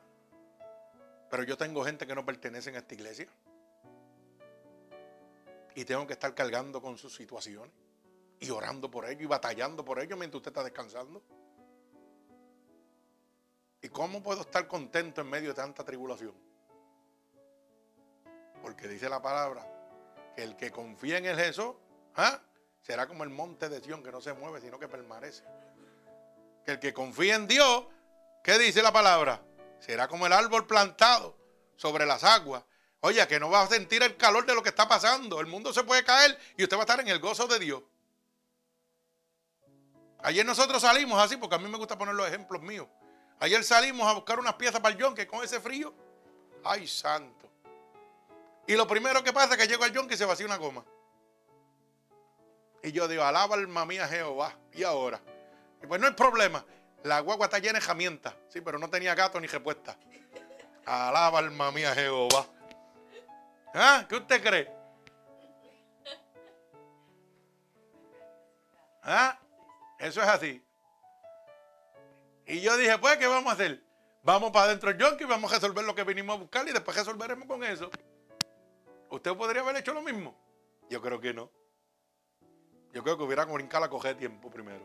Pero 1.30 1.42
yo 1.42 1.56
tengo 1.56 1.84
gente 1.84 2.06
que 2.06 2.14
no 2.14 2.24
pertenece 2.24 2.70
a 2.70 2.78
esta 2.78 2.94
iglesia. 2.94 3.28
Y 5.74 5.84
tengo 5.84 6.06
que 6.06 6.12
estar 6.12 6.34
cargando 6.34 6.80
con 6.80 6.96
sus 6.96 7.14
situaciones. 7.14 7.72
Y 8.42 8.50
orando 8.50 8.90
por 8.90 9.07
ellos 9.07 9.22
y 9.22 9.26
batallando 9.26 9.85
por 9.85 10.00
ellos 10.00 10.18
mientras 10.18 10.38
usted 10.38 10.50
está 10.50 10.64
descansando. 10.64 11.22
¿Y 13.81 13.88
cómo 13.88 14.20
puedo 14.20 14.40
estar 14.40 14.66
contento 14.66 15.20
en 15.20 15.31
medio 15.31 15.50
de 15.50 15.55
tanta 15.55 15.85
tribulación? 15.85 16.35
Porque 18.61 18.88
dice 18.88 19.09
la 19.09 19.22
palabra 19.22 19.64
que 20.35 20.42
el 20.42 20.57
que 20.57 20.72
confía 20.72 21.18
en 21.18 21.26
el 21.26 21.37
Jesús 21.37 21.72
¿ah? 22.16 22.40
será 22.81 23.07
como 23.07 23.22
el 23.22 23.31
monte 23.31 23.68
de 23.68 23.81
Sion 23.81 24.02
que 24.02 24.11
no 24.11 24.20
se 24.20 24.33
mueve, 24.33 24.61
sino 24.61 24.76
que 24.76 24.88
permanece. 24.88 25.44
Que 26.64 26.72
el 26.72 26.81
que 26.81 26.92
confía 26.92 27.37
en 27.37 27.46
Dios, 27.46 27.87
¿qué 28.42 28.59
dice 28.59 28.83
la 28.83 28.92
palabra? 28.92 29.40
Será 29.78 30.09
como 30.09 30.26
el 30.26 30.33
árbol 30.33 30.66
plantado 30.66 31.37
sobre 31.76 32.07
las 32.07 32.24
aguas. 32.24 32.64
Oye, 33.02 33.24
que 33.28 33.38
no 33.38 33.50
va 33.50 33.62
a 33.62 33.68
sentir 33.68 34.02
el 34.02 34.16
calor 34.16 34.46
de 34.46 34.55
lo 34.55 34.64
que 34.64 34.70
está 34.70 34.88
pasando. 34.88 35.40
El 35.40 35.46
mundo 35.46 35.72
se 35.72 35.85
puede 35.85 36.02
caer 36.02 36.37
y 36.57 36.64
usted 36.64 36.76
va 36.76 36.81
a 36.81 36.85
estar 36.85 36.98
en 36.98 37.09
el 37.09 37.20
gozo 37.20 37.46
de 37.46 37.61
Dios. 37.61 37.83
Ayer 40.22 40.46
nosotros 40.46 40.80
salimos 40.82 41.20
así, 41.20 41.37
porque 41.37 41.56
a 41.56 41.58
mí 41.58 41.68
me 41.68 41.76
gusta 41.76 41.98
poner 41.98 42.14
los 42.14 42.26
ejemplos 42.28 42.62
míos. 42.62 42.87
Ayer 43.40 43.62
salimos 43.64 44.06
a 44.06 44.12
buscar 44.12 44.38
unas 44.38 44.54
piezas 44.54 44.80
para 44.80 44.94
el 44.94 45.00
yonque 45.00 45.26
con 45.26 45.42
ese 45.42 45.61
frío. 45.61 45.92
Ay, 46.62 46.87
santo. 46.87 47.50
Y 48.66 48.76
lo 48.76 48.87
primero 48.87 49.24
que 49.24 49.32
pasa 49.32 49.54
es 49.54 49.61
que 49.61 49.66
llego 49.66 49.82
al 49.82 49.92
yonque 49.92 50.14
y 50.14 50.16
se 50.16 50.24
vacía 50.24 50.46
una 50.46 50.56
goma. 50.56 50.85
Y 52.85 52.92
yo 52.92 53.08
digo, 53.08 53.24
alaba 53.24 53.56
alma 53.56 53.85
mía 53.85 54.06
Jehová. 54.06 54.56
¿Y 54.72 54.85
ahora? 54.85 55.20
Y 55.82 55.87
pues 55.87 56.00
no 56.00 56.06
hay 56.06 56.14
problema. 56.14 56.64
La 57.02 57.18
guagua 57.18 57.46
está 57.46 57.58
llena 57.58 57.78
de 57.80 57.85
herramientas. 57.85 58.35
Sí, 58.48 58.61
pero 58.61 58.78
no 58.78 58.88
tenía 58.88 59.14
gato 59.16 59.40
ni 59.40 59.48
respuesta. 59.48 59.96
Alaba 60.87 61.40
alma 61.40 61.72
mía 61.72 61.94
Jehová. 61.94 62.46
¿Ah? 63.74 64.04
¿Qué 64.08 64.16
usted 64.16 64.42
cree? 64.42 64.70
¿Ah? 69.02 69.41
Eso 70.02 70.20
es 70.20 70.26
así. 70.26 70.60
Y 72.44 72.60
yo 72.60 72.76
dije, 72.76 72.98
pues, 72.98 73.18
¿qué 73.18 73.28
vamos 73.28 73.52
a 73.52 73.54
hacer? 73.54 73.80
Vamos 74.24 74.50
para 74.50 74.64
adentro 74.64 74.88
del 74.88 74.98
yonki 74.98 75.22
y 75.22 75.26
vamos 75.28 75.52
a 75.52 75.54
resolver 75.54 75.84
lo 75.84 75.94
que 75.94 76.02
vinimos 76.02 76.34
a 76.34 76.40
buscar 76.40 76.68
y 76.68 76.72
después 76.72 76.96
resolveremos 76.96 77.46
con 77.46 77.62
eso. 77.62 77.88
¿Usted 79.10 79.36
podría 79.36 79.62
haber 79.62 79.76
hecho 79.76 79.94
lo 79.94 80.02
mismo? 80.02 80.34
Yo 80.90 81.00
creo 81.00 81.20
que 81.20 81.32
no. 81.32 81.48
Yo 82.92 83.04
creo 83.04 83.16
que 83.16 83.22
hubiera 83.22 83.44
brincado 83.44 83.84
a 83.84 83.90
coger 83.90 84.16
tiempo 84.16 84.50
primero. 84.50 84.84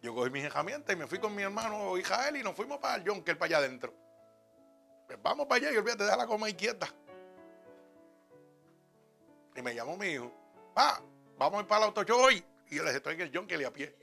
Yo 0.00 0.14
cogí 0.14 0.30
mis 0.30 0.44
herramientas 0.44 0.96
y 0.96 0.98
me 0.98 1.06
fui 1.06 1.18
con 1.18 1.34
mi 1.34 1.42
hermano 1.42 1.98
Israel 1.98 2.38
y 2.38 2.42
nos 2.42 2.56
fuimos 2.56 2.78
para 2.78 2.96
el 2.96 3.04
yonki, 3.04 3.34
para 3.34 3.44
allá 3.44 3.58
adentro. 3.58 3.92
Pues 5.06 5.22
vamos 5.22 5.46
para 5.46 5.56
allá 5.56 5.72
y 5.72 5.76
olvídate, 5.76 6.04
deja 6.04 6.16
la 6.16 6.26
coma 6.26 6.50
quieta. 6.52 6.88
Y 9.54 9.60
me 9.60 9.74
llamó 9.74 9.98
mi 9.98 10.06
hijo. 10.06 10.32
Ah, 10.74 11.00
vamos 11.38 11.58
a 11.58 11.62
ir 11.62 11.66
para 11.66 11.78
el 11.78 11.84
auto 11.88 12.04
show 12.04 12.18
hoy. 12.18 12.44
Y 12.70 12.76
yo 12.76 12.82
le 12.82 12.90
dije, 12.90 12.96
estoy 12.98 13.14
en 13.14 13.20
el 13.22 13.30
yonki 13.30 13.64
a 13.64 13.72
pie. 13.72 13.94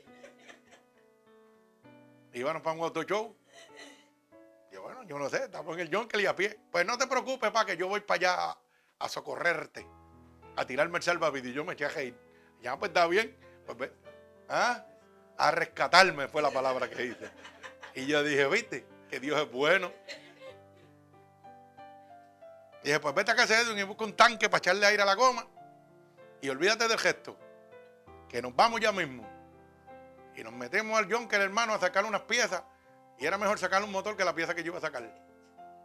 Íbamos 2.34 2.62
para 2.62 2.76
un 2.76 2.84
auto 2.84 3.04
show. 3.04 3.36
Yo, 4.74 4.82
bueno, 4.82 5.04
yo 5.04 5.20
no 5.20 5.30
sé, 5.30 5.44
estamos 5.44 5.76
en 5.76 5.82
el 5.82 5.96
Jonkel 5.96 6.26
a 6.26 6.36
pie. 6.36 6.60
Pues 6.72 6.84
no 6.84 6.98
te 6.98 7.06
preocupes, 7.06 7.52
pa, 7.52 7.64
que 7.64 7.78
yo 7.78 7.88
voy 7.88 8.00
para 8.00 8.18
allá 8.18 8.58
a, 8.98 9.08
socorrerte, 9.08 9.86
a 10.56 10.66
tirarme 10.66 10.98
el 10.98 11.04
salvavidas. 11.04 11.50
Y 11.50 11.54
yo 11.54 11.64
me 11.64 11.74
eché 11.74 11.86
a 11.86 11.90
reír. 11.90 12.18
Ya, 12.60 12.78
pues 12.78 12.90
está 12.90 13.06
bien. 13.06 13.38
Pues 13.68 13.78
ve. 13.78 13.94
¿Ah? 14.50 14.84
A 15.38 15.52
rescatarme 15.52 16.28
fue 16.28 16.42
la 16.42 16.50
palabra 16.50 16.90
que 16.90 17.06
hice. 17.06 17.30
Y 17.94 18.08
yo 18.08 18.24
dije, 18.24 18.48
viste, 18.48 18.86
que 19.10 19.20
Dios 19.20 19.40
es 19.40 19.52
bueno. 19.52 19.92
Y 22.82 22.88
dije, 22.88 23.00
pues 23.00 23.14
vete 23.14 23.32
a 23.32 23.36
casa 23.36 23.64
de 23.64 23.80
y 23.80 23.84
busca 23.84 24.06
un 24.06 24.16
tanque 24.16 24.50
para 24.50 24.58
echarle 24.58 24.88
aire 24.88 25.04
a 25.04 25.06
la 25.06 25.14
goma. 25.14 25.46
Y 26.44 26.50
olvídate 26.50 26.90
del 26.90 27.00
gesto. 27.00 27.38
Que 28.28 28.42
nos 28.42 28.54
vamos 28.54 28.82
ya 28.82 28.92
mismo. 28.92 29.26
Y 30.36 30.44
nos 30.44 30.52
metemos 30.52 31.00
al 31.00 31.10
Jonker, 31.10 31.40
hermano, 31.40 31.74
a 31.74 31.80
sacar 31.80 32.04
unas 32.04 32.24
piezas. 32.24 32.62
Y 33.18 33.26
era 33.26 33.38
mejor 33.38 33.58
sacar 33.58 33.82
un 33.82 33.90
motor 33.90 34.18
que 34.18 34.26
la 34.26 34.36
pieza 34.36 34.54
que 34.54 34.62
yo 34.62 34.72
iba 34.72 34.78
a 34.78 34.82
sacar. 34.82 35.10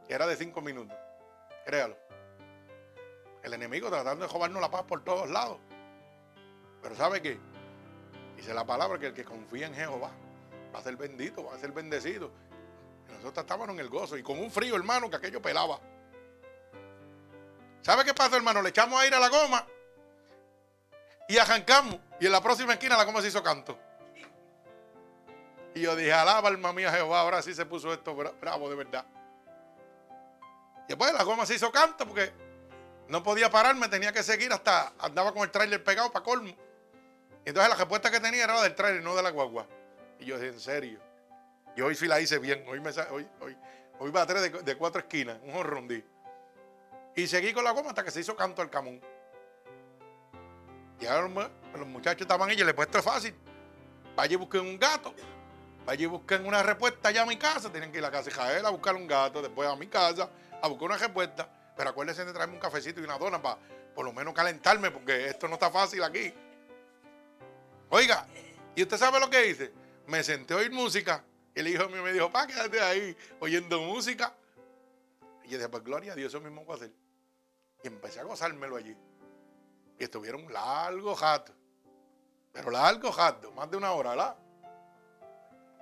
Que 0.08 0.12
era 0.12 0.26
de 0.26 0.34
cinco 0.34 0.60
minutos. 0.60 0.98
Créalo. 1.64 1.96
El 3.44 3.54
enemigo 3.54 3.88
tratando 3.88 4.26
de 4.26 4.32
robarnos 4.32 4.60
la 4.60 4.68
paz 4.68 4.82
por 4.82 5.04
todos 5.04 5.30
lados. 5.30 5.58
Pero 6.82 6.96
¿sabe 6.96 7.22
qué? 7.22 7.38
Dice 8.34 8.52
la 8.52 8.66
palabra 8.66 8.98
que 8.98 9.06
el 9.06 9.14
que 9.14 9.24
confía 9.24 9.68
en 9.68 9.74
Jehová 9.76 10.10
va 10.74 10.80
a 10.80 10.82
ser 10.82 10.96
bendito, 10.96 11.44
va 11.44 11.54
a 11.54 11.58
ser 11.60 11.70
bendecido. 11.70 12.32
Y 13.08 13.12
nosotros 13.12 13.44
estábamos 13.44 13.68
en 13.68 13.78
el 13.78 13.88
gozo 13.88 14.18
y 14.18 14.24
con 14.24 14.36
un 14.40 14.50
frío, 14.50 14.74
hermano, 14.74 15.08
que 15.08 15.14
aquello 15.14 15.40
pelaba. 15.40 15.78
¿Sabe 17.82 18.04
qué 18.04 18.12
pasa, 18.12 18.34
hermano? 18.34 18.60
Le 18.60 18.70
echamos 18.70 19.00
aire 19.00 19.14
a 19.14 19.20
la 19.20 19.28
goma 19.28 19.64
y 21.28 21.38
arrancamos. 21.38 21.96
Y 22.18 22.26
en 22.26 22.32
la 22.32 22.42
próxima 22.42 22.72
esquina 22.72 22.96
la 22.96 23.04
goma 23.04 23.20
se 23.20 23.28
hizo 23.28 23.42
canto. 23.42 23.78
Y 25.74 25.82
yo 25.82 25.94
dije, 25.94 26.12
alaba 26.12 26.48
alma 26.48 26.72
mía 26.72 26.90
Jehová, 26.90 27.20
ahora 27.20 27.40
sí 27.42 27.54
se 27.54 27.64
puso 27.64 27.92
esto 27.92 28.16
bravo 28.16 28.68
de 28.68 28.74
verdad. 28.74 29.06
Y 30.86 30.88
después 30.88 31.12
la 31.12 31.22
goma 31.22 31.46
se 31.46 31.54
hizo 31.54 31.70
canto 31.70 32.06
porque 32.06 32.32
no 33.06 33.22
podía 33.22 33.50
pararme, 33.50 33.88
tenía 33.88 34.12
que 34.12 34.22
seguir 34.22 34.52
hasta 34.52 34.92
andaba 34.98 35.32
con 35.32 35.42
el 35.42 35.50
trailer 35.50 35.84
pegado 35.84 36.10
para 36.10 36.24
colmo. 36.24 36.56
Y 37.44 37.50
entonces 37.50 37.70
la 37.70 37.76
respuesta 37.76 38.10
que 38.10 38.18
tenía 38.18 38.44
era 38.44 38.60
del 38.62 38.74
trailer, 38.74 39.02
no 39.02 39.14
de 39.14 39.22
la 39.22 39.30
guagua. 39.30 39.66
Y 40.18 40.24
yo 40.24 40.36
dije, 40.36 40.48
en 40.48 40.60
serio. 40.60 41.00
Y 41.76 41.80
hoy 41.80 41.94
sí 41.94 42.06
la 42.06 42.20
hice 42.20 42.38
bien, 42.38 42.64
hoy, 42.66 42.80
me, 42.80 42.90
hoy, 42.90 43.28
hoy, 43.40 43.56
hoy 44.00 44.12
a 44.14 44.26
tres 44.26 44.64
de, 44.64 44.76
cuatro 44.76 45.00
esquinas, 45.00 45.38
un 45.44 45.54
horrondí. 45.54 46.04
Y 47.14 47.26
seguí 47.26 47.52
con 47.52 47.62
la 47.62 47.70
goma 47.70 47.90
hasta 47.90 48.02
que 48.02 48.10
se 48.10 48.20
hizo 48.20 48.34
canto 48.34 48.62
el 48.62 48.70
camón. 48.70 49.00
Llegaron 51.00 51.34
los 51.34 51.86
muchachos 51.86 52.22
estaban 52.22 52.50
ellos, 52.50 52.66
les 52.66 52.74
puesto 52.74 53.02
fácil. 53.02 53.34
Vaya 54.16 54.32
y 54.32 54.36
busquen 54.36 54.62
un 54.62 54.78
gato 54.78 55.14
Allí 55.88 56.04
busquen 56.04 56.44
una 56.44 56.62
respuesta 56.62 57.08
allá 57.08 57.22
a 57.22 57.26
mi 57.26 57.38
casa. 57.38 57.72
Tienen 57.72 57.90
que 57.90 57.96
ir 57.96 58.04
a 58.04 58.08
la 58.08 58.10
casa 58.12 58.28
de 58.28 58.32
Jael 58.32 58.66
a 58.66 58.68
buscar 58.68 58.94
un 58.94 59.06
gato, 59.06 59.40
después 59.40 59.66
a 59.66 59.74
mi 59.74 59.86
casa 59.86 60.28
a 60.60 60.68
buscar 60.68 60.84
una 60.84 60.98
respuesta. 60.98 61.48
Pero 61.74 61.88
acuérdense 61.88 62.26
de 62.26 62.32
traerme 62.34 62.56
un 62.56 62.60
cafecito 62.60 63.00
y 63.00 63.04
una 63.04 63.16
dona 63.16 63.40
para 63.40 63.58
por 63.94 64.04
lo 64.04 64.12
menos 64.12 64.34
calentarme, 64.34 64.90
porque 64.90 65.28
esto 65.28 65.48
no 65.48 65.54
está 65.54 65.70
fácil 65.70 66.02
aquí. 66.02 66.30
Oiga, 67.88 68.26
¿y 68.76 68.82
usted 68.82 68.98
sabe 68.98 69.18
lo 69.18 69.30
que 69.30 69.48
hice? 69.48 69.72
Me 70.06 70.22
senté 70.22 70.52
a 70.52 70.58
oír 70.58 70.70
música. 70.70 71.24
Y 71.54 71.60
el 71.60 71.68
hijo 71.68 71.88
mío 71.88 72.02
me 72.02 72.12
dijo, 72.12 72.30
pa, 72.30 72.46
quédate 72.46 72.80
ahí 72.82 73.16
oyendo 73.40 73.80
música. 73.80 74.34
Y 75.44 75.48
yo 75.48 75.56
dije, 75.56 75.70
pues 75.70 75.82
gloria 75.82 76.12
a 76.12 76.16
Dios, 76.16 76.34
eso 76.34 76.40
mismo 76.42 76.66
voy 76.66 76.74
a 76.74 76.76
hacer. 76.76 76.92
Y 77.82 77.86
empecé 77.86 78.20
a 78.20 78.24
gozármelo 78.24 78.76
allí. 78.76 78.94
Y 79.98 80.04
estuvieron 80.04 80.52
largo 80.52 81.14
jato. 81.14 81.52
Pero 82.52 82.70
largo 82.70 83.12
jato, 83.12 83.52
más 83.52 83.70
de 83.70 83.76
una 83.76 83.92
hora, 83.92 84.10
¿verdad? 84.10 84.36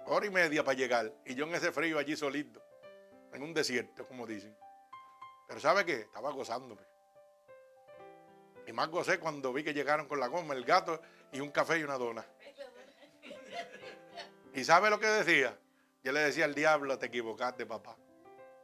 hora 0.07 0.27
y 0.27 0.31
media 0.31 0.65
para 0.65 0.77
llegar. 0.77 1.13
Y 1.25 1.35
yo 1.35 1.47
en 1.47 1.55
ese 1.55 1.73
frío 1.73 1.99
allí 1.99 2.17
solito, 2.17 2.63
en 3.33 3.43
un 3.43 3.53
desierto, 3.53 4.07
como 4.07 4.27
dicen. 4.27 4.57
Pero 5.47 5.61
¿sabe 5.61 5.85
qué? 5.85 6.01
Estaba 6.01 6.31
gozándome. 6.31 6.83
Y 8.67 8.73
más 8.73 8.89
gocé 8.89 9.19
cuando 9.21 9.53
vi 9.53 9.63
que 9.63 9.75
llegaron 9.75 10.09
con 10.09 10.19
la 10.19 10.27
goma, 10.27 10.55
el 10.55 10.65
gato 10.65 11.01
y 11.33 11.41
un 11.41 11.51
café 11.51 11.79
y 11.79 11.85
una 11.85 11.99
dona. 11.99 12.25
¿Y 14.55 14.65
sabe 14.65 14.91
lo 14.91 14.99
que 14.99 15.07
decía? 15.07 15.57
Yo 16.03 16.13
le 16.13 16.21
decía 16.21 16.47
al 16.47 16.55
diablo, 16.55 16.99
te 16.99 17.07
equivocaste, 17.07 17.67
papá. 17.67 17.97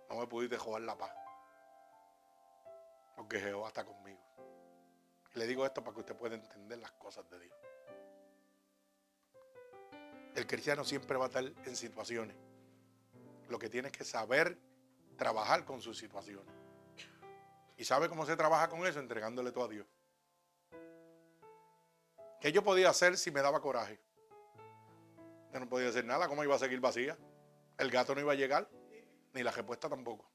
No 0.09 0.17
me 0.17 0.27
pudiste 0.27 0.57
jugar 0.57 0.83
la 0.83 0.97
paz. 0.97 1.13
Porque 3.17 3.39
Jehová 3.39 3.69
está 3.69 3.85
conmigo. 3.85 4.22
Le 5.35 5.47
digo 5.47 5.65
esto 5.65 5.83
para 5.83 5.95
que 5.95 6.01
usted 6.01 6.17
pueda 6.17 6.35
entender 6.35 6.79
las 6.79 6.93
cosas 6.93 7.29
de 7.31 7.39
Dios. 7.39 7.57
El 10.35 10.47
cristiano 10.47 10.85
siempre 10.85 11.17
va 11.17 11.25
a 11.25 11.29
estar 11.29 11.45
en 11.45 11.77
situaciones. 11.77 12.37
Lo 13.49 13.59
que 13.59 13.69
tiene 13.69 13.89
es 13.89 13.93
que 13.93 14.05
saber 14.05 14.59
trabajar 15.17 15.65
con 15.65 15.81
sus 15.81 15.99
situaciones. 15.99 16.55
¿Y 17.77 17.85
sabe 17.85 18.09
cómo 18.09 18.27
se 18.27 18.37
trabaja 18.37 18.69
con 18.69 18.87
eso? 18.87 19.01
Entregándole 19.01 19.53
todo 19.53 19.65
a 19.65 19.69
Dios. 19.69 19.87
¿Qué 22.41 22.51
yo 22.53 22.63
podía 22.63 22.91
hacer 22.91 23.17
si 23.17 23.31
me 23.31 23.41
daba 23.41 23.61
coraje? 23.61 24.01
Yo 25.53 25.61
no 25.61 25.69
podía 25.69 25.89
hacer 25.89 26.05
nada. 26.05 26.29
¿Cómo 26.29 26.43
iba 26.45 26.55
a 26.55 26.59
seguir 26.59 26.81
vacía? 26.81 27.17
El 27.79 27.91
gato 27.91 28.15
no 28.15 28.21
iba 28.21 28.33
a 28.33 28.37
llegar, 28.37 28.69
ni 29.33 29.43
la 29.43 29.51
respuesta 29.51 29.89
tampoco. 29.89 30.29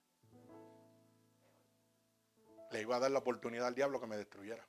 Le 2.72 2.82
iba 2.82 2.96
a 2.96 3.00
dar 3.00 3.12
la 3.12 3.20
oportunidad 3.20 3.68
al 3.68 3.76
diablo 3.76 4.00
que 4.00 4.08
me 4.08 4.18
destruyera. 4.18 4.66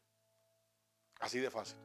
Así 1.21 1.39
de 1.41 1.51
fácil. 1.51 1.79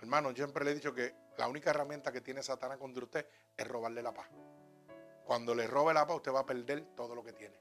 Hermano, 0.00 0.30
yo 0.30 0.44
siempre 0.44 0.64
le 0.64 0.70
he 0.70 0.74
dicho 0.74 0.94
que 0.94 1.14
la 1.36 1.48
única 1.48 1.70
herramienta 1.70 2.12
que 2.12 2.20
tiene 2.20 2.42
Satanás 2.42 2.78
contra 2.78 3.04
usted 3.04 3.26
es 3.56 3.66
robarle 3.66 4.02
la 4.02 4.12
paz. 4.12 4.28
Cuando 5.24 5.54
le 5.54 5.66
robe 5.66 5.92
la 5.92 6.06
paz, 6.06 6.16
usted 6.16 6.32
va 6.32 6.40
a 6.40 6.46
perder 6.46 6.84
todo 6.96 7.14
lo 7.14 7.22
que 7.22 7.32
tiene. 7.32 7.58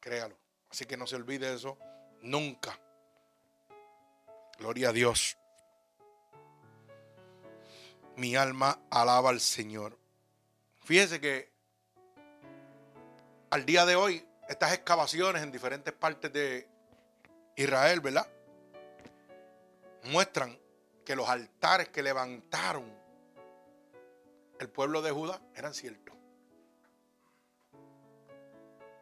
Créalo. 0.00 0.36
Así 0.70 0.84
que 0.84 0.96
no 0.96 1.06
se 1.06 1.16
olvide 1.16 1.54
eso 1.54 1.78
nunca. 2.22 2.78
Gloria 4.58 4.88
a 4.88 4.92
Dios. 4.92 5.36
Mi 8.16 8.34
alma 8.34 8.80
alaba 8.90 9.30
al 9.30 9.40
Señor. 9.40 9.98
Fíjese 10.84 11.20
que 11.20 11.52
al 13.50 13.64
día 13.64 13.86
de 13.86 13.96
hoy, 13.96 14.26
estas 14.48 14.72
excavaciones 14.72 15.42
en 15.42 15.52
diferentes 15.52 15.92
partes 15.92 16.32
de 16.32 16.68
Israel, 17.56 18.00
¿verdad? 18.00 18.26
Muestran 20.06 20.58
que 21.04 21.16
los 21.16 21.28
altares 21.28 21.88
que 21.88 22.02
levantaron 22.02 22.84
el 24.58 24.68
pueblo 24.68 25.02
de 25.02 25.10
Judá 25.10 25.40
eran 25.54 25.74
ciertos. 25.74 26.14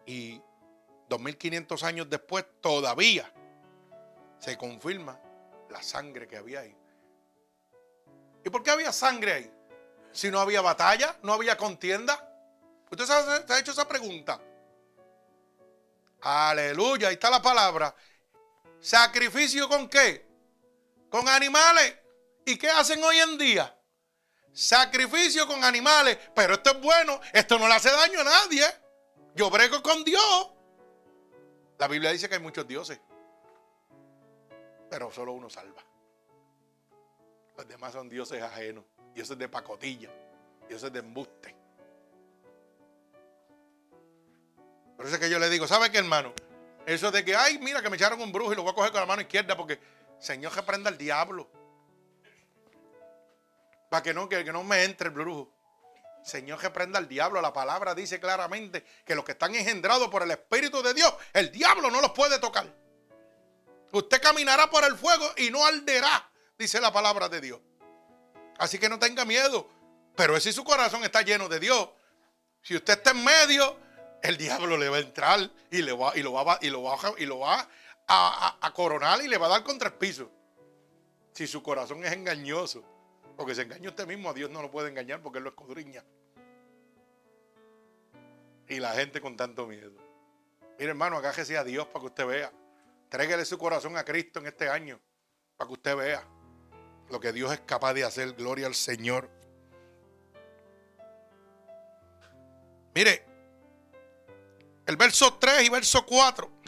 Y 0.07 0.41
2500 1.09 1.83
años 1.83 2.11
después 2.11 2.45
todavía 2.61 3.33
se 4.39 4.59
confirma 4.59 5.19
la 5.71 5.83
sangre 5.83 6.29
que 6.29 6.37
había 6.37 6.61
ahí. 6.61 6.77
¿Y 8.45 8.51
por 8.51 8.63
qué 8.63 8.71
había 8.71 8.93
sangre 8.93 9.33
ahí? 9.33 9.53
Si 10.13 10.31
no 10.31 10.39
había 10.39 10.61
batalla, 10.61 11.17
no 11.23 11.33
había 11.33 11.57
contienda. 11.57 12.31
¿Usted 12.91 13.07
se 13.07 13.53
ha 13.53 13.59
hecho 13.59 13.73
esa 13.73 13.89
pregunta? 13.89 14.41
Aleluya, 16.21 17.09
ahí 17.09 17.15
está 17.15 17.31
la 17.31 17.43
palabra. 17.43 17.95
¿Sacrificio 18.81 19.69
con 19.69 19.89
qué? 19.89 20.34
Con 21.15 21.29
animales. 21.29 21.97
¿Y 22.45 22.59
qué 22.59 22.69
hacen 22.69 23.01
hoy 23.05 23.17
en 23.19 23.39
día? 23.39 23.73
Sacrificio 24.53 25.47
con 25.47 25.63
animales. 25.63 26.19
Pero 26.35 26.55
esto 26.55 26.73
es 26.73 26.81
bueno, 26.81 27.21
esto 27.33 27.57
no 27.57 27.69
le 27.69 27.75
hace 27.75 27.89
daño 27.89 28.23
a 28.23 28.25
nadie. 28.25 28.65
Yo 29.37 29.49
brego 29.49 29.81
con 29.81 30.03
Dios. 30.03 30.51
La 31.79 31.87
Biblia 31.87 32.11
dice 32.11 32.29
que 32.29 32.35
hay 32.35 32.41
muchos 32.41 32.67
dioses. 32.67 32.99
Pero 34.91 35.13
solo 35.13 35.35
uno 35.35 35.49
salva. 35.49 35.85
Los 37.59 37.69
demás 37.69 37.93
son 37.93 38.09
dioses 38.09 38.43
ajenos, 38.43 38.85
dioses 39.15 39.39
de 39.39 39.49
pacotilla, 39.49 40.11
dioses 40.69 40.93
de 40.93 40.99
embuste. 40.99 41.55
Por 44.97 45.07
eso 45.07 45.15
es 45.15 45.21
que 45.21 45.31
yo 45.31 45.39
le 45.39 45.49
digo, 45.49 45.69
¿sabe 45.69 45.93
qué, 45.93 45.99
hermano? 45.99 46.35
Eso 46.87 47.13
de 47.13 47.25
que, 47.25 47.37
ay, 47.37 47.59
mira 47.59 47.81
que 47.81 47.89
me 47.89 47.95
echaron 47.95 48.21
un 48.21 48.33
brujo 48.33 48.53
y 48.53 48.57
lo 48.57 48.65
voy 48.65 48.73
a 48.73 48.75
coger 48.75 48.91
con 48.91 49.01
la 49.01 49.07
mano 49.07 49.23
izquierda 49.23 49.57
porque, 49.57 49.79
Señor, 50.25 50.55
que 50.55 50.63
prenda 50.63 50.89
el 50.89 50.97
diablo. 50.97 51.51
Para 53.91 54.03
que 54.03 54.15
no, 54.15 54.27
que, 54.27 54.43
que 54.43 54.53
no 54.55 54.65
me 54.65 54.83
entre 54.85 55.09
el 55.09 55.15
brujo. 55.15 55.53
Señor, 56.25 56.59
que 56.59 56.71
prenda 56.71 56.99
el 56.99 57.07
diablo. 57.07 57.43
La 57.43 57.53
palabra 57.53 57.95
dice 57.95 58.19
claramente 58.19 58.87
que 59.05 59.15
los 59.15 59.23
que 59.23 59.33
están 59.33 59.55
engendrados 59.55 60.09
por 60.09 60.23
el 60.23 60.31
Espíritu 60.31 60.83
de 60.83 60.95
Dios, 60.95 61.13
el 61.35 61.53
diablo 61.53 61.91
no 61.91 62.01
los 62.01 62.13
puede 62.13 62.39
tocar. 62.39 62.67
Usted 63.93 64.23
caminará 64.23 64.71
por 64.71 64.83
el 64.85 64.97
fuego 64.97 65.31
y 65.37 65.51
no 65.51 65.63
arderá 65.63 66.31
dice 66.59 66.81
la 66.81 66.91
palabra 66.91 67.29
de 67.29 67.43
Dios. 67.43 67.61
Así 68.59 68.79
que 68.79 68.89
no 68.89 68.99
tenga 68.99 69.27
miedo. 69.27 69.69
Pero 70.17 70.41
si 70.41 70.55
su 70.55 70.65
corazón 70.65 71.05
está 71.05 71.21
lleno 71.21 71.51
de 71.51 71.61
Dios, 71.61 71.91
si 72.63 72.77
usted 72.77 72.95
está 72.95 73.11
en 73.11 73.23
medio, 73.23 73.79
el 74.23 74.39
diablo 74.39 74.79
le 74.79 74.89
va 74.89 74.97
a 74.97 75.01
entrar 75.01 75.51
y, 75.71 75.83
le 75.83 75.93
va, 75.93 76.17
y 76.17 76.23
lo 76.23 76.33
va, 76.33 76.59
y 76.63 76.71
lo 76.71 76.83
va, 76.83 76.99
y 77.19 77.27
lo 77.27 77.41
va 77.41 77.69
a, 78.07 78.59
a, 78.61 78.73
coronar 78.73 79.23
y 79.23 79.29
le 79.29 79.39
va 79.39 79.47
a 79.47 79.51
dar 79.51 79.65
contra 79.65 79.89
el 79.89 79.95
piso. 79.95 80.31
Si 81.33 81.47
su 81.47 81.63
corazón 81.63 82.05
es 82.05 82.13
engañoso, 82.13 82.85
porque 83.37 83.55
se 83.55 83.63
engaña 83.63 83.89
usted 83.89 84.07
mismo, 84.07 84.31
a 84.31 84.35
Dios 84.35 84.51
no 84.51 84.63
lo 84.63 84.71
puede 84.71 84.89
engañar 84.89 85.21
porque 85.23 85.39
Él 85.39 85.45
lo 85.45 85.51
escudriña. 85.51 86.05
Y 88.69 88.79
la 88.79 88.93
gente 88.93 89.21
con 89.21 89.37
tanto 89.37 89.67
miedo. 89.67 89.93
Mire, 90.79 90.91
hermano, 90.91 91.17
agájese 91.17 91.59
a 91.59 91.65
Dios 91.65 91.87
para 91.87 92.01
que 92.01 92.07
usted 92.07 92.27
vea. 92.27 92.53
Tréguele 93.09 93.45
su 93.45 93.59
corazón 93.59 93.97
a 93.97 94.05
Cristo 94.05 94.41
en 94.41 94.47
este 94.47 94.69
año, 94.69 95.01
para 95.57 95.69
que 95.69 95.75
usted 95.75 95.97
vea 95.97 96.27
lo 97.11 97.21
que 97.21 97.33
Dios 97.33 97.53
es 97.53 97.61
capaz 97.61 97.95
de 97.95 98.05
hacer. 98.05 98.33
Gloria 98.33 98.67
al 98.67 98.75
Señor. 98.75 99.31
Mire, 102.95 103.25
el 104.87 104.97
verso 104.97 105.35
3 105.35 105.65
y 105.65 105.69
verso 105.69 106.07
4 106.07 106.64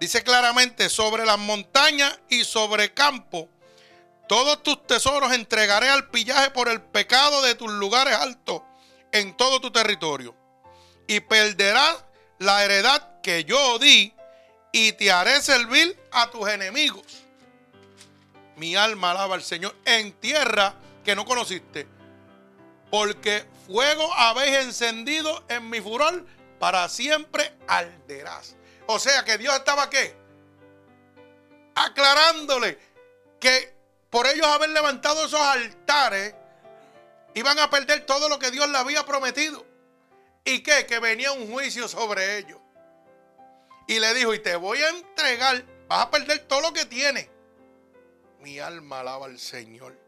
dice 0.00 0.22
claramente, 0.22 0.88
sobre 0.88 1.26
las 1.26 1.38
montañas 1.38 2.18
y 2.28 2.44
sobre 2.44 2.92
campo, 2.94 3.48
todos 4.28 4.62
tus 4.62 4.86
tesoros 4.86 5.32
entregaré 5.32 5.88
al 5.88 6.10
pillaje 6.10 6.50
por 6.50 6.68
el 6.68 6.82
pecado 6.82 7.42
de 7.42 7.54
tus 7.54 7.70
lugares 7.70 8.14
altos 8.14 8.62
en 9.12 9.36
todo 9.36 9.60
tu 9.60 9.70
territorio. 9.70 10.34
Y 11.06 11.20
perderás 11.20 12.04
la 12.38 12.64
heredad 12.64 13.20
que 13.22 13.44
yo 13.44 13.78
di 13.78 14.14
y 14.72 14.92
te 14.92 15.10
haré 15.10 15.40
servir 15.40 15.98
a 16.12 16.30
tus 16.30 16.48
enemigos 16.48 17.28
mi 18.58 18.76
alma 18.76 19.12
alaba 19.12 19.36
al 19.36 19.42
Señor 19.42 19.74
en 19.84 20.12
tierra 20.12 20.74
que 21.04 21.14
no 21.14 21.24
conociste. 21.24 21.86
Porque 22.90 23.44
fuego 23.66 24.12
habéis 24.14 24.56
encendido 24.58 25.44
en 25.48 25.70
mi 25.70 25.80
furor, 25.80 26.26
para 26.58 26.88
siempre 26.88 27.52
arderás. 27.68 28.56
O 28.90 28.98
sea 28.98 29.24
que 29.24 29.38
Dios 29.38 29.54
estaba 29.54 29.90
qué? 29.90 30.16
Aclarándole 31.74 32.78
que 33.38 33.74
por 34.10 34.26
ellos 34.26 34.46
haber 34.46 34.70
levantado 34.70 35.26
esos 35.26 35.40
altares, 35.40 36.34
iban 37.34 37.58
a 37.58 37.68
perder 37.68 38.06
todo 38.06 38.28
lo 38.28 38.38
que 38.38 38.50
Dios 38.50 38.68
le 38.68 38.78
había 38.78 39.04
prometido. 39.04 39.64
¿Y 40.44 40.62
qué? 40.62 40.86
Que 40.86 40.98
venía 40.98 41.32
un 41.32 41.52
juicio 41.52 41.86
sobre 41.86 42.38
ellos. 42.38 42.58
Y 43.86 44.00
le 44.00 44.14
dijo, 44.14 44.32
y 44.32 44.38
te 44.38 44.56
voy 44.56 44.78
a 44.78 44.88
entregar, 44.88 45.64
vas 45.86 46.06
a 46.06 46.10
perder 46.10 46.38
todo 46.40 46.62
lo 46.62 46.72
que 46.72 46.86
tienes 46.86 47.28
mi 48.40 48.58
alma 48.58 49.00
alaba 49.00 49.26
al 49.26 49.38
Señor. 49.38 49.98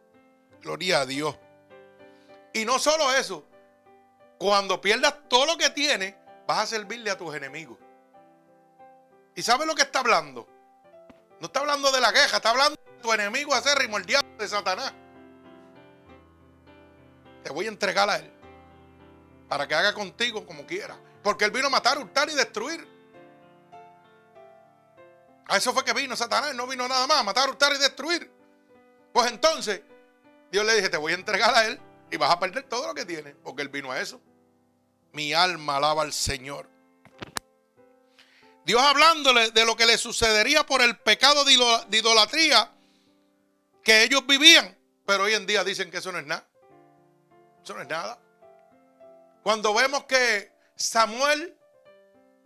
Gloria 0.63 1.01
a 1.01 1.07
Dios. 1.07 1.37
Y 2.53 2.65
no 2.65 2.79
solo 2.79 3.13
eso, 3.13 3.45
cuando 4.39 4.81
pierdas 4.81 5.15
todo 5.29 5.47
lo 5.47 5.59
que 5.59 5.71
tienes, 5.71 6.15
vas 6.47 6.61
a 6.61 6.67
servirle 6.67 7.11
a 7.11 7.19
tus 7.19 7.35
enemigos. 7.35 7.79
¿Y 9.35 9.43
sabes 9.43 9.67
lo 9.67 9.75
que 9.75 9.83
está 9.83 10.01
hablando? 10.01 10.49
No 11.41 11.47
está 11.47 11.61
hablando 11.61 11.91
de 11.91 12.01
la 12.01 12.13
queja, 12.13 12.37
está 12.37 12.51
hablando 12.51 12.77
de 12.77 13.03
tu 13.03 13.13
enemigo 13.13 13.55
acérrimo, 13.55 13.97
el 13.97 14.05
diablo 14.05 14.37
de 14.39 14.49
Satanás. 14.49 14.93
Te 17.43 17.51
voy 17.51 17.67
a 17.67 17.69
entregar 17.69 18.11
a 18.11 18.17
él 18.17 18.31
para 19.49 19.67
que 19.67 19.75
haga 19.75 19.95
contigo 19.95 20.47
como 20.47 20.67
quiera. 20.67 20.97
Porque 21.23 21.45
él 21.45 21.51
vino 21.51 21.67
a 21.67 21.71
matar, 21.71 21.99
hurtar 21.99 22.29
y 22.31 22.35
destruir. 22.35 22.87
A 25.47 25.57
eso 25.57 25.73
fue 25.73 25.85
que 25.85 25.93
vino 25.93 26.15
Satanás, 26.15 26.55
no 26.55 26.67
vino 26.67 26.87
nada 26.87 27.07
más, 27.07 27.25
matar, 27.25 27.49
hurtar 27.49 27.73
y 27.73 27.79
destruir. 27.79 28.31
Pues 29.13 29.31
entonces, 29.31 29.83
Dios 30.53 30.65
le 30.65 30.77
dije, 30.77 30.89
te 30.89 30.97
voy 30.97 31.13
a 31.13 31.17
entregar 31.17 31.53
a 31.55 31.67
él 31.67 31.81
y 32.11 32.17
vas 32.17 32.31
a 32.31 32.39
perder 32.39 32.63
todo 32.65 32.87
lo 32.87 32.95
que 32.95 33.05
tienes, 33.05 33.35
porque 33.43 33.63
él 33.63 33.69
vino 33.69 33.91
a 33.91 34.01
eso. 34.01 34.21
Mi 35.13 35.35
alma 35.35 35.79
alaba 35.79 36.03
al 36.03 36.13
Señor. 36.13 36.69
Dios 38.65 38.83
hablándole 38.83 39.51
de 39.51 39.65
lo 39.65 39.77
que 39.77 39.87
le 39.87 39.99
sucedería 39.99 40.65
por 40.65 40.83
el 40.83 40.99
pecado 40.99 41.45
de 41.45 41.53
idolatría 41.99 42.71
que 43.83 44.03
ellos 44.03 44.27
vivían, 44.27 44.77
pero 45.07 45.25
hoy 45.25 45.35
en 45.35 45.47
día 45.47 45.65
dicen 45.65 45.91
que 45.91 45.99
eso 45.99 46.13
no 46.13 46.19
es 46.19 46.27
nada. 46.27 46.47
Eso 47.63 47.75
no 47.75 47.83
es 47.83 47.89
nada. 47.89 48.19
Cuando 49.43 49.73
vemos 49.73 50.05
que 50.05 50.53
Samuel, 50.77 51.57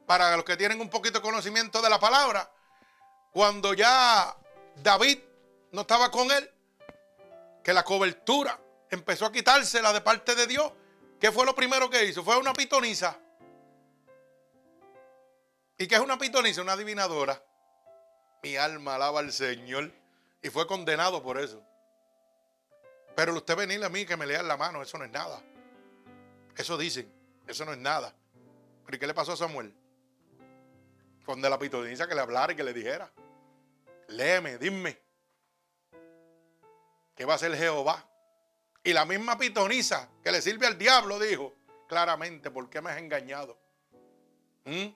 para 0.06 0.36
los 0.36 0.44
que 0.44 0.56
tienen 0.56 0.80
un 0.80 0.88
poquito 0.88 1.18
de 1.18 1.22
conocimiento 1.22 1.82
de 1.82 1.90
la 1.90 1.98
palabra, 1.98 2.50
cuando 3.32 3.74
ya 3.74 4.36
David 4.76 5.18
no 5.72 5.82
estaba 5.82 6.10
con 6.10 6.30
él, 6.30 6.50
que 7.62 7.72
la 7.72 7.84
cobertura 7.84 8.60
empezó 8.90 9.26
a 9.26 9.32
quitársela 9.32 9.92
de 9.92 10.00
parte 10.00 10.34
de 10.34 10.46
Dios, 10.46 10.72
¿qué 11.20 11.32
fue 11.32 11.44
lo 11.44 11.54
primero 11.54 11.90
que 11.90 12.04
hizo? 12.04 12.22
Fue 12.22 12.36
una 12.36 12.52
pitoniza. 12.52 13.18
¿Y 15.78 15.86
qué 15.86 15.96
es 15.96 16.00
una 16.00 16.18
pitoniza? 16.18 16.62
Una 16.62 16.72
adivinadora. 16.72 17.42
Mi 18.42 18.56
alma 18.56 18.94
alaba 18.96 19.20
al 19.20 19.32
Señor. 19.32 19.92
Y 20.42 20.50
fue 20.50 20.66
condenado 20.66 21.22
por 21.22 21.38
eso. 21.38 21.62
Pero 23.16 23.34
usted 23.34 23.56
venirle 23.56 23.86
a 23.86 23.90
mí 23.90 24.04
que 24.04 24.16
me 24.16 24.26
lea 24.26 24.42
la 24.42 24.56
mano, 24.56 24.82
eso 24.82 24.98
no 24.98 25.04
es 25.04 25.10
nada. 25.10 25.40
Eso 26.56 26.76
dicen, 26.76 27.10
eso 27.46 27.64
no 27.64 27.72
es 27.72 27.78
nada. 27.78 28.14
¿Pero 28.84 28.96
y 28.96 29.00
qué 29.00 29.06
le 29.06 29.14
pasó 29.14 29.32
a 29.32 29.36
Samuel? 29.36 29.74
Con 31.24 31.40
la 31.40 31.58
pitoniza 31.58 32.06
que 32.06 32.14
le 32.14 32.20
hablara 32.20 32.52
y 32.52 32.56
que 32.56 32.64
le 32.64 32.72
dijera 32.72 33.10
léeme, 34.08 34.58
dime. 34.58 34.98
¿Qué 37.14 37.24
va 37.24 37.34
a 37.34 37.38
ser 37.38 37.56
Jehová? 37.56 38.04
Y 38.82 38.92
la 38.92 39.04
misma 39.04 39.38
pitoniza 39.38 40.08
que 40.22 40.32
le 40.32 40.42
sirve 40.42 40.66
al 40.66 40.76
diablo 40.76 41.18
dijo 41.18 41.54
claramente, 41.88 42.50
¿por 42.50 42.68
qué 42.68 42.80
me 42.80 42.90
has 42.90 42.98
engañado? 42.98 43.56
¿Mm? 44.64 44.88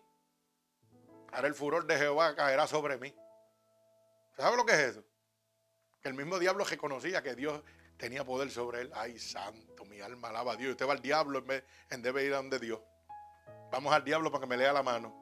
Ahora 1.33 1.49
el 1.49 1.55
furor 1.55 1.87
de 1.87 1.97
Jehová 1.97 2.35
caerá 2.35 2.67
sobre 2.67 2.99
mí. 2.99 3.15
¿Sabe 4.37 4.57
lo 4.57 4.65
que 4.65 4.73
es 4.73 4.79
eso? 4.79 5.05
Que 6.01 6.09
el 6.09 6.15
mismo 6.15 6.39
diablo 6.39 6.65
reconocía 6.65 7.23
que 7.23 7.35
Dios 7.35 7.63
tenía 7.97 8.25
poder 8.25 8.51
sobre 8.51 8.83
él. 8.83 8.91
Ay, 8.95 9.19
santo, 9.19 9.85
mi 9.85 10.01
alma 10.01 10.29
alaba 10.29 10.53
a 10.53 10.57
Dios. 10.57 10.71
Usted 10.71 10.87
va 10.87 10.93
al 10.93 11.03
diablo 11.03 11.41
en 11.41 11.47
vez, 11.47 11.65
en 11.91 12.01
ir 12.01 12.33
a 12.33 12.37
donde 12.37 12.59
Dios. 12.59 12.81
Vamos 13.71 13.93
al 13.93 14.05
diablo 14.05 14.31
para 14.31 14.43
que 14.43 14.49
me 14.49 14.57
lea 14.57 14.73
la 14.73 14.83
mano. 14.83 15.13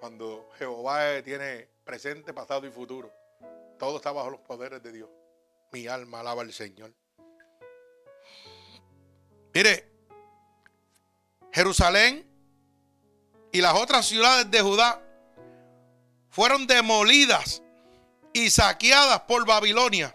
Cuando 0.00 0.50
Jehová 0.58 1.22
tiene 1.24 1.68
presente, 1.84 2.34
pasado 2.34 2.66
y 2.66 2.70
futuro. 2.70 3.10
Todo 3.78 3.96
está 3.96 4.12
bajo 4.12 4.30
los 4.30 4.40
poderes 4.40 4.82
de 4.82 4.92
Dios. 4.92 5.08
Mi 5.72 5.86
alma 5.86 6.20
alaba 6.20 6.42
al 6.42 6.52
Señor. 6.52 6.92
Mire, 9.54 9.90
Jerusalén 11.52 12.26
y 13.52 13.60
las 13.62 13.74
otras 13.74 14.04
ciudades 14.04 14.50
de 14.50 14.60
Judá 14.60 15.05
fueron 16.36 16.66
demolidas 16.66 17.62
y 18.34 18.50
saqueadas 18.50 19.22
por 19.22 19.46
Babilonia. 19.46 20.14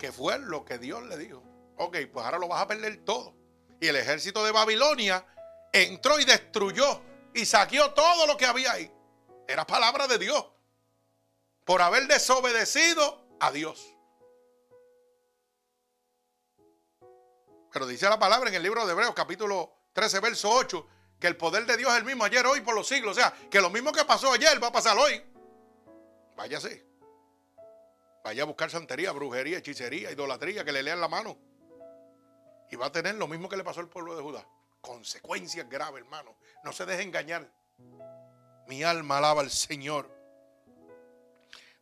Que 0.00 0.10
fue 0.10 0.36
lo 0.40 0.64
que 0.64 0.78
Dios 0.78 1.00
le 1.04 1.16
dijo. 1.16 1.40
Ok, 1.76 1.98
pues 2.12 2.24
ahora 2.24 2.38
lo 2.38 2.48
vas 2.48 2.62
a 2.62 2.66
perder 2.66 3.04
todo. 3.04 3.36
Y 3.80 3.86
el 3.86 3.94
ejército 3.94 4.44
de 4.44 4.50
Babilonia 4.50 5.24
entró 5.72 6.18
y 6.18 6.24
destruyó 6.24 7.00
y 7.32 7.46
saqueó 7.46 7.94
todo 7.94 8.26
lo 8.26 8.36
que 8.36 8.46
había 8.46 8.72
ahí. 8.72 8.90
Era 9.46 9.64
palabra 9.64 10.08
de 10.08 10.18
Dios. 10.18 10.44
Por 11.64 11.80
haber 11.80 12.08
desobedecido 12.08 13.28
a 13.38 13.52
Dios. 13.52 13.94
Pero 17.72 17.86
dice 17.86 18.08
la 18.08 18.18
palabra 18.18 18.48
en 18.48 18.56
el 18.56 18.64
libro 18.64 18.84
de 18.84 18.90
Hebreos, 18.90 19.14
capítulo 19.14 19.72
13, 19.92 20.18
verso 20.18 20.50
8, 20.50 20.84
que 21.18 21.26
el 21.26 21.36
poder 21.36 21.66
de 21.66 21.76
Dios 21.76 21.90
es 21.92 21.98
el 21.98 22.04
mismo 22.04 22.24
ayer, 22.24 22.46
hoy, 22.46 22.60
por 22.60 22.74
los 22.74 22.86
siglos. 22.86 23.16
O 23.16 23.20
sea, 23.20 23.32
que 23.50 23.60
lo 23.60 23.70
mismo 23.70 23.92
que 23.92 24.04
pasó 24.04 24.32
ayer 24.32 24.62
va 24.62 24.68
a 24.68 24.72
pasar 24.72 24.96
hoy. 24.96 25.22
Váyase. 26.36 26.86
Vaya 28.22 28.42
a 28.42 28.46
buscar 28.46 28.70
santería, 28.70 29.10
brujería, 29.12 29.58
hechicería, 29.58 30.12
idolatría, 30.12 30.64
que 30.64 30.72
le 30.72 30.82
lean 30.82 31.00
la 31.00 31.08
mano. 31.08 31.36
Y 32.70 32.76
va 32.76 32.86
a 32.86 32.92
tener 32.92 33.16
lo 33.16 33.26
mismo 33.26 33.48
que 33.48 33.56
le 33.56 33.64
pasó 33.64 33.80
al 33.80 33.88
pueblo 33.88 34.16
de 34.16 34.22
Judá. 34.22 34.46
Consecuencias 34.80 35.68
graves, 35.68 36.02
hermano. 36.02 36.36
No 36.62 36.72
se 36.72 36.86
deje 36.86 37.02
engañar. 37.02 37.50
Mi 38.68 38.84
alma 38.84 39.18
alaba 39.18 39.40
al 39.40 39.50
Señor. 39.50 40.08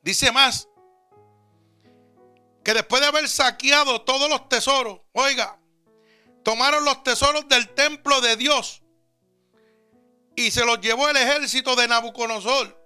Dice 0.01 0.31
más 0.31 0.69
que 2.63 2.75
después 2.75 3.03
de 3.03 3.09
haber 3.09 3.29
saqueado 3.29 4.03
todos 4.03 4.31
los 4.31 4.49
tesoros, 4.49 5.01
oiga, 5.13 5.59
tomaron 6.43 6.85
los 6.85 7.03
tesoros 7.03 7.49
del 7.49 7.69
templo 7.75 8.21
de 8.21 8.37
Dios 8.37 8.83
y 10.37 10.51
se 10.51 10.65
los 10.65 10.81
llevó 10.81 11.09
el 11.09 11.17
ejército 11.17 11.75
de 11.75 11.89
Nabucodonosor 11.89 12.79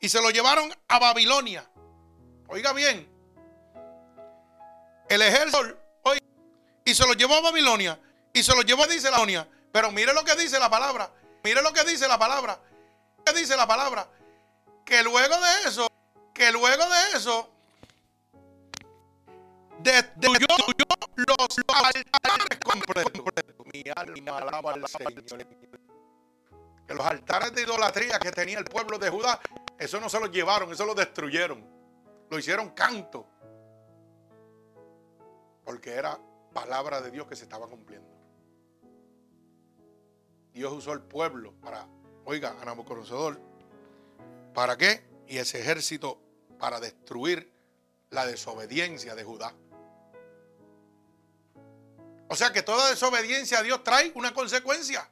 y 0.00 0.08
se 0.08 0.22
los 0.22 0.32
llevaron 0.32 0.72
a 0.88 0.98
Babilonia. 1.00 1.68
Oiga 2.46 2.72
bien, 2.72 3.08
el 5.08 5.22
ejército 5.22 5.58
oiga, 6.02 6.20
y 6.84 6.94
se 6.94 7.06
los 7.06 7.16
llevó 7.16 7.34
a 7.34 7.40
Babilonia 7.40 7.98
y 8.32 8.42
se 8.42 8.54
los 8.54 8.64
llevó, 8.64 8.86
dice 8.86 9.10
la 9.10 9.18
Babilonia. 9.18 9.48
Pero 9.72 9.90
mire 9.90 10.14
lo 10.14 10.24
que 10.24 10.36
dice 10.36 10.58
la 10.58 10.70
palabra, 10.70 11.10
mire 11.42 11.60
lo 11.60 11.72
que 11.72 11.82
dice 11.82 12.06
la 12.06 12.16
palabra, 12.16 12.60
¿qué 13.26 13.32
dice 13.32 13.56
la 13.56 13.66
palabra? 13.66 14.08
Que 14.84 15.02
luego 15.02 15.34
de 15.40 15.68
eso, 15.68 15.88
que 16.32 16.52
luego 16.52 16.84
de 16.84 17.18
eso, 17.18 17.50
destruyó 19.80 20.46
los 21.26 21.58
altares 21.68 22.58
completos. 22.62 23.22
Mi 23.72 23.82
alma 23.96 24.38
alaba 24.38 24.74
al 24.74 24.86
Señor. 24.86 25.83
Que 26.86 26.94
los 26.94 27.06
altares 27.06 27.54
de 27.54 27.62
idolatría 27.62 28.18
que 28.18 28.30
tenía 28.30 28.58
el 28.58 28.64
pueblo 28.64 28.98
de 28.98 29.10
Judá, 29.10 29.40
eso 29.78 30.00
no 30.00 30.08
se 30.08 30.20
los 30.20 30.30
llevaron, 30.30 30.70
eso 30.72 30.84
lo 30.84 30.94
destruyeron. 30.94 31.64
Lo 32.30 32.38
hicieron 32.38 32.70
canto. 32.70 33.26
Porque 35.64 35.92
era 35.92 36.18
palabra 36.52 37.00
de 37.00 37.10
Dios 37.10 37.26
que 37.26 37.36
se 37.36 37.44
estaba 37.44 37.66
cumpliendo. 37.66 38.08
Dios 40.52 40.72
usó 40.72 40.92
el 40.92 41.02
pueblo 41.02 41.52
para, 41.60 41.86
oiga, 42.24 42.56
a 42.60 42.64
Nabucodonosor. 42.64 43.40
¿Para 44.54 44.76
qué? 44.76 45.04
Y 45.26 45.38
ese 45.38 45.60
ejército 45.60 46.20
para 46.58 46.78
destruir 46.78 47.52
la 48.10 48.24
desobediencia 48.24 49.14
de 49.14 49.24
Judá. 49.24 49.52
O 52.28 52.36
sea 52.36 52.52
que 52.52 52.62
toda 52.62 52.88
desobediencia 52.90 53.58
a 53.58 53.62
Dios 53.62 53.82
trae 53.82 54.12
una 54.14 54.32
consecuencia. 54.32 55.10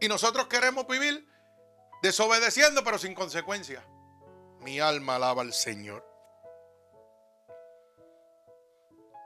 Y 0.00 0.08
nosotros 0.08 0.46
queremos 0.46 0.86
vivir 0.86 1.26
desobedeciendo 2.02 2.84
pero 2.84 2.98
sin 2.98 3.14
consecuencia. 3.14 3.84
Mi 4.60 4.80
alma 4.80 5.16
alaba 5.16 5.42
al 5.42 5.52
Señor. 5.52 6.04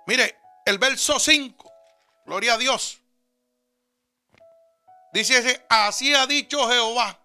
Mire, 0.07 0.39
el 0.65 0.79
verso 0.79 1.19
5. 1.19 1.73
Gloria 2.27 2.55
a 2.55 2.59
Dios. 2.59 3.01
Dice, 5.13 5.65
así 5.69 6.15
ha 6.15 6.27
dicho 6.27 6.69
Jehová. 6.69 7.19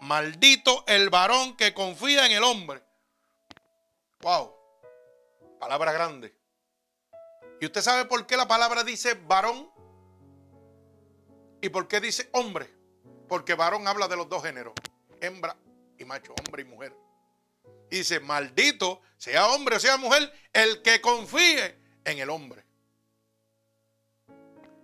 Maldito 0.00 0.84
el 0.86 1.10
varón 1.10 1.56
que 1.56 1.74
confía 1.74 2.26
en 2.26 2.32
el 2.32 2.44
hombre. 2.44 2.82
Wow. 4.20 4.54
Palabra 5.58 5.92
grande. 5.92 6.36
¿Y 7.60 7.66
usted 7.66 7.80
sabe 7.80 8.04
por 8.04 8.26
qué 8.26 8.36
la 8.36 8.46
palabra 8.46 8.84
dice 8.84 9.14
varón? 9.14 9.70
¿Y 11.60 11.68
por 11.70 11.88
qué 11.88 12.00
dice 12.00 12.28
hombre? 12.32 12.70
Porque 13.28 13.54
varón 13.54 13.86
habla 13.88 14.08
de 14.08 14.16
los 14.16 14.28
dos 14.28 14.42
géneros, 14.42 14.74
hembra 15.20 15.56
y 15.98 16.04
macho, 16.04 16.34
hombre 16.38 16.62
y 16.62 16.64
mujer. 16.64 16.94
Y 17.90 17.98
dice, 17.98 18.20
maldito, 18.20 19.00
sea 19.16 19.46
hombre 19.48 19.76
o 19.76 19.80
sea 19.80 19.96
mujer, 19.96 20.32
el 20.52 20.82
que 20.82 21.00
confíe 21.00 21.78
en 22.04 22.18
el 22.18 22.30
hombre. 22.30 22.64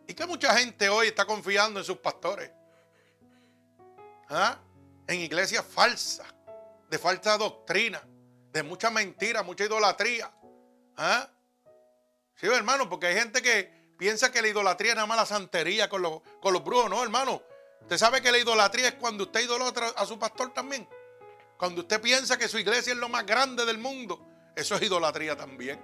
Y 0.07 0.15
que 0.15 0.27
mucha 0.27 0.57
gente 0.57 0.89
hoy 0.89 1.09
está 1.09 1.25
confiando 1.25 1.81
en 1.81 1.87
sus 1.87 1.99
pastores. 1.99 2.51
¿Ah? 4.29 4.59
En 5.07 5.21
iglesias 5.21 5.65
falsas, 5.65 6.27
de 6.89 6.99
falsa 6.99 7.37
doctrina, 7.37 8.03
de 8.53 8.63
mucha 8.63 8.91
mentira, 8.91 9.43
mucha 9.43 9.65
idolatría. 9.65 10.33
¿Ah? 10.97 11.29
Sí, 12.35 12.47
hermano, 12.47 12.89
porque 12.89 13.09
hay 13.09 13.15
gente 13.15 13.43
que 13.43 13.95
piensa 13.99 14.33
que 14.33 14.41
la 14.41 14.49
idolatría 14.49 14.93
es 14.93 14.97
nada 14.97 15.07
más 15.07 15.19
la 15.19 15.27
santería 15.27 15.89
con 15.89 16.03
los, 16.03 16.23
con 16.41 16.53
los 16.53 16.65
brujos. 16.65 16.89
No, 16.89 17.03
hermano. 17.03 17.43
Usted 17.83 17.99
sabe 17.99 18.23
que 18.23 18.31
la 18.31 18.39
idolatría 18.39 18.89
es 18.89 18.95
cuando 18.95 19.25
usted 19.25 19.41
idolatra 19.41 19.89
a 19.97 20.07
su 20.07 20.19
pastor 20.19 20.53
también. 20.53 20.89
Cuando 21.57 21.83
usted 21.83 22.01
piensa 22.01 22.39
que 22.39 22.49
su 22.49 22.59
iglesia 22.59 22.93
es 22.93 22.99
lo 22.99 23.09
más 23.09 23.27
grande 23.27 23.65
del 23.65 23.79
mundo. 23.79 24.27
Eso 24.55 24.77
es 24.77 24.83
idolatría 24.83 25.37
también. 25.37 25.81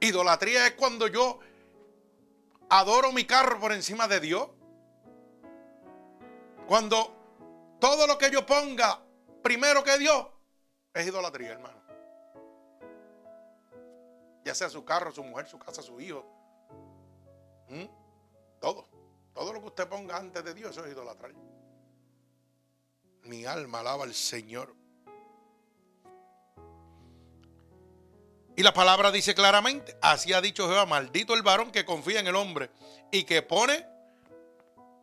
Idolatría 0.00 0.66
es 0.66 0.72
cuando 0.74 1.06
yo 1.06 1.38
adoro 2.70 3.12
mi 3.12 3.24
carro 3.24 3.60
por 3.60 3.72
encima 3.72 4.08
de 4.08 4.20
Dios. 4.20 4.48
Cuando 6.66 7.76
todo 7.80 8.06
lo 8.06 8.16
que 8.16 8.30
yo 8.30 8.46
ponga 8.46 9.00
primero 9.42 9.84
que 9.84 9.98
Dios 9.98 10.26
es 10.94 11.06
idolatría, 11.06 11.52
hermano 11.52 11.84
ya 14.44 14.54
sea 14.54 14.68
su 14.68 14.84
carro, 14.84 15.10
su 15.10 15.24
mujer, 15.24 15.48
su 15.48 15.58
casa, 15.58 15.82
su 15.82 16.00
hijo. 16.00 16.24
¿Mm? 17.68 17.86
Todo. 18.60 18.86
Todo 19.34 19.52
lo 19.52 19.60
que 19.60 19.66
usted 19.66 19.88
ponga 19.88 20.16
antes 20.16 20.44
de 20.44 20.54
Dios, 20.54 20.76
es 20.76 20.92
idolatrar. 20.92 21.32
Mi 23.24 23.44
alma 23.44 23.80
alaba 23.80 24.04
al 24.04 24.14
Señor. 24.14 24.74
Y 28.56 28.62
la 28.62 28.72
palabra 28.72 29.10
dice 29.10 29.34
claramente, 29.34 29.98
así 30.00 30.32
ha 30.32 30.40
dicho 30.40 30.68
Jehová, 30.68 30.86
maldito 30.86 31.34
el 31.34 31.42
varón 31.42 31.72
que 31.72 31.84
confía 31.84 32.20
en 32.20 32.28
el 32.28 32.36
hombre 32.36 32.70
y 33.10 33.24
que 33.24 33.42
pone 33.42 33.84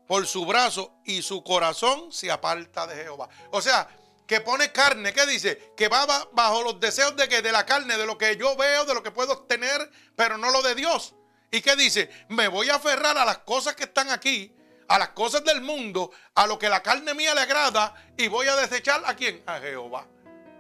por 0.08 0.26
su 0.26 0.46
brazo 0.46 0.94
y 1.04 1.22
su 1.22 1.44
corazón 1.44 2.14
se 2.14 2.32
aparta 2.32 2.88
de 2.88 2.96
Jehová. 2.96 3.28
O 3.52 3.62
sea, 3.62 3.90
que 4.26 4.40
pone 4.40 4.72
carne, 4.72 5.12
¿qué 5.12 5.26
dice? 5.26 5.74
Que 5.76 5.90
va 5.90 6.06
bajo 6.32 6.64
los 6.64 6.80
deseos 6.80 7.18
de 7.18 7.28
que 7.28 7.42
de 7.42 7.52
la 7.52 7.66
carne, 7.66 7.98
de 7.98 8.06
lo 8.06 8.18
que 8.18 8.38
yo 8.38 8.56
veo, 8.56 8.86
de 8.86 8.94
lo 8.94 9.04
que 9.04 9.12
puedo 9.12 9.34
obtener, 9.34 9.92
pero 10.16 10.38
no 10.38 10.52
lo 10.52 10.62
de 10.62 10.74
Dios. 10.74 11.14
¿Y 11.52 11.62
qué 11.62 11.76
dice? 11.76 12.10
Me 12.30 12.48
voy 12.48 12.70
a 12.70 12.76
aferrar 12.76 13.18
a 13.18 13.26
las 13.26 13.40
cosas 13.40 13.76
que 13.76 13.84
están 13.84 14.10
aquí, 14.10 14.56
a 14.88 14.98
las 14.98 15.10
cosas 15.10 15.44
del 15.44 15.62
mundo, 15.62 16.12
a 16.34 16.48
lo 16.48 16.58
que 16.58 16.70
la 16.70 16.82
carne 16.82 17.14
mía 17.14 17.36
le 17.36 17.42
agrada 17.42 17.94
y 18.18 18.30
voy 18.30 18.48
a 18.48 18.56
desechar 18.56 19.02
a 19.06 19.14
quién? 19.16 19.44
A 19.46 19.60
Jehová. 19.60 20.08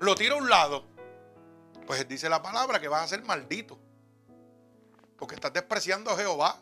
Lo 0.01 0.15
tiro 0.15 0.35
a 0.35 0.39
un 0.39 0.49
lado. 0.49 0.85
Pues 1.87 2.05
dice 2.07 2.27
la 2.27 2.41
palabra 2.41 2.79
que 2.79 2.89
vas 2.89 3.03
a 3.03 3.07
ser 3.07 3.23
maldito. 3.23 3.79
Porque 5.17 5.35
estás 5.35 5.53
despreciando 5.53 6.11
a 6.11 6.17
Jehová. 6.17 6.59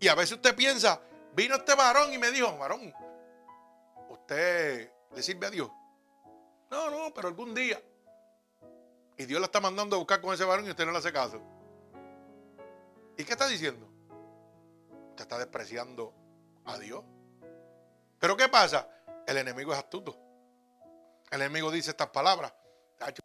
Y 0.00 0.08
a 0.08 0.14
veces 0.14 0.32
usted 0.32 0.54
piensa, 0.54 1.00
vino 1.34 1.54
este 1.54 1.74
varón 1.74 2.12
y 2.12 2.18
me 2.18 2.30
dijo, 2.30 2.56
varón, 2.58 2.92
usted 4.10 4.90
le 5.14 5.22
sirve 5.22 5.46
a 5.46 5.50
Dios. 5.50 5.70
No, 6.70 6.90
no, 6.90 7.14
pero 7.14 7.28
algún 7.28 7.54
día. 7.54 7.80
Y 9.16 9.24
Dios 9.24 9.40
la 9.40 9.46
está 9.46 9.60
mandando 9.60 9.96
a 9.96 9.98
buscar 9.98 10.20
con 10.20 10.34
ese 10.34 10.44
varón 10.44 10.66
y 10.66 10.70
usted 10.70 10.84
no 10.84 10.92
le 10.92 10.98
hace 10.98 11.12
caso. 11.12 11.40
¿Y 13.16 13.24
qué 13.24 13.32
está 13.32 13.46
diciendo? 13.46 13.88
Usted 15.10 15.22
está 15.22 15.38
despreciando 15.38 16.14
a 16.64 16.78
Dios. 16.78 17.04
Pero 18.18 18.36
¿qué 18.36 18.48
pasa? 18.48 18.88
El 19.26 19.36
enemigo 19.36 19.72
es 19.72 19.78
astuto. 19.78 20.18
El 21.30 21.42
enemigo 21.42 21.70
dice 21.70 21.90
estas 21.90 22.08
palabras. 22.08 22.52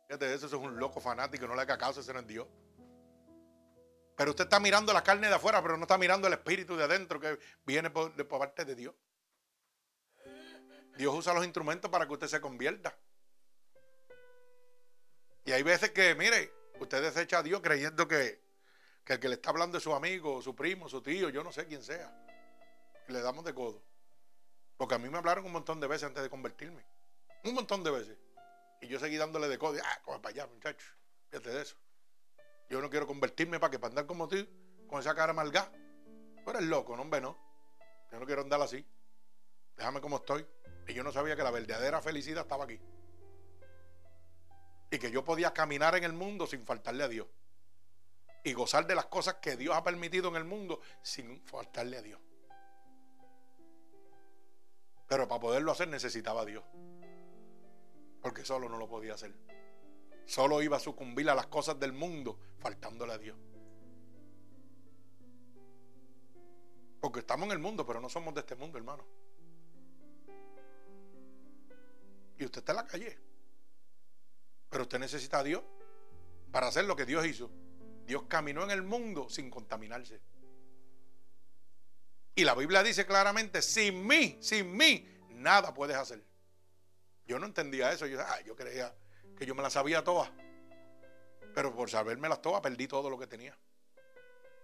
de 0.07 0.33
eso, 0.33 0.45
es 0.45 0.53
un 0.53 0.77
loco 0.77 0.99
fanático, 0.99 1.47
no 1.47 1.55
le 1.55 1.61
haga 1.61 1.77
caso, 1.77 2.01
ese 2.01 2.13
no 2.13 2.19
es 2.19 2.27
Dios. 2.27 2.47
Pero 4.15 4.31
usted 4.31 4.43
está 4.43 4.59
mirando 4.59 4.91
la 4.91 5.03
carne 5.03 5.27
de 5.27 5.35
afuera, 5.35 5.61
pero 5.61 5.77
no 5.77 5.83
está 5.83 5.97
mirando 5.97 6.27
el 6.27 6.33
espíritu 6.33 6.75
de 6.75 6.83
adentro 6.83 7.19
que 7.19 7.39
viene 7.65 7.89
por, 7.89 8.13
por 8.27 8.39
parte 8.39 8.65
de 8.65 8.75
Dios. 8.75 8.93
Dios 10.97 11.15
usa 11.15 11.33
los 11.33 11.45
instrumentos 11.45 11.89
para 11.89 12.05
que 12.05 12.13
usted 12.13 12.27
se 12.27 12.41
convierta. 12.41 12.97
Y 15.45 15.53
hay 15.53 15.63
veces 15.63 15.91
que, 15.91 16.13
mire, 16.15 16.51
usted 16.79 17.01
desecha 17.01 17.39
a 17.39 17.43
Dios 17.43 17.61
creyendo 17.61 18.07
que, 18.07 18.48
que 19.09 19.13
el 19.15 19.19
que 19.19 19.27
le 19.27 19.35
está 19.35 19.49
hablando 19.49 19.79
es 19.79 19.83
su 19.83 19.91
amigo, 19.95 20.39
su 20.39 20.55
primo, 20.55 20.87
su 20.87 21.01
tío, 21.01 21.29
yo 21.29 21.43
no 21.43 21.51
sé 21.51 21.65
quién 21.65 21.83
sea. 21.83 22.13
Y 23.07 23.11
le 23.11 23.21
damos 23.21 23.43
de 23.43 23.55
codo. 23.55 23.81
Porque 24.77 24.93
a 24.93 24.99
mí 24.99 25.09
me 25.09 25.17
hablaron 25.17 25.45
un 25.45 25.51
montón 25.51 25.79
de 25.79 25.87
veces 25.87 26.03
antes 26.03 26.21
de 26.21 26.29
convertirme. 26.29 26.85
Un 27.43 27.55
montón 27.55 27.83
de 27.83 27.89
veces. 27.89 28.19
Y 28.81 28.87
yo 28.87 28.99
seguí 28.99 29.17
dándole 29.17 29.47
de 29.47 29.57
codo. 29.57 29.79
Ah, 29.83 29.99
come 30.03 30.19
para 30.19 30.33
allá, 30.33 30.53
muchacho. 30.53 30.85
Fíjate 31.31 31.49
de 31.49 31.61
eso. 31.63 31.75
Yo 32.69 32.79
no 32.81 32.89
quiero 32.91 33.07
convertirme 33.07 33.59
para 33.59 33.71
que 33.71 33.79
para 33.79 33.93
andar 33.93 34.05
como 34.05 34.27
tú, 34.27 34.47
con 34.87 34.99
esa 34.99 35.15
cara 35.15 35.33
malgada. 35.33 35.71
Tú 36.43 36.51
eres 36.51 36.61
loco, 36.61 36.95
no, 36.95 37.01
hombre, 37.01 37.19
no. 37.19 37.35
Yo 38.11 38.19
no 38.19 38.27
quiero 38.27 38.43
andar 38.43 38.61
así. 38.61 38.85
Déjame 39.75 40.01
como 40.01 40.17
estoy. 40.17 40.45
Y 40.87 40.93
yo 40.93 41.03
no 41.03 41.11
sabía 41.11 41.35
que 41.35 41.41
la 41.41 41.49
verdadera 41.49 41.99
felicidad 42.03 42.43
estaba 42.43 42.65
aquí. 42.65 42.79
Y 44.91 44.99
que 44.99 45.09
yo 45.09 45.25
podía 45.25 45.51
caminar 45.51 45.95
en 45.95 46.03
el 46.03 46.13
mundo 46.13 46.45
sin 46.45 46.63
faltarle 46.63 47.03
a 47.03 47.07
Dios. 47.07 47.25
Y 48.43 48.53
gozar 48.53 48.87
de 48.87 48.95
las 48.95 49.05
cosas 49.05 49.35
que 49.35 49.57
Dios 49.57 49.75
ha 49.75 49.83
permitido 49.83 50.29
en 50.29 50.35
el 50.35 50.45
mundo 50.45 50.79
sin 51.01 51.41
faltarle 51.41 51.97
a 51.97 52.01
Dios. 52.01 52.19
Pero 55.07 55.27
para 55.27 55.41
poderlo 55.41 55.71
hacer 55.71 55.87
necesitaba 55.87 56.41
a 56.41 56.45
Dios. 56.45 56.63
Porque 58.21 58.45
solo 58.45 58.69
no 58.69 58.77
lo 58.77 58.87
podía 58.87 59.15
hacer. 59.15 59.33
Solo 60.25 60.61
iba 60.61 60.77
a 60.77 60.79
sucumbir 60.79 61.29
a 61.29 61.35
las 61.35 61.47
cosas 61.47 61.79
del 61.79 61.93
mundo 61.93 62.39
faltándole 62.59 63.13
a 63.13 63.17
Dios. 63.17 63.37
Porque 67.01 67.19
estamos 67.19 67.47
en 67.47 67.53
el 67.53 67.59
mundo, 67.59 67.85
pero 67.85 67.99
no 67.99 68.09
somos 68.09 68.33
de 68.35 68.41
este 68.41 68.55
mundo, 68.55 68.77
hermano. 68.77 69.05
Y 72.37 72.45
usted 72.45 72.59
está 72.59 72.73
en 72.73 72.75
la 72.75 72.85
calle. 72.85 73.17
Pero 74.69 74.83
usted 74.83 74.99
necesita 74.99 75.39
a 75.39 75.43
Dios 75.43 75.63
para 76.51 76.67
hacer 76.67 76.85
lo 76.85 76.95
que 76.95 77.05
Dios 77.05 77.25
hizo. 77.25 77.49
Dios 78.09 78.23
caminó 78.27 78.63
en 78.63 78.71
el 78.71 78.81
mundo 78.81 79.29
sin 79.29 79.51
contaminarse. 79.51 80.19
Y 82.33 82.43
la 82.43 82.55
Biblia 82.55 82.81
dice 82.81 83.05
claramente, 83.05 83.61
sin 83.61 84.07
mí, 84.07 84.35
sin 84.41 84.75
mí, 84.75 85.07
nada 85.29 85.75
puedes 85.75 85.95
hacer. 85.95 86.25
Yo 87.27 87.37
no 87.37 87.45
entendía 87.45 87.91
eso. 87.91 88.07
Yo, 88.07 88.17
yo 88.43 88.55
creía 88.55 88.95
que 89.37 89.45
yo 89.45 89.53
me 89.53 89.61
las 89.61 89.73
sabía 89.73 90.03
todas. 90.03 90.31
Pero 91.53 91.75
por 91.75 91.87
saberme 91.91 92.27
las 92.27 92.41
todas, 92.41 92.61
perdí 92.61 92.87
todo 92.87 93.11
lo 93.11 93.19
que 93.19 93.27
tenía. 93.27 93.55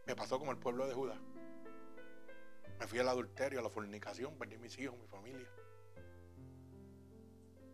Me 0.08 0.16
pasó 0.16 0.40
como 0.40 0.52
el 0.52 0.58
pueblo 0.58 0.88
de 0.88 0.96
Judá. 0.96 1.22
Me 2.80 2.88
fui 2.88 2.98
al 2.98 3.10
adulterio, 3.10 3.60
a 3.60 3.62
la 3.62 3.70
fornicación, 3.70 4.36
perdí 4.40 4.58
mis 4.58 4.76
hijos, 4.80 4.98
mi 4.98 5.06
familia. 5.06 5.48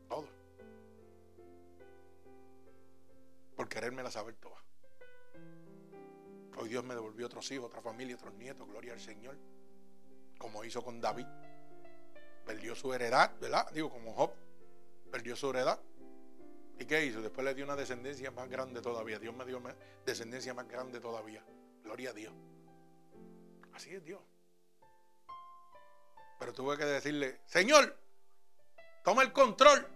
Todo. 0.09 0.27
Por 3.55 3.69
quererme 3.69 4.03
la 4.03 4.11
saber 4.11 4.35
todas. 4.35 4.70
Hoy 6.57 6.69
Dios 6.69 6.83
me 6.83 6.93
devolvió 6.93 7.25
otros 7.25 7.49
hijos, 7.51 7.67
otra 7.67 7.81
familia, 7.81 8.15
otros 8.15 8.33
nietos, 8.33 8.67
gloria 8.67 8.93
al 8.93 8.99
Señor. 8.99 9.37
Como 10.37 10.63
hizo 10.63 10.83
con 10.83 10.99
David. 10.99 11.27
Perdió 12.45 12.75
su 12.75 12.93
heredad, 12.93 13.31
¿verdad? 13.39 13.69
Digo, 13.71 13.89
como 13.89 14.13
Job, 14.13 14.33
perdió 15.11 15.35
su 15.35 15.49
heredad. 15.49 15.79
¿Y 16.79 16.85
qué 16.85 17.05
hizo? 17.05 17.21
Después 17.21 17.45
le 17.45 17.53
dio 17.53 17.63
una 17.63 17.75
descendencia 17.75 18.31
más 18.31 18.49
grande 18.49 18.81
todavía. 18.81 19.19
Dios 19.19 19.35
me 19.35 19.45
dio 19.45 19.57
una 19.57 19.75
descendencia 20.05 20.53
más 20.53 20.67
grande 20.67 20.99
todavía. 20.99 21.43
Gloria 21.83 22.09
a 22.09 22.13
Dios. 22.13 22.33
Así 23.73 23.93
es 23.93 24.03
Dios. 24.03 24.21
Pero 26.39 26.53
tuve 26.53 26.75
que 26.77 26.85
decirle, 26.85 27.41
Señor, 27.45 27.95
toma 29.03 29.21
el 29.21 29.31
control. 29.31 29.87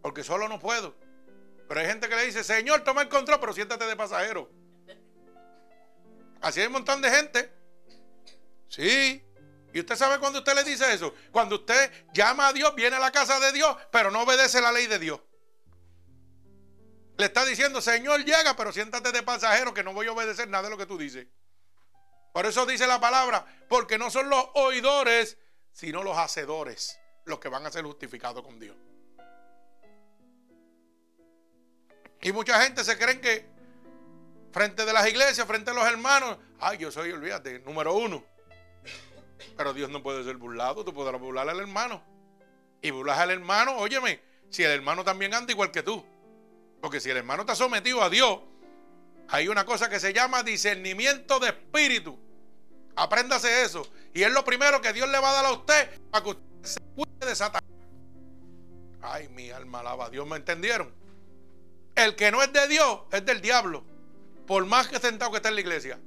Porque 0.00 0.24
solo 0.24 0.48
no 0.48 0.58
puedo. 0.58 0.94
Pero 1.68 1.80
hay 1.80 1.86
gente 1.86 2.08
que 2.08 2.16
le 2.16 2.24
dice, 2.24 2.42
Señor, 2.42 2.82
toma 2.82 3.02
el 3.02 3.08
control, 3.08 3.38
pero 3.38 3.52
siéntate 3.52 3.84
de 3.84 3.94
pasajero. 3.94 4.50
Así 6.40 6.60
hay 6.60 6.66
un 6.66 6.72
montón 6.72 7.02
de 7.02 7.10
gente. 7.10 7.52
Sí. 8.68 9.22
¿Y 9.74 9.80
usted 9.80 9.96
sabe 9.96 10.18
cuando 10.18 10.38
usted 10.38 10.54
le 10.54 10.64
dice 10.64 10.92
eso? 10.92 11.14
Cuando 11.30 11.56
usted 11.56 12.06
llama 12.14 12.48
a 12.48 12.52
Dios, 12.52 12.74
viene 12.74 12.96
a 12.96 13.00
la 13.00 13.10
casa 13.10 13.38
de 13.38 13.52
Dios, 13.52 13.76
pero 13.92 14.10
no 14.10 14.22
obedece 14.22 14.60
la 14.62 14.72
ley 14.72 14.86
de 14.86 14.98
Dios. 14.98 15.20
Le 17.18 17.26
está 17.26 17.44
diciendo, 17.44 17.82
Señor, 17.82 18.24
llega, 18.24 18.56
pero 18.56 18.72
siéntate 18.72 19.12
de 19.12 19.22
pasajero 19.22 19.74
que 19.74 19.82
no 19.82 19.92
voy 19.92 20.06
a 20.06 20.12
obedecer 20.12 20.48
nada 20.48 20.64
de 20.64 20.70
lo 20.70 20.78
que 20.78 20.86
tú 20.86 20.96
dices. 20.96 21.26
Por 22.32 22.46
eso 22.46 22.64
dice 22.64 22.86
la 22.86 23.00
palabra, 23.00 23.44
porque 23.68 23.98
no 23.98 24.10
son 24.10 24.30
los 24.30 24.42
oidores, 24.54 25.36
sino 25.72 26.02
los 26.02 26.16
hacedores 26.16 26.98
los 27.28 27.38
que 27.38 27.48
van 27.48 27.66
a 27.66 27.70
ser 27.70 27.84
justificados 27.84 28.42
con 28.42 28.58
Dios. 28.58 28.76
Y 32.20 32.32
mucha 32.32 32.60
gente 32.62 32.84
se 32.84 32.98
creen 32.98 33.20
que 33.20 33.46
frente 34.52 34.84
de 34.84 34.92
las 34.92 35.06
iglesias, 35.08 35.46
frente 35.46 35.70
a 35.70 35.74
los 35.74 35.86
hermanos, 35.86 36.38
ay, 36.60 36.78
yo 36.78 36.90
soy, 36.90 37.12
olvídate, 37.12 37.60
número 37.60 37.94
uno. 37.94 38.24
Pero 39.56 39.72
Dios 39.72 39.90
no 39.90 40.02
puede 40.02 40.24
ser 40.24 40.36
burlado, 40.36 40.84
tú 40.84 40.92
podrás 40.92 41.20
burlar 41.20 41.48
al 41.48 41.60
hermano. 41.60 42.02
Y 42.82 42.90
burlas 42.90 43.18
al 43.18 43.30
hermano, 43.30 43.76
óyeme, 43.76 44.20
si 44.50 44.64
el 44.64 44.70
hermano 44.70 45.04
también 45.04 45.34
anda 45.34 45.52
igual 45.52 45.70
que 45.70 45.82
tú. 45.82 46.04
Porque 46.80 47.00
si 47.00 47.10
el 47.10 47.16
hermano 47.16 47.42
está 47.42 47.54
sometido 47.54 48.02
a 48.02 48.10
Dios, 48.10 48.40
hay 49.28 49.48
una 49.48 49.64
cosa 49.64 49.88
que 49.88 50.00
se 50.00 50.12
llama 50.12 50.42
discernimiento 50.42 51.38
de 51.38 51.48
espíritu. 51.48 52.18
Apréndase 52.96 53.62
eso. 53.62 53.86
Y 54.14 54.22
es 54.22 54.32
lo 54.32 54.44
primero 54.44 54.80
que 54.80 54.92
Dios 54.92 55.08
le 55.08 55.18
va 55.18 55.30
a 55.30 55.34
dar 55.34 55.46
a 55.46 55.52
usted 55.52 56.00
para 56.10 56.24
que 56.24 56.30
usted 56.30 56.42
se 56.62 56.80
cuide 56.94 57.34
de. 57.34 57.60
Ay, 59.02 59.28
mi 59.28 59.50
alma 59.50 59.80
alaba 59.80 60.10
Dios. 60.10 60.26
¿Me 60.26 60.36
entendieron? 60.36 60.92
El 61.98 62.14
que 62.14 62.30
no 62.30 62.40
es 62.44 62.52
de 62.52 62.68
Dios 62.68 63.00
es 63.10 63.26
del 63.26 63.40
diablo. 63.40 63.84
Por 64.46 64.64
más 64.66 64.86
que 64.86 65.00
sentado 65.00 65.32
que 65.32 65.38
esté 65.38 65.48
en 65.48 65.56
la 65.56 65.60
iglesia. 65.60 65.98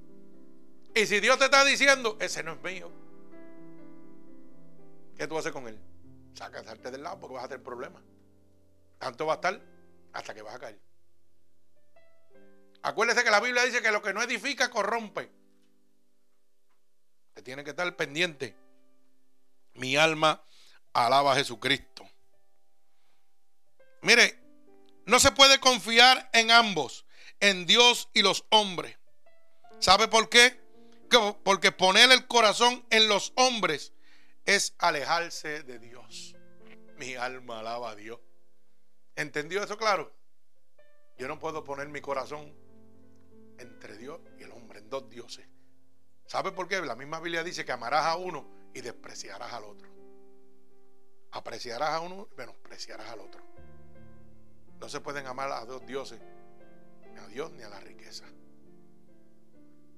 Y 0.95 1.05
si 1.05 1.19
Dios 1.19 1.37
te 1.37 1.45
está 1.45 1.65
diciendo, 1.65 2.15
ese 2.21 2.43
no 2.43 2.53
es 2.53 2.61
mío. 2.63 2.89
¿Qué 5.17 5.27
tú 5.27 5.37
haces 5.37 5.51
con 5.51 5.67
él? 5.67 5.77
Sácate 6.33 6.91
del 6.91 7.03
lado 7.03 7.19
porque 7.19 7.35
vas 7.35 7.43
a 7.43 7.49
tener 7.49 7.61
problemas. 7.61 8.01
Tanto 8.99 9.25
va 9.25 9.33
a 9.33 9.35
estar 9.35 9.61
hasta 10.13 10.33
que 10.33 10.41
vas 10.41 10.55
a 10.55 10.59
caer. 10.59 10.79
Acuérdese 12.83 13.25
que 13.25 13.29
la 13.29 13.41
Biblia 13.41 13.63
dice 13.63 13.81
que 13.81 13.91
lo 13.91 14.01
que 14.01 14.13
no 14.13 14.23
edifica 14.23 14.69
corrompe. 14.69 15.29
Te 17.33 17.41
tiene 17.41 17.65
que 17.65 17.71
estar 17.71 17.93
pendiente. 17.97 18.55
Mi 19.73 19.97
alma 19.97 20.41
alaba 20.93 21.33
a 21.33 21.35
Jesucristo. 21.35 22.09
Mire, 24.03 24.40
no 25.11 25.19
se 25.19 25.33
puede 25.33 25.59
confiar 25.59 26.29
en 26.31 26.51
ambos, 26.51 27.05
en 27.41 27.65
Dios 27.65 28.07
y 28.13 28.21
los 28.21 28.45
hombres. 28.49 28.97
¿Sabe 29.79 30.07
por 30.07 30.29
qué? 30.29 30.57
Porque 31.43 31.73
poner 31.73 32.09
el 32.13 32.27
corazón 32.27 32.85
en 32.89 33.09
los 33.09 33.33
hombres 33.35 33.91
es 34.45 34.73
alejarse 34.77 35.63
de 35.63 35.79
Dios. 35.79 36.37
Mi 36.95 37.15
alma 37.15 37.59
alaba 37.59 37.91
a 37.91 37.95
Dios. 37.95 38.21
¿Entendió 39.17 39.61
eso 39.61 39.77
claro? 39.77 40.15
Yo 41.17 41.27
no 41.27 41.37
puedo 41.39 41.61
poner 41.65 41.89
mi 41.89 41.99
corazón 41.99 42.55
entre 43.57 43.97
Dios 43.97 44.21
y 44.39 44.43
el 44.43 44.51
hombre, 44.53 44.79
en 44.79 44.89
dos 44.89 45.09
dioses. 45.09 45.45
¿Sabe 46.25 46.53
por 46.53 46.69
qué? 46.69 46.79
La 46.79 46.95
misma 46.95 47.19
Biblia 47.19 47.43
dice 47.43 47.65
que 47.65 47.73
amarás 47.73 48.05
a 48.05 48.15
uno 48.15 48.49
y 48.73 48.79
despreciarás 48.79 49.51
al 49.51 49.65
otro. 49.65 49.89
Apreciarás 51.31 51.89
a 51.89 51.99
uno 51.99 52.29
y 52.31 52.35
menospreciarás 52.37 53.09
al 53.09 53.19
otro. 53.19 53.50
No 54.81 54.89
se 54.89 54.99
pueden 54.99 55.27
amar 55.27 55.51
a 55.51 55.63
dos 55.63 55.85
dioses, 55.85 56.19
ni 57.13 57.19
a 57.19 57.27
Dios 57.27 57.51
ni 57.51 57.61
a 57.61 57.69
la 57.69 57.79
riqueza. 57.79 58.25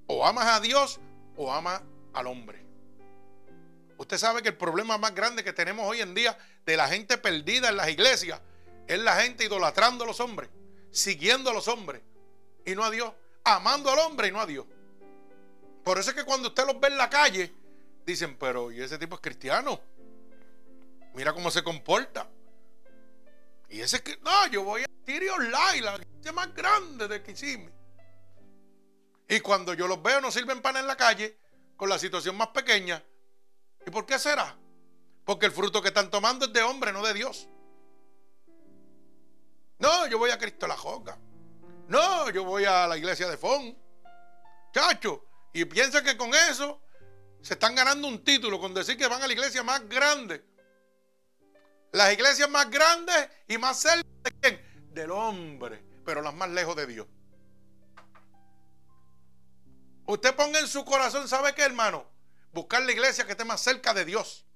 O 0.08 0.26
amas 0.26 0.46
a 0.48 0.60
Dios 0.60 1.00
o 1.38 1.54
amas 1.54 1.82
al 2.14 2.28
hombre. 2.28 2.62
Usted 3.98 4.18
sabe 4.18 4.42
que 4.42 4.50
el 4.50 4.58
problema 4.58 4.98
más 4.98 5.16
grande 5.16 5.42
que 5.42 5.54
tenemos 5.54 5.88
hoy 5.88 6.02
en 6.02 6.14
día 6.14 6.38
de 6.66 6.76
la 6.76 6.90
gente 6.90 7.18
perdida 7.18 7.70
en 7.70 7.78
las 7.78 7.88
iglesias 7.88 8.42
es 8.86 9.00
la 9.00 9.16
gente 9.22 9.46
idolatrando 9.46 10.04
a 10.04 10.08
los 10.08 10.20
hombres, 10.20 10.50
siguiendo 10.92 11.50
a 11.50 11.54
los 11.54 11.70
hombres 11.70 12.02
y 12.66 12.76
no 12.76 12.84
a 12.84 12.92
Dios, 12.92 13.14
amando 13.46 13.90
al 13.90 14.00
hombre 14.00 14.28
y 14.28 14.32
no 14.32 14.42
a 14.42 14.46
Dios. 14.46 14.66
Por 15.86 15.98
eso 15.98 16.10
es 16.10 16.16
que 16.18 16.26
cuando 16.26 16.50
usted 16.50 16.66
los 16.66 16.78
ve 16.82 16.90
en 16.90 16.98
la 16.98 17.10
calle, 17.10 17.54
dicen, 18.06 18.36
pero 18.38 18.70
¿y 18.70 18.82
ese 18.82 18.98
tipo 18.98 19.16
es 19.16 19.22
cristiano? 19.22 19.80
Mira 21.14 21.32
cómo 21.32 21.50
se 21.50 21.64
comporta. 21.64 22.28
Y 23.70 23.82
ese 23.82 24.02
que, 24.04 24.18
no, 24.18 24.48
yo 24.48 24.64
voy 24.64 24.84
a 24.84 24.86
Tirio 25.06 25.36
Online, 25.36 25.82
la 25.82 25.96
iglesia 25.96 26.32
más 26.32 26.54
grande 26.54 27.08
de 27.08 27.24
Kissimmee. 27.24 27.74
Y 29.28 29.40
cuando 29.40 29.74
yo 29.74 29.88
los 29.88 30.02
veo, 30.02 30.22
no 30.22 30.32
sirven 30.32 30.62
pan 30.62 30.78
en 30.78 30.88
la 30.88 30.96
calle, 30.96 31.38
con 31.76 31.90
la 31.90 31.98
situación 31.98 32.36
más 32.38 32.50
pequeña. 32.50 33.04
¿Y 33.86 33.90
por 33.90 34.06
qué 34.06 34.20
será? 34.20 34.58
Porque 35.26 35.48
el 35.48 35.52
fruto 35.52 35.82
que 35.82 35.88
están 35.90 36.10
tomando 36.10 36.46
es 36.46 36.54
de 36.54 36.62
hombre, 36.62 36.94
no 36.94 37.04
de 37.04 37.14
Dios. 37.14 37.48
No, 39.80 40.08
yo 40.08 40.18
voy 40.18 40.32
a 40.32 40.38
Cristo 40.38 40.68
la 40.68 40.78
Joca. 40.78 41.18
No, 41.88 42.30
yo 42.30 42.44
voy 42.44 42.66
a 42.66 42.88
la 42.88 42.98
iglesia 42.98 43.28
de 43.28 43.38
Fon. 43.38 43.78
Chacho, 44.74 45.26
y 45.54 45.66
piensa 45.66 46.04
que 46.04 46.18
con 46.18 46.34
eso 46.34 46.82
se 47.42 47.54
están 47.56 47.76
ganando 47.76 48.08
un 48.08 48.24
título, 48.24 48.60
con 48.60 48.74
decir 48.74 48.98
que 48.98 49.08
van 49.08 49.22
a 49.22 49.28
la 49.28 49.34
iglesia 49.34 49.64
más 49.64 49.88
grande. 49.88 50.46
Las 51.94 52.12
iglesias 52.12 52.50
más 52.50 52.70
grandes 52.72 53.30
y 53.48 53.60
más 53.60 53.80
cerca 53.80 54.10
de 54.24 54.32
quién? 54.42 54.94
Del 54.94 55.12
hombre, 55.12 55.84
pero 56.04 56.24
las 56.24 56.34
más 56.34 56.50
lejos 56.50 56.76
de 56.76 56.88
Dios. 56.88 57.08
Usted 60.08 60.36
ponga 60.36 60.60
en 60.60 60.68
su 60.68 60.84
corazón, 60.86 61.28
¿sabe 61.28 61.54
qué, 61.54 61.62
hermano? 61.62 62.06
Buscar 62.52 62.82
la 62.82 62.92
iglesia 62.92 63.26
que 63.26 63.34
esté 63.34 63.46
más 63.46 63.62
cerca 63.62 63.94
de 63.94 64.06
Dios. 64.06 64.48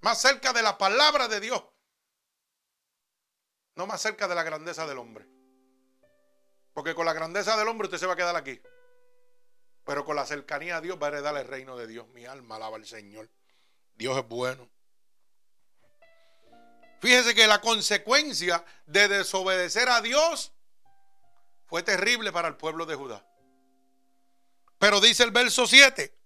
Más 0.00 0.20
cerca 0.20 0.52
de 0.52 0.62
la 0.62 0.76
palabra 0.78 1.28
de 1.28 1.38
Dios. 1.38 1.62
No 3.76 3.86
más 3.86 4.02
cerca 4.02 4.26
de 4.26 4.34
la 4.34 4.42
grandeza 4.42 4.84
del 4.84 4.98
hombre. 4.98 5.28
Porque 6.74 6.96
con 6.96 7.06
la 7.06 7.12
grandeza 7.12 7.56
del 7.56 7.68
hombre 7.68 7.86
usted 7.86 7.98
se 7.98 8.06
va 8.06 8.14
a 8.14 8.16
quedar 8.16 8.34
aquí. 8.34 8.60
Pero 9.84 10.04
con 10.04 10.16
la 10.16 10.26
cercanía 10.26 10.78
a 10.78 10.80
Dios 10.80 10.98
va 11.00 11.06
a 11.06 11.10
heredar 11.10 11.36
el 11.36 11.46
reino 11.46 11.76
de 11.76 11.86
Dios. 11.86 12.08
Mi 12.08 12.26
alma 12.26 12.56
alaba 12.56 12.76
al 12.76 12.86
Señor. 12.86 13.30
Dios 13.94 14.18
es 14.18 14.26
bueno. 14.26 14.68
Fíjese 17.02 17.34
que 17.34 17.48
la 17.48 17.60
consecuencia 17.60 18.64
de 18.86 19.08
desobedecer 19.08 19.88
a 19.88 20.00
Dios 20.00 20.52
fue 21.66 21.82
terrible 21.82 22.30
para 22.30 22.46
el 22.46 22.56
pueblo 22.56 22.86
de 22.86 22.94
Judá. 22.94 23.26
Pero 24.78 25.00
dice 25.00 25.24
el 25.24 25.32
verso 25.32 25.66
7, 25.66 26.16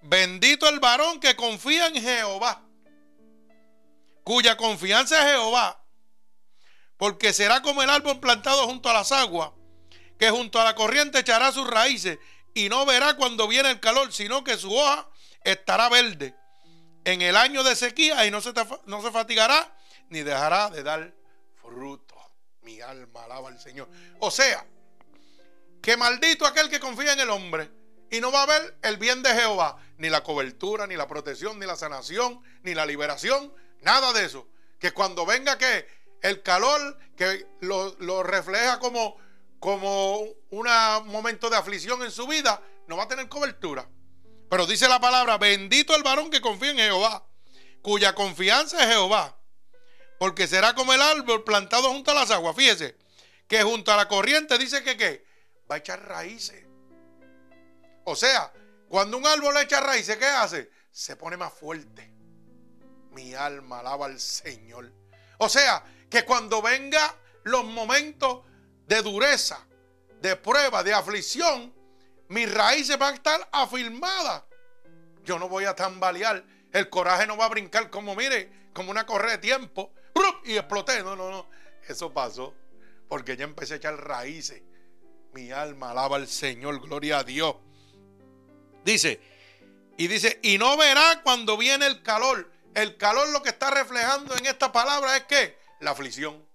bendito 0.00 0.66
el 0.66 0.80
varón 0.80 1.20
que 1.20 1.36
confía 1.36 1.88
en 1.88 1.96
Jehová, 1.96 2.66
cuya 4.24 4.56
confianza 4.56 5.18
es 5.18 5.32
Jehová, 5.32 5.84
porque 6.96 7.34
será 7.34 7.60
como 7.60 7.82
el 7.82 7.90
árbol 7.90 8.18
plantado 8.18 8.64
junto 8.64 8.88
a 8.88 8.94
las 8.94 9.12
aguas, 9.12 9.50
que 10.18 10.30
junto 10.30 10.58
a 10.58 10.64
la 10.64 10.74
corriente 10.74 11.18
echará 11.18 11.52
sus 11.52 11.68
raíces 11.68 12.18
y 12.54 12.70
no 12.70 12.86
verá 12.86 13.14
cuando 13.14 13.46
viene 13.46 13.72
el 13.72 13.80
calor, 13.80 14.10
sino 14.10 14.42
que 14.42 14.56
su 14.56 14.74
hoja 14.74 15.06
estará 15.44 15.90
verde 15.90 16.39
en 17.04 17.22
el 17.22 17.36
año 17.36 17.62
de 17.62 17.76
sequía 17.76 18.26
y 18.26 18.30
no 18.30 18.40
se, 18.40 18.52
fatigará 19.10 19.74
ni 20.08 20.22
dejará 20.22 20.70
de 20.70 20.82
dar 20.82 21.12
fruto. 21.60 22.14
Mi 22.62 22.80
alma 22.80 23.24
alaba 23.24 23.48
al 23.48 23.60
Señor. 23.60 23.88
O 24.18 24.30
sea, 24.30 24.66
que 25.80 25.96
maldito 25.96 26.46
aquel 26.46 26.68
que 26.68 26.80
confía 26.80 27.12
en 27.12 27.20
el 27.20 27.30
hombre 27.30 27.70
y 28.10 28.20
no 28.20 28.30
va 28.30 28.42
a 28.42 28.46
ver 28.46 28.76
el 28.82 28.96
bien 28.96 29.22
de 29.22 29.30
Jehová, 29.30 29.78
ni 29.98 30.10
la 30.10 30.22
cobertura, 30.22 30.86
ni 30.86 30.96
la 30.96 31.06
protección, 31.06 31.58
ni 31.58 31.66
la 31.66 31.76
sanación, 31.76 32.42
ni 32.62 32.74
la 32.74 32.84
liberación, 32.84 33.54
nada 33.82 34.12
de 34.12 34.24
eso. 34.24 34.48
Que 34.78 34.92
cuando 34.92 35.24
venga 35.24 35.56
que 35.56 35.86
el 36.22 36.42
calor 36.42 36.98
que 37.16 37.46
lo, 37.60 37.96
lo 38.00 38.22
refleja 38.22 38.78
como, 38.78 39.16
como 39.58 40.20
un 40.50 40.66
momento 41.06 41.48
de 41.48 41.56
aflicción 41.56 42.02
en 42.02 42.10
su 42.10 42.26
vida, 42.26 42.62
no 42.88 42.96
va 42.96 43.04
a 43.04 43.08
tener 43.08 43.28
cobertura. 43.28 43.88
Pero 44.50 44.66
dice 44.66 44.88
la 44.88 45.00
palabra, 45.00 45.38
bendito 45.38 45.94
el 45.94 46.02
varón 46.02 46.28
que 46.28 46.40
confía 46.40 46.72
en 46.72 46.78
Jehová, 46.78 47.24
cuya 47.82 48.16
confianza 48.16 48.82
es 48.82 48.88
Jehová, 48.88 49.38
porque 50.18 50.48
será 50.48 50.74
como 50.74 50.92
el 50.92 51.00
árbol 51.00 51.44
plantado 51.44 51.88
junto 51.90 52.10
a 52.10 52.14
las 52.14 52.32
aguas. 52.32 52.56
Fíjese, 52.56 52.96
que 53.46 53.62
junto 53.62 53.92
a 53.92 53.96
la 53.96 54.08
corriente 54.08 54.58
dice 54.58 54.82
que 54.82 54.96
¿qué? 54.96 55.24
va 55.70 55.76
a 55.76 55.78
echar 55.78 56.04
raíces. 56.04 56.64
O 58.04 58.16
sea, 58.16 58.52
cuando 58.88 59.18
un 59.18 59.26
árbol 59.26 59.56
echa 59.56 59.80
raíces, 59.80 60.16
¿qué 60.16 60.26
hace? 60.26 60.68
Se 60.90 61.14
pone 61.14 61.36
más 61.36 61.52
fuerte. 61.52 62.12
Mi 63.12 63.34
alma 63.34 63.78
alaba 63.78 64.06
al 64.06 64.18
Señor. 64.18 64.92
O 65.38 65.48
sea, 65.48 65.84
que 66.10 66.24
cuando 66.24 66.60
venga 66.60 67.14
los 67.44 67.64
momentos 67.64 68.42
de 68.88 69.00
dureza, 69.00 69.64
de 70.20 70.34
prueba, 70.34 70.82
de 70.82 70.92
aflicción, 70.92 71.72
mis 72.30 72.52
raíces 72.52 72.96
van 72.96 73.12
a 73.12 73.16
estar 73.16 73.48
afirmadas. 73.50 74.44
Yo 75.24 75.38
no 75.38 75.48
voy 75.48 75.64
a 75.64 75.74
tambalear. 75.74 76.44
El 76.72 76.88
coraje 76.88 77.26
no 77.26 77.36
va 77.36 77.46
a 77.46 77.48
brincar 77.48 77.90
como, 77.90 78.14
mire, 78.14 78.70
como 78.72 78.92
una 78.92 79.04
correa 79.04 79.32
de 79.32 79.38
tiempo. 79.38 79.92
Y 80.44 80.56
exploté. 80.56 81.02
No, 81.02 81.16
no, 81.16 81.28
no. 81.28 81.50
Eso 81.88 82.12
pasó. 82.12 82.54
Porque 83.08 83.36
ya 83.36 83.42
empecé 83.44 83.74
a 83.74 83.76
echar 83.78 83.96
raíces. 83.96 84.62
Mi 85.32 85.50
alma 85.50 85.90
alaba 85.90 86.16
al 86.16 86.28
Señor. 86.28 86.80
Gloria 86.80 87.18
a 87.18 87.24
Dios. 87.24 87.56
Dice, 88.84 89.20
y 89.98 90.06
dice, 90.06 90.38
y 90.42 90.56
no 90.56 90.76
verá 90.76 91.22
cuando 91.24 91.56
viene 91.56 91.86
el 91.86 92.00
calor. 92.04 92.48
El 92.74 92.96
calor 92.96 93.28
lo 93.30 93.42
que 93.42 93.48
está 93.48 93.72
reflejando 93.72 94.36
en 94.36 94.46
esta 94.46 94.70
palabra 94.70 95.16
es 95.16 95.24
que 95.24 95.58
la 95.80 95.90
aflicción. 95.90 96.46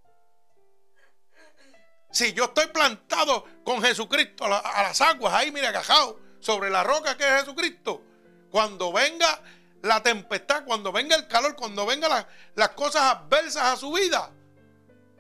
Si 2.16 2.32
yo 2.32 2.46
estoy 2.46 2.68
plantado 2.68 3.44
con 3.66 3.82
Jesucristo 3.82 4.46
a, 4.46 4.84
las 4.84 5.02
aguas, 5.02 5.34
ahí 5.34 5.52
mira, 5.52 5.68
agajado, 5.68 6.18
sobre 6.40 6.70
la 6.70 6.82
roca 6.82 7.18
que 7.18 7.26
es 7.26 7.42
Jesucristo, 7.42 8.02
cuando 8.50 8.94
venga 8.94 9.42
la 9.82 10.02
tempestad, 10.02 10.64
cuando 10.64 10.94
venga 10.94 11.18
el 11.18 11.28
calor, 11.28 11.58
cuando 11.58 11.86
vengan 11.86 12.26
las 12.56 12.70
cosas 12.70 13.02
adversas 13.02 13.64
a 13.64 13.76
su 13.76 13.92
vida, 13.92 14.32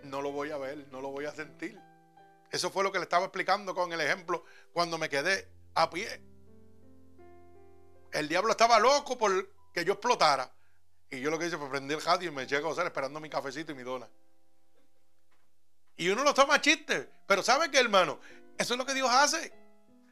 no 0.03 0.21
lo 0.21 0.31
voy 0.31 0.51
a 0.51 0.57
ver, 0.57 0.87
no 0.89 1.01
lo 1.01 1.09
voy 1.09 1.25
a 1.25 1.33
sentir. 1.33 1.77
Eso 2.49 2.71
fue 2.71 2.81
lo 2.81 2.93
que 2.93 2.99
le 2.99 3.03
estaba 3.03 3.25
explicando 3.25 3.75
con 3.75 3.91
el 3.91 3.99
ejemplo 3.99 4.45
cuando 4.71 4.97
me 4.97 5.09
quedé 5.09 5.49
a 5.73 5.89
pie. 5.89 6.23
El 8.13 8.29
diablo 8.29 8.51
estaba 8.51 8.79
loco 8.79 9.17
por 9.17 9.49
que 9.73 9.83
yo 9.83 9.91
explotara. 9.91 10.49
Y 11.11 11.19
yo 11.19 11.29
lo 11.29 11.37
que 11.37 11.47
hice 11.47 11.57
fue 11.57 11.69
prender 11.69 11.97
el 11.97 12.05
radio 12.05 12.29
y 12.29 12.33
me 12.33 12.43
eché 12.43 12.55
a 12.55 12.61
gozar 12.61 12.85
esperando 12.85 13.19
mi 13.19 13.29
cafecito 13.29 13.73
y 13.73 13.75
mi 13.75 13.83
dona. 13.83 14.07
Y 15.97 16.09
uno 16.09 16.23
lo 16.23 16.33
toma 16.33 16.61
chiste. 16.61 17.09
Pero 17.25 17.43
¿sabe 17.43 17.71
qué, 17.71 17.79
hermano? 17.79 18.19
Eso 18.57 18.73
es 18.73 18.77
lo 18.77 18.85
que 18.85 18.93
Dios 18.93 19.09
hace. 19.09 19.53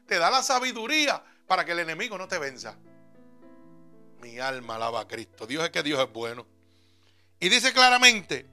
Te 0.06 0.18
da 0.18 0.30
la 0.30 0.42
sabiduría 0.42 1.22
para 1.46 1.64
que 1.64 1.72
el 1.72 1.80
enemigo 1.80 2.18
no 2.18 2.28
te 2.28 2.38
venza. 2.38 2.76
Mi 4.20 4.38
alma 4.38 4.76
alaba 4.76 5.00
a 5.00 5.08
Cristo. 5.08 5.46
Dios 5.46 5.64
es 5.64 5.70
que 5.70 5.82
Dios 5.82 6.00
es 6.00 6.12
bueno. 6.12 6.46
Y 7.40 7.48
dice 7.48 7.72
claramente, 7.72 8.46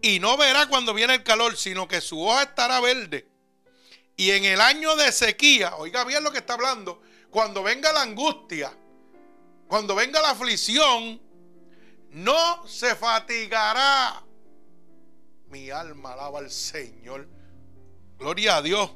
y 0.00 0.20
no 0.20 0.36
verá 0.36 0.66
cuando 0.68 0.94
viene 0.94 1.14
el 1.14 1.22
calor, 1.24 1.56
sino 1.56 1.88
que 1.88 2.00
su 2.00 2.22
hoja 2.24 2.44
estará 2.44 2.80
verde. 2.80 3.26
Y 4.16 4.30
en 4.30 4.44
el 4.44 4.60
año 4.60 4.94
de 4.96 5.10
sequía, 5.12 5.76
oiga 5.76 6.04
bien 6.04 6.22
lo 6.22 6.30
que 6.30 6.38
está 6.38 6.54
hablando, 6.54 7.02
cuando 7.30 7.62
venga 7.62 7.92
la 7.92 8.02
angustia, 8.02 8.72
cuando 9.66 9.94
venga 9.94 10.20
la 10.20 10.30
aflicción, 10.30 11.20
no 12.10 12.66
se 12.66 12.94
fatigará 12.96 14.24
mi 15.50 15.70
alma 15.70 16.12
alaba 16.12 16.38
al 16.38 16.50
Señor. 16.50 17.28
Gloria 18.18 18.56
a 18.56 18.62
Dios. 18.62 18.90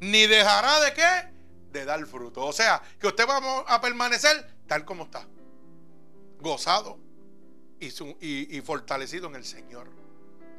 Ni 0.00 0.26
dejará 0.26 0.80
de 0.80 0.92
qué? 0.92 1.28
De 1.72 1.84
dar 1.84 2.04
fruto. 2.06 2.44
O 2.44 2.52
sea, 2.52 2.82
que 2.98 3.06
usted 3.06 3.26
va 3.26 3.60
a 3.66 3.80
permanecer 3.80 4.54
tal 4.66 4.84
como 4.84 5.04
está. 5.04 5.26
Gozado 6.40 6.98
y, 7.80 8.60
fortalecido 8.60 9.26
en 9.28 9.36
el 9.36 9.44
Señor. 9.44 9.90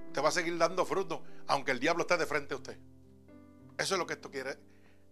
Usted 0.07 0.23
va 0.23 0.29
a 0.29 0.31
seguir 0.31 0.57
dando 0.57 0.85
fruto, 0.85 1.23
aunque 1.47 1.71
el 1.71 1.79
diablo 1.79 2.01
esté 2.01 2.17
de 2.17 2.25
frente 2.25 2.53
a 2.53 2.57
usted. 2.57 2.77
Eso 3.77 3.95
es 3.95 3.99
lo 3.99 4.05
que 4.05 4.13
esto 4.13 4.29
quiere 4.29 4.57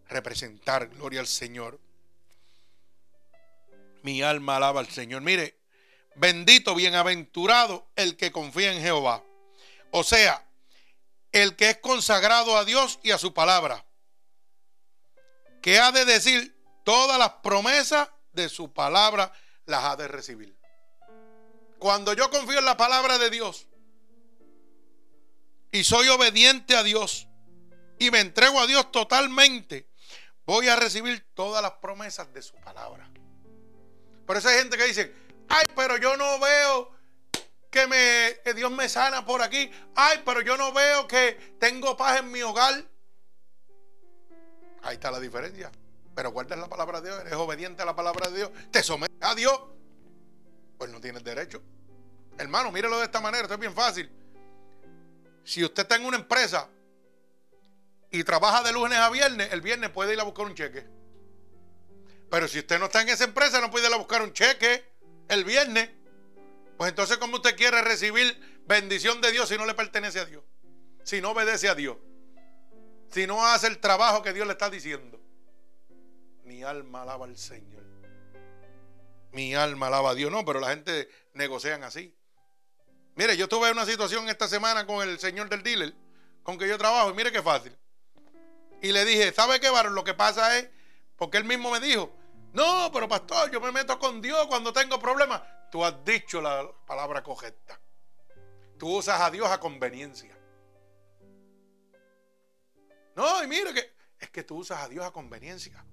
representar. 0.09 0.89
Gloria 0.89 1.21
al 1.21 1.28
Señor. 1.28 1.80
Mi 4.03 4.21
alma 4.21 4.57
alaba 4.57 4.80
al 4.80 4.88
Señor. 4.88 5.21
Mire, 5.21 5.57
bendito, 6.15 6.75
bienaventurado 6.75 7.88
el 7.95 8.17
que 8.17 8.32
confía 8.32 8.73
en 8.73 8.82
Jehová. 8.82 9.23
O 9.91 10.03
sea, 10.03 10.45
el 11.31 11.55
que 11.55 11.69
es 11.69 11.77
consagrado 11.77 12.57
a 12.57 12.65
Dios 12.65 12.99
y 13.03 13.11
a 13.11 13.17
su 13.17 13.33
palabra, 13.33 13.85
que 15.61 15.79
ha 15.79 15.91
de 15.91 16.05
decir 16.05 16.55
todas 16.83 17.19
las 17.19 17.29
promesas 17.43 18.09
de 18.31 18.49
su 18.49 18.71
palabra, 18.73 19.31
las 19.65 19.83
ha 19.83 19.95
de 19.95 20.07
recibir. 20.07 20.57
Cuando 21.79 22.13
yo 22.13 22.29
confío 22.29 22.59
en 22.59 22.65
la 22.65 22.77
palabra 22.77 23.17
de 23.17 23.29
Dios 23.29 23.67
y 25.71 25.83
soy 25.83 26.07
obediente 26.09 26.75
a 26.75 26.83
Dios 26.83 27.27
y 27.99 28.09
me 28.11 28.19
entrego 28.19 28.59
a 28.59 28.67
Dios 28.67 28.91
totalmente, 28.91 29.88
voy 30.45 30.69
a 30.69 30.75
recibir 30.75 31.27
todas 31.33 31.61
las 31.61 31.73
promesas 31.73 32.33
de 32.33 32.41
su 32.41 32.55
palabra. 32.55 33.09
Por 34.25 34.38
eso 34.38 34.49
hay 34.49 34.57
gente 34.57 34.77
que 34.77 34.85
dice, 34.85 35.13
ay, 35.49 35.65
pero 35.75 35.97
yo 35.97 36.17
no 36.17 36.39
veo 36.39 36.97
que, 37.78 37.88
me, 37.88 38.53
Dios 38.53 38.71
me 38.71 38.89
sana 38.89 39.23
por 39.25 39.41
aquí. 39.41 39.69
Ay, 39.95 40.21
pero 40.25 40.41
yo 40.41 40.57
no 40.57 40.73
veo 40.73 41.07
que 41.07 41.55
tengo 41.59 41.95
paz 41.95 42.19
en 42.19 42.32
mi 42.32 42.41
hogar. 42.41 42.84
Ahí 44.82 44.95
está 44.95 45.11
la 45.11 45.19
diferencia. 45.19 45.71
Pero 46.15 46.32
guardas 46.32 46.57
la 46.57 46.67
palabra 46.67 46.99
de 46.99 47.09
Dios, 47.09 47.21
eres 47.21 47.34
obediente 47.34 47.84
a 47.84 47.86
la 47.86 47.95
palabra 47.95 48.30
de 48.30 48.38
Dios, 48.38 48.51
te 48.71 48.82
sometes 48.82 49.17
a 49.21 49.36
Dios, 49.36 49.61
pues 50.80 50.89
no 50.89 50.99
tienes 50.99 51.23
derecho. 51.23 51.61
Hermano, 52.39 52.71
mírelo 52.71 52.97
de 52.97 53.05
esta 53.05 53.21
manera, 53.21 53.43
esto 53.43 53.53
es 53.53 53.59
bien 53.59 53.75
fácil. 53.75 54.11
Si 55.43 55.63
usted 55.63 55.84
está 55.84 55.95
en 55.97 56.05
una 56.05 56.17
empresa 56.17 56.69
y 58.09 58.23
trabaja 58.23 58.63
de 58.63 58.73
lunes 58.73 58.97
a 58.97 59.11
viernes, 59.11 59.53
el 59.53 59.61
viernes 59.61 59.91
puede 59.91 60.13
ir 60.13 60.19
a 60.19 60.23
buscar 60.23 60.47
un 60.47 60.55
cheque. 60.55 60.88
Pero 62.32 62.47
si 62.47 62.59
usted 62.59 62.80
no 62.80 62.86
está 62.86 63.03
en 63.03 63.09
esa 63.09 63.25
empresa, 63.25 63.61
no 63.61 63.69
puede 63.69 63.88
ir 63.88 63.93
a 63.93 63.97
buscar 63.97 64.23
un 64.23 64.34
cheque 64.34 64.84
el 65.28 65.43
viernes. 65.43 65.97
Pues 66.78 66.89
entonces, 66.89 67.17
¿cómo 67.17 67.38
usted 67.38 67.55
quiere 67.55 67.82
recibir 67.82 68.61
bendición 68.65 69.19
de 69.19 69.32
Dios 69.32 69.49
si 69.49 69.57
no 69.57 69.65
le 69.65 69.73
pertenece 69.73 70.19
a 70.19 70.25
Dios? 70.25 70.43
Si 71.03 71.21
no 71.21 71.32
obedece 71.32 71.69
a 71.69 71.75
Dios. 71.75 71.97
Si 73.09 73.25
no 73.25 73.45
hace 73.45 73.67
el 73.67 73.80
trabajo 73.80 74.21
que 74.21 74.34
Dios 74.34 74.45
le 74.45 74.53
está 74.53 74.69
diciendo. 74.69 75.19
Mi 76.43 76.63
alma 76.63 77.01
alaba 77.01 77.25
al 77.25 77.38
Señor. 77.38 77.84
Mi 79.32 79.55
alma 79.55 79.88
alaba 79.88 80.11
a 80.11 80.15
Dios. 80.15 80.32
No, 80.32 80.45
pero 80.45 80.59
la 80.59 80.69
gente 80.69 81.09
negocian 81.34 81.84
así. 81.84 82.15
Mire, 83.15 83.36
yo 83.36 83.47
tuve 83.47 83.71
una 83.71 83.86
situación 83.86 84.30
esta 84.30 84.47
semana 84.47 84.86
con 84.86 85.07
el 85.07 85.17
señor 85.17 85.49
del 85.49 85.63
dealer, 85.63 85.95
con 86.43 86.55
que 86.59 86.67
yo 86.67 86.78
trabajo, 86.78 87.09
y 87.09 87.13
mire 87.15 87.32
qué 87.32 87.41
fácil. 87.41 87.75
Y 88.80 88.91
le 88.91 89.03
dije, 89.05 89.34
¿sabe 89.34 89.59
qué, 89.59 89.71
varón? 89.71 89.95
Lo 89.95 90.03
que 90.03 90.13
pasa 90.13 90.59
es, 90.59 90.69
porque 91.15 91.39
él 91.39 91.43
mismo 91.43 91.71
me 91.71 91.80
dijo, 91.80 92.15
no, 92.53 92.91
pero 92.93 93.07
pastor, 93.07 93.49
yo 93.49 93.59
me 93.59 93.71
meto 93.71 93.97
con 93.97 94.21
Dios 94.21 94.45
cuando 94.45 94.71
tengo 94.71 94.99
problemas. 94.99 95.41
Tú 95.72 95.84
has 95.84 96.03
dicho 96.03 96.41
la 96.41 96.70
palabra 96.86 97.24
correcta. 97.24 97.80
Tú 98.78 98.97
usas 98.97 99.20
a 99.22 99.32
Dios 99.32 99.49
a 99.49 99.59
conveniencia. 99.59 100.38
No, 103.15 103.43
y 103.43 103.47
mire 103.47 103.74
que 103.74 103.93
es 104.20 104.30
que 104.30 104.43
tú 104.43 104.57
usas 104.57 104.80
a 104.80 104.88
Dios 104.88 105.05
a 105.05 105.11
conveniencia. 105.11 105.84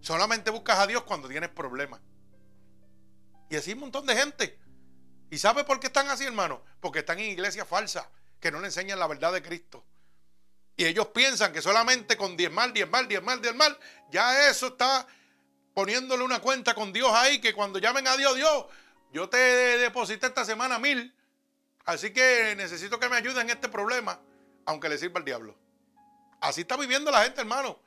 Solamente 0.00 0.50
buscas 0.50 0.78
a 0.80 0.86
Dios 0.86 1.04
cuando 1.04 1.28
tienes 1.28 1.50
problemas. 1.50 2.00
Y 3.48 3.56
así 3.56 3.72
un 3.72 3.80
montón 3.80 4.06
de 4.06 4.16
gente. 4.16 4.58
¿Y 5.30 5.38
sabe 5.38 5.64
por 5.64 5.78
qué 5.78 5.86
están 5.86 6.08
así, 6.08 6.24
hermano? 6.24 6.62
Porque 6.80 7.00
están 7.00 7.18
en 7.18 7.30
iglesias 7.30 7.66
falsas, 7.66 8.06
que 8.40 8.50
no 8.50 8.60
le 8.60 8.66
enseñan 8.66 8.98
la 8.98 9.06
verdad 9.06 9.32
de 9.32 9.42
Cristo. 9.42 9.84
Y 10.76 10.84
ellos 10.84 11.08
piensan 11.08 11.52
que 11.52 11.62
solamente 11.62 12.16
con 12.16 12.36
10 12.36 12.50
mal, 12.50 12.72
10 12.72 12.90
mal, 12.90 13.06
10 13.06 13.22
mal, 13.22 13.40
10 13.40 13.54
mal, 13.54 13.78
ya 14.10 14.48
eso 14.48 14.68
está 14.68 15.06
poniéndole 15.74 16.24
una 16.24 16.40
cuenta 16.40 16.74
con 16.74 16.92
Dios 16.92 17.10
ahí, 17.14 17.40
que 17.40 17.54
cuando 17.54 17.78
llamen 17.78 18.08
a 18.08 18.16
Dios, 18.16 18.34
Dios, 18.34 18.66
yo 19.12 19.28
te 19.28 19.36
deposité 19.36 20.26
esta 20.26 20.44
semana 20.44 20.78
mil, 20.78 21.14
así 21.84 22.12
que 22.12 22.54
necesito 22.56 22.98
que 22.98 23.08
me 23.08 23.16
ayuden 23.16 23.50
en 23.50 23.56
este 23.56 23.68
problema, 23.68 24.18
aunque 24.64 24.88
le 24.88 24.98
sirva 24.98 25.18
al 25.18 25.24
diablo. 25.24 25.54
Así 26.40 26.62
está 26.62 26.76
viviendo 26.76 27.10
la 27.10 27.22
gente, 27.22 27.40
hermano. 27.40 27.78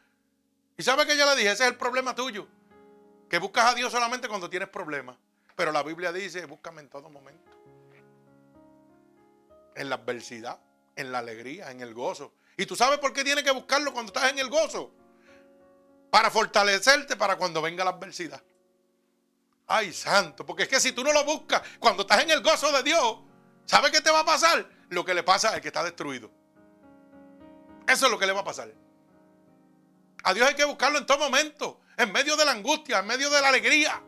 Y 0.78 0.84
sabe 0.84 1.06
que 1.06 1.18
yo 1.18 1.26
le 1.26 1.36
dije, 1.36 1.52
ese 1.52 1.64
es 1.64 1.70
el 1.70 1.78
problema 1.78 2.14
tuyo, 2.14 2.48
que 3.30 3.40
buscas 3.40 3.72
a 3.72 3.76
Dios 3.76 3.92
solamente 3.92 4.28
cuando 4.28 4.50
tienes 4.50 4.70
problemas. 4.70 5.18
Pero 5.56 5.72
la 5.72 5.84
Biblia 5.84 6.12
dice, 6.12 6.46
búscame 6.46 6.82
en 6.82 6.90
todo 6.90 7.10
momento. 7.10 7.52
En 9.76 9.90
la 9.90 9.96
adversidad, 9.96 10.60
en 10.96 11.12
la 11.12 11.20
alegría, 11.20 11.72
en 11.72 11.82
el 11.82 11.94
gozo. 11.94 12.34
¿Y 12.58 12.66
tú 12.66 12.76
sabes 12.76 13.00
por 13.00 13.14
qué 13.14 13.24
tienes 13.24 13.44
que 13.44 13.52
buscarlo 13.52 13.94
cuando 13.94 14.14
estás 14.14 14.32
en 14.32 14.40
el 14.40 14.50
gozo? 14.50 14.94
Para 16.12 16.30
fortalecerte 16.30 17.16
para 17.16 17.38
cuando 17.38 17.62
venga 17.62 17.84
la 17.84 17.92
adversidad. 17.92 18.42
Ay, 19.68 19.94
santo, 19.94 20.46
porque 20.46 20.64
es 20.64 20.70
que 20.70 20.80
si 20.80 20.92
tú 20.92 21.04
no 21.04 21.12
lo 21.12 21.24
buscas 21.24 21.62
cuando 21.80 22.04
estás 22.04 22.22
en 22.22 22.30
el 22.30 22.42
gozo 22.42 22.72
de 22.72 22.84
Dios, 22.84 23.18
¿sabes 23.66 23.92
qué 23.92 24.02
te 24.02 24.12
va 24.12 24.20
a 24.20 24.26
pasar? 24.26 24.70
Lo 24.90 25.04
que 25.04 25.14
le 25.14 25.24
pasa 25.24 25.56
es 25.56 25.62
que 25.62 25.70
está 25.70 25.84
destruido. 25.84 26.32
Eso 27.88 28.06
es 28.06 28.12
lo 28.12 28.20
que 28.20 28.28
le 28.28 28.34
va 28.34 28.42
a 28.42 28.44
pasar. 28.44 28.72
A 30.24 30.34
Dios 30.34 30.48
hay 30.48 30.56
que 30.56 30.66
buscarlo 30.66 31.00
en 31.00 31.06
todo 31.06 31.18
momento, 31.18 31.82
en 31.98 32.12
medio 32.12 32.36
de 32.36 32.46
la 32.46 32.52
angustia, 32.52 33.00
en 33.00 33.08
medio 33.08 33.30
de 33.30 33.42
la 33.42 33.50
alegría. 33.50 34.02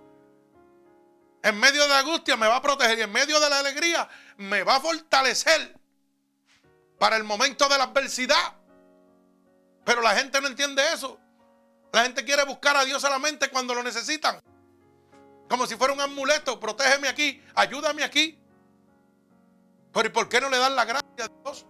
En 1.43 1.59
medio 1.59 1.83
de 1.83 1.89
la 1.89 1.99
angustia 1.99 2.35
me 2.35 2.47
va 2.47 2.57
a 2.57 2.61
proteger 2.61 2.99
y 2.99 3.01
en 3.03 3.11
medio 3.11 3.39
de 3.39 3.49
la 3.49 3.59
alegría 3.59 4.07
me 4.37 4.63
va 4.63 4.75
a 4.75 4.79
fortalecer 4.79 5.79
para 6.99 7.15
el 7.15 7.23
momento 7.23 7.69
de 7.69 7.77
la 7.77 7.85
adversidad. 7.85 8.55
Pero 9.85 10.01
la 10.01 10.15
gente 10.15 10.41
no 10.41 10.47
entiende 10.47 10.83
eso. 10.93 11.19
La 11.93 12.03
gente 12.03 12.25
quiere 12.25 12.43
buscar 12.43 12.75
a 12.75 12.83
Dios 12.83 13.01
solamente 13.01 13.49
cuando 13.49 13.73
lo 13.73 13.81
necesitan. 13.81 14.39
Como 15.49 15.65
si 15.65 15.75
fuera 15.75 15.93
un 15.93 16.01
amuleto. 16.01 16.59
Protégeme 16.59 17.07
aquí, 17.07 17.41
ayúdame 17.55 18.03
aquí. 18.03 18.37
Pero 19.93 20.07
¿y 20.07 20.11
por 20.11 20.29
qué 20.29 20.41
no 20.41 20.49
le 20.49 20.57
dan 20.57 20.75
la 20.75 20.85
gracia 20.85 21.25
a 21.25 21.27
Dios? 21.43 21.65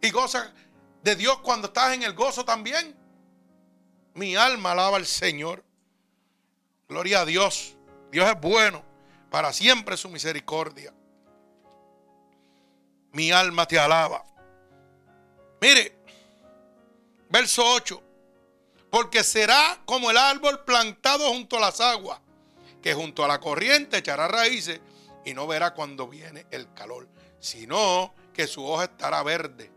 Y 0.00 0.10
goza 0.10 0.52
de 1.02 1.16
Dios 1.16 1.38
cuando 1.38 1.68
estás 1.68 1.94
en 1.94 2.02
el 2.02 2.12
gozo 2.14 2.44
también. 2.44 2.96
Mi 4.14 4.36
alma 4.36 4.72
alaba 4.72 4.96
al 4.98 5.06
Señor. 5.06 5.64
Gloria 6.88 7.20
a 7.20 7.24
Dios. 7.24 7.76
Dios 8.10 8.28
es 8.28 8.40
bueno. 8.40 8.84
Para 9.30 9.52
siempre 9.52 9.96
su 9.96 10.08
misericordia. 10.10 10.92
Mi 13.12 13.30
alma 13.30 13.66
te 13.66 13.78
alaba. 13.78 14.24
Mire, 15.60 15.96
verso 17.30 17.64
8. 17.64 18.02
Porque 18.90 19.24
será 19.24 19.80
como 19.86 20.10
el 20.10 20.18
árbol 20.18 20.64
plantado 20.64 21.28
junto 21.28 21.56
a 21.56 21.60
las 21.60 21.80
aguas, 21.80 22.20
que 22.82 22.94
junto 22.94 23.24
a 23.24 23.28
la 23.28 23.40
corriente 23.40 23.98
echará 23.98 24.28
raíces 24.28 24.80
y 25.24 25.34
no 25.34 25.46
verá 25.46 25.74
cuando 25.74 26.08
viene 26.08 26.46
el 26.50 26.72
calor, 26.74 27.08
sino 27.38 28.14
que 28.34 28.46
su 28.46 28.64
hoja 28.64 28.84
estará 28.84 29.22
verde. 29.22 29.70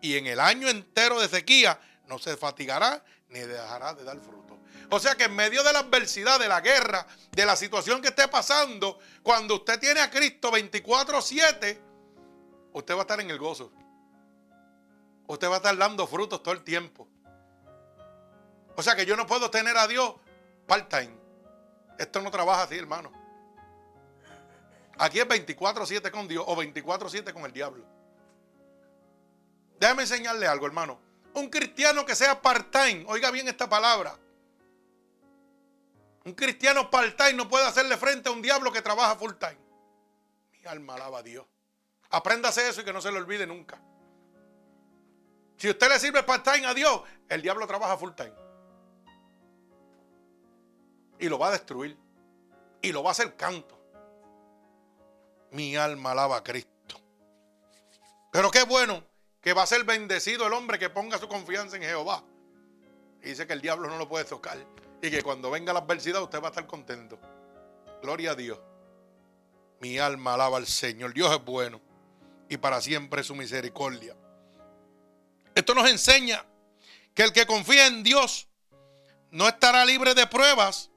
Y 0.00 0.16
en 0.16 0.26
el 0.26 0.40
año 0.40 0.68
entero 0.68 1.20
de 1.20 1.28
sequía 1.28 1.80
no 2.06 2.18
se 2.18 2.36
fatigará 2.36 3.02
ni 3.28 3.40
dejará 3.40 3.94
de 3.94 4.04
dar 4.04 4.20
fruto. 4.20 4.58
O 4.90 5.00
sea 5.00 5.16
que 5.16 5.24
en 5.24 5.34
medio 5.34 5.64
de 5.64 5.72
la 5.72 5.80
adversidad, 5.80 6.38
de 6.38 6.46
la 6.46 6.60
guerra, 6.60 7.06
de 7.32 7.46
la 7.46 7.56
situación 7.56 8.00
que 8.00 8.08
esté 8.08 8.28
pasando, 8.28 8.98
cuando 9.22 9.56
usted 9.56 9.80
tiene 9.80 10.00
a 10.00 10.10
Cristo 10.10 10.52
24-7, 10.52 11.78
usted 12.72 12.94
va 12.94 12.98
a 12.98 13.02
estar 13.02 13.20
en 13.20 13.30
el 13.30 13.38
gozo 13.38 13.72
usted 15.26 15.48
va 15.48 15.54
a 15.54 15.56
estar 15.56 15.76
dando 15.76 16.06
frutos 16.06 16.42
todo 16.42 16.54
el 16.54 16.62
tiempo. 16.62 17.08
O 18.76 18.82
sea 18.82 18.94
que 18.94 19.06
yo 19.06 19.16
no 19.16 19.26
puedo 19.26 19.50
tener 19.50 19.76
a 19.76 19.86
Dios 19.86 20.14
part-time. 20.66 21.25
Esto 21.98 22.20
no 22.20 22.30
trabaja 22.30 22.62
así, 22.62 22.76
hermano. 22.76 23.10
Aquí 24.98 25.20
es 25.20 25.26
24-7 25.28 26.10
con 26.10 26.26
Dios 26.26 26.44
o 26.46 26.56
24-7 26.56 27.32
con 27.32 27.44
el 27.44 27.52
diablo. 27.52 27.84
Déjame 29.78 30.02
enseñarle 30.02 30.46
algo, 30.46 30.66
hermano. 30.66 30.98
Un 31.34 31.50
cristiano 31.50 32.06
que 32.06 32.14
sea 32.14 32.40
part-time, 32.40 33.04
oiga 33.08 33.30
bien 33.30 33.46
esta 33.46 33.68
palabra. 33.68 34.16
Un 36.24 36.32
cristiano 36.32 36.90
part-time 36.90 37.34
no 37.34 37.48
puede 37.48 37.66
hacerle 37.66 37.96
frente 37.96 38.28
a 38.28 38.32
un 38.32 38.40
diablo 38.40 38.72
que 38.72 38.80
trabaja 38.80 39.16
full-time. 39.16 39.58
Mi 40.52 40.66
alma 40.66 40.94
alaba 40.94 41.18
a 41.18 41.22
Dios. 41.22 41.46
Apréndase 42.10 42.68
eso 42.68 42.80
y 42.80 42.84
que 42.84 42.92
no 42.92 43.02
se 43.02 43.12
lo 43.12 43.18
olvide 43.18 43.46
nunca. 43.46 43.78
Si 45.58 45.68
usted 45.68 45.88
le 45.88 45.98
sirve 45.98 46.22
part-time 46.22 46.66
a 46.66 46.74
Dios, 46.74 47.02
el 47.28 47.42
diablo 47.42 47.66
trabaja 47.66 47.98
full-time. 47.98 48.45
Y 51.18 51.28
lo 51.28 51.38
va 51.38 51.48
a 51.48 51.52
destruir. 51.52 51.96
Y 52.82 52.92
lo 52.92 53.02
va 53.02 53.10
a 53.10 53.12
hacer 53.12 53.36
canto. 53.36 53.78
Mi 55.50 55.76
alma 55.76 56.12
alaba 56.12 56.38
a 56.38 56.44
Cristo. 56.44 57.00
Pero 58.30 58.50
qué 58.50 58.64
bueno 58.64 59.02
que 59.40 59.52
va 59.52 59.62
a 59.62 59.66
ser 59.66 59.84
bendecido 59.84 60.46
el 60.46 60.52
hombre 60.52 60.78
que 60.78 60.90
ponga 60.90 61.18
su 61.18 61.28
confianza 61.28 61.76
en 61.76 61.82
Jehová. 61.82 62.22
Dice 63.22 63.46
que 63.46 63.52
el 63.52 63.60
diablo 63.60 63.88
no 63.88 63.96
lo 63.96 64.08
puede 64.08 64.24
tocar. 64.24 64.58
Y 65.02 65.10
que 65.10 65.22
cuando 65.22 65.50
venga 65.50 65.72
la 65.72 65.80
adversidad 65.80 66.22
usted 66.22 66.40
va 66.40 66.48
a 66.48 66.50
estar 66.50 66.66
contento. 66.66 67.18
Gloria 68.02 68.32
a 68.32 68.34
Dios. 68.34 68.58
Mi 69.80 69.98
alma 69.98 70.34
alaba 70.34 70.58
al 70.58 70.66
Señor. 70.66 71.14
Dios 71.14 71.32
es 71.32 71.44
bueno. 71.44 71.80
Y 72.48 72.56
para 72.56 72.80
siempre 72.80 73.24
su 73.24 73.34
misericordia. 73.34 74.16
Esto 75.54 75.74
nos 75.74 75.88
enseña 75.88 76.44
que 77.14 77.22
el 77.22 77.32
que 77.32 77.46
confía 77.46 77.86
en 77.86 78.02
Dios 78.02 78.48
no 79.30 79.48
estará 79.48 79.84
libre 79.84 80.14
de 80.14 80.26
pruebas 80.26 80.90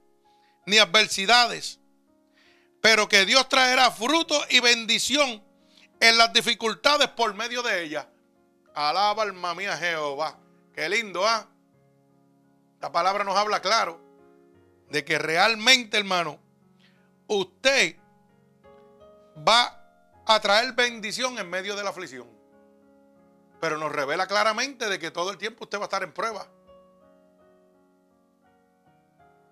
ni 0.70 0.78
adversidades, 0.78 1.80
pero 2.82 3.10
que 3.10 3.26
Dios 3.26 3.50
traerá 3.50 3.92
fruto 3.92 4.40
y 4.50 4.60
bendición 4.60 5.44
en 6.00 6.18
las 6.18 6.32
dificultades 6.32 7.10
por 7.10 7.34
medio 7.34 7.62
de 7.62 7.84
ellas. 7.84 8.06
Alaba 8.74 9.24
alma 9.24 9.56
mía 9.56 9.76
Jehová. 9.76 10.38
Qué 10.74 10.88
lindo, 10.88 11.28
¿ah? 11.28 11.48
Esta 12.76 12.92
palabra 12.92 13.24
nos 13.24 13.36
habla 13.36 13.62
claro 13.62 14.00
de 14.90 15.04
que 15.04 15.20
realmente, 15.20 15.98
hermano, 15.98 16.40
usted 17.28 17.98
va 19.48 19.76
a 20.26 20.40
traer 20.40 20.74
bendición 20.74 21.38
en 21.40 21.50
medio 21.50 21.76
de 21.76 21.84
la 21.84 21.90
aflicción. 21.90 22.28
Pero 23.60 23.78
nos 23.78 23.92
revela 23.92 24.28
claramente 24.28 24.88
de 24.88 25.00
que 25.00 25.12
todo 25.12 25.32
el 25.32 25.38
tiempo 25.38 25.66
usted 25.66 25.80
va 25.80 25.84
a 25.84 25.86
estar 25.86 26.04
en 26.04 26.14
prueba. 26.14 26.48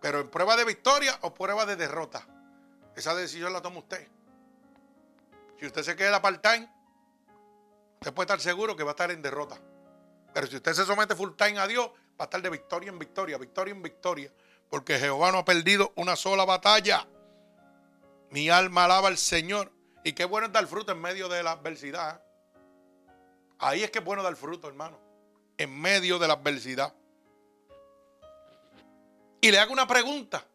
Pero 0.01 0.19
en 0.19 0.29
prueba 0.29 0.55
de 0.55 0.65
victoria 0.65 1.17
o 1.21 1.33
prueba 1.33 1.65
de 1.65 1.75
derrota. 1.75 2.25
Esa 2.95 3.15
decisión 3.15 3.53
la 3.53 3.61
toma 3.61 3.79
usted. 3.79 4.07
Si 5.59 5.65
usted 5.65 5.83
se 5.83 5.95
queda 5.95 6.21
part-time, 6.21 6.69
usted 7.99 8.13
puede 8.13 8.25
estar 8.25 8.39
seguro 8.39 8.75
que 8.75 8.83
va 8.83 8.91
a 8.91 8.93
estar 8.93 9.11
en 9.11 9.21
derrota. 9.21 9.59
Pero 10.33 10.47
si 10.47 10.57
usted 10.57 10.73
se 10.73 10.85
somete 10.85 11.15
full-time 11.15 11.59
a 11.59 11.67
Dios, 11.67 11.89
va 11.89 12.19
a 12.19 12.23
estar 12.25 12.41
de 12.41 12.49
victoria 12.49 12.89
en 12.89 12.99
victoria, 12.99 13.37
victoria 13.37 13.73
en 13.73 13.81
victoria. 13.81 14.31
Porque 14.69 14.99
Jehová 14.99 15.31
no 15.31 15.39
ha 15.39 15.45
perdido 15.45 15.93
una 15.95 16.15
sola 16.15 16.45
batalla. 16.45 17.07
Mi 18.29 18.49
alma 18.49 18.85
alaba 18.85 19.07
al 19.07 19.17
Señor. 19.17 19.71
Y 20.03 20.13
qué 20.13 20.25
bueno 20.25 20.47
es 20.47 20.53
dar 20.53 20.67
fruto 20.67 20.91
en 20.91 21.01
medio 21.01 21.27
de 21.27 21.41
la 21.41 21.53
adversidad. 21.53 22.21
Ahí 23.59 23.83
es 23.83 23.91
que 23.91 23.99
es 23.99 24.05
bueno 24.05 24.21
dar 24.21 24.35
fruto, 24.35 24.67
hermano. 24.67 24.99
En 25.57 25.79
medio 25.79 26.19
de 26.19 26.27
la 26.27 26.35
adversidad. 26.35 26.93
Y 29.47 29.51
le 29.51 29.59
hago 29.59 29.71
una 29.71 29.87
pregunta. 29.87 30.45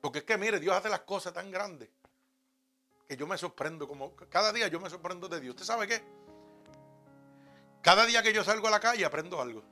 Porque 0.00 0.20
es 0.20 0.24
que, 0.24 0.38
mire, 0.38 0.60
Dios 0.60 0.76
hace 0.76 0.88
las 0.88 1.00
cosas 1.00 1.32
tan 1.32 1.50
grandes 1.50 1.88
que 3.08 3.16
yo 3.16 3.26
me 3.26 3.36
sorprendo. 3.36 3.88
Como 3.88 4.14
cada 4.28 4.52
día 4.52 4.68
yo 4.68 4.78
me 4.78 4.88
sorprendo 4.88 5.26
de 5.26 5.40
Dios. 5.40 5.56
¿Usted 5.56 5.66
sabe 5.66 5.88
qué? 5.88 6.00
Cada 7.82 8.06
día 8.06 8.22
que 8.22 8.32
yo 8.32 8.44
salgo 8.44 8.68
a 8.68 8.70
la 8.70 8.78
calle 8.78 9.04
aprendo 9.04 9.40
algo. 9.40 9.64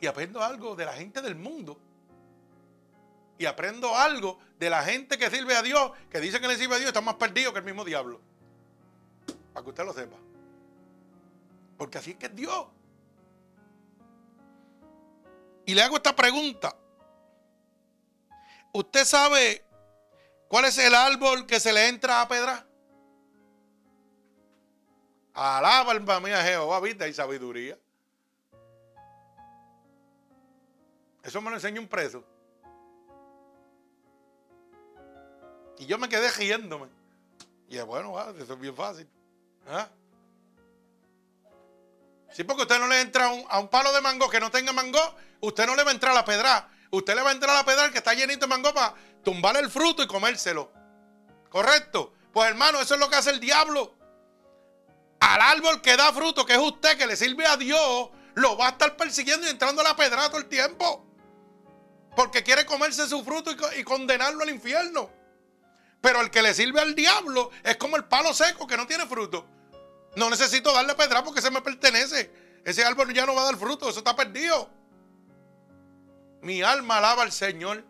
Y 0.00 0.06
aprendo 0.06 0.42
algo 0.42 0.74
de 0.74 0.86
la 0.86 0.94
gente 0.94 1.20
del 1.20 1.34
mundo. 1.34 1.78
Y 3.36 3.44
aprendo 3.44 3.94
algo 3.94 4.38
de 4.58 4.70
la 4.70 4.82
gente 4.84 5.18
que 5.18 5.28
sirve 5.28 5.54
a 5.56 5.60
Dios, 5.60 5.92
que 6.08 6.18
dice 6.18 6.40
que 6.40 6.48
le 6.48 6.56
sirve 6.56 6.76
a 6.76 6.78
Dios, 6.78 6.88
está 6.88 7.02
más 7.02 7.16
perdido 7.16 7.52
que 7.52 7.58
el 7.58 7.66
mismo 7.66 7.84
diablo. 7.84 8.22
Para 9.52 9.64
que 9.64 9.68
usted 9.68 9.84
lo 9.84 9.92
sepa. 9.92 10.16
Porque 11.76 11.98
así 11.98 12.12
es 12.12 12.16
que 12.16 12.30
Dios. 12.30 12.68
Y 15.66 15.74
le 15.74 15.82
hago 15.82 15.96
esta 15.96 16.14
pregunta. 16.14 16.76
¿Usted 18.72 19.04
sabe 19.04 19.64
cuál 20.48 20.66
es 20.66 20.76
el 20.78 20.94
árbol 20.94 21.46
que 21.46 21.60
se 21.60 21.72
le 21.72 21.88
entra 21.88 22.20
a 22.20 22.28
pedra? 22.28 22.66
Alaba 25.32 25.92
alma 25.92 26.20
mía 26.20 26.42
Jehová, 26.42 26.80
viste, 26.80 27.04
hay 27.04 27.12
sabiduría. 27.12 27.78
Eso 31.22 31.40
me 31.40 31.50
lo 31.50 31.56
enseñó 31.56 31.80
un 31.80 31.88
preso. 31.88 32.22
Y 35.78 35.86
yo 35.86 35.98
me 35.98 36.08
quedé 36.08 36.30
riéndome. 36.30 36.88
Y 37.68 37.78
bueno, 37.80 38.14
eso 38.38 38.52
es 38.52 38.60
bien 38.60 38.76
fácil. 38.76 39.08
¿Ah? 39.66 39.88
Sí, 42.34 42.42
porque 42.42 42.62
usted 42.62 42.80
no 42.80 42.88
le 42.88 43.00
entra 43.00 43.26
a 43.26 43.32
un, 43.32 43.44
a 43.48 43.60
un, 43.60 43.68
palo 43.68 43.92
de 43.92 44.00
mango 44.00 44.28
que 44.28 44.40
no 44.40 44.50
tenga 44.50 44.72
mango, 44.72 44.98
usted 45.38 45.66
no 45.66 45.76
le 45.76 45.84
va 45.84 45.92
a 45.92 45.94
entrar 45.94 46.10
a 46.10 46.16
la 46.16 46.24
pedra. 46.24 46.68
Usted 46.90 47.14
le 47.14 47.22
va 47.22 47.30
a 47.30 47.32
entrar 47.32 47.54
a 47.54 47.60
la 47.60 47.64
pedra 47.64 47.90
que 47.92 47.98
está 47.98 48.12
llenito 48.12 48.40
de 48.40 48.46
mango 48.48 48.74
para 48.74 48.92
tumbar 49.22 49.56
el 49.56 49.70
fruto 49.70 50.02
y 50.02 50.08
comérselo. 50.08 50.72
¿Correcto? 51.48 52.12
Pues 52.32 52.48
hermano, 52.48 52.80
eso 52.80 52.94
es 52.94 53.00
lo 53.00 53.08
que 53.08 53.14
hace 53.14 53.30
el 53.30 53.38
diablo. 53.38 53.94
Al 55.20 55.40
árbol 55.40 55.80
que 55.80 55.96
da 55.96 56.12
fruto, 56.12 56.44
que 56.44 56.54
es 56.54 56.58
usted, 56.58 56.98
que 56.98 57.06
le 57.06 57.14
sirve 57.14 57.46
a 57.46 57.56
Dios, 57.56 58.10
lo 58.34 58.56
va 58.56 58.66
a 58.66 58.70
estar 58.70 58.96
persiguiendo 58.96 59.46
y 59.46 59.50
entrando 59.50 59.82
a 59.82 59.84
la 59.84 59.94
pedra 59.94 60.28
todo 60.28 60.38
el 60.38 60.46
tiempo. 60.46 61.06
Porque 62.16 62.42
quiere 62.42 62.66
comerse 62.66 63.06
su 63.08 63.24
fruto 63.24 63.52
y, 63.52 63.80
y 63.80 63.84
condenarlo 63.84 64.42
al 64.42 64.50
infierno. 64.50 65.08
Pero 66.00 66.20
el 66.20 66.30
que 66.32 66.42
le 66.42 66.52
sirve 66.52 66.80
al 66.80 66.96
diablo 66.96 67.52
es 67.62 67.76
como 67.76 67.96
el 67.96 68.06
palo 68.06 68.34
seco 68.34 68.66
que 68.66 68.76
no 68.76 68.88
tiene 68.88 69.06
fruto. 69.06 69.53
No 70.16 70.30
necesito 70.30 70.72
darle 70.72 70.94
pedra 70.94 71.24
porque 71.24 71.42
se 71.42 71.50
me 71.50 71.60
pertenece. 71.60 72.30
Ese 72.64 72.84
árbol 72.84 73.12
ya 73.12 73.26
no 73.26 73.34
va 73.34 73.42
a 73.42 73.46
dar 73.46 73.56
fruto, 73.56 73.88
eso 73.88 73.98
está 73.98 74.14
perdido. 74.16 74.70
Mi 76.40 76.62
alma 76.62 76.98
alaba 76.98 77.22
al 77.22 77.32
Señor. 77.32 77.84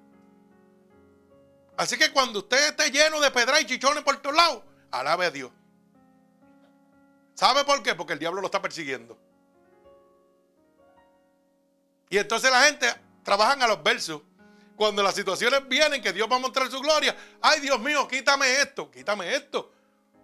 Así 1.77 1.99
que 1.99 2.13
cuando 2.13 2.41
usted 2.41 2.69
esté 2.69 2.91
lleno 2.91 3.21
de 3.21 3.31
pedra 3.31 3.61
y 3.61 3.67
chichones 3.67 4.03
por 4.05 4.17
todos 4.19 4.37
lados, 4.37 4.63
alabe 4.91 5.27
a 5.27 5.31
Dios. 5.31 5.51
¿Sabe 7.35 7.65
por 7.65 7.83
qué? 7.83 7.95
Porque 7.95 8.13
el 8.13 8.19
diablo 8.19 8.41
lo 8.41 8.47
está 8.47 8.63
persiguiendo. 8.63 9.19
Y 12.11 12.19
entonces 12.19 12.51
la 12.51 12.63
gente 12.63 12.87
trabajan 13.25 13.61
a 13.63 13.67
los 13.67 13.83
versos. 13.83 14.23
Cuando 14.77 15.03
las 15.03 15.15
situaciones 15.15 15.67
vienen 15.69 16.03
que 16.03 16.13
Dios 16.13 16.29
va 16.31 16.37
a 16.37 16.41
mostrar 16.41 16.71
su 16.71 16.81
gloria, 16.81 17.17
ay 17.41 17.61
Dios 17.61 17.79
mío, 17.81 18.07
quítame 18.09 18.61
esto, 18.61 18.91
quítame 18.91 19.35
esto. 19.35 19.73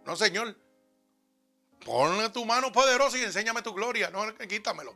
No, 0.04 0.16
Señor. 0.16 0.56
Ponle 1.84 2.28
tu 2.30 2.44
mano 2.44 2.70
poderosa 2.70 3.16
y 3.18 3.22
enséñame 3.22 3.62
tu 3.62 3.72
gloria. 3.72 4.10
No, 4.10 4.34
quítamelo. 4.36 4.94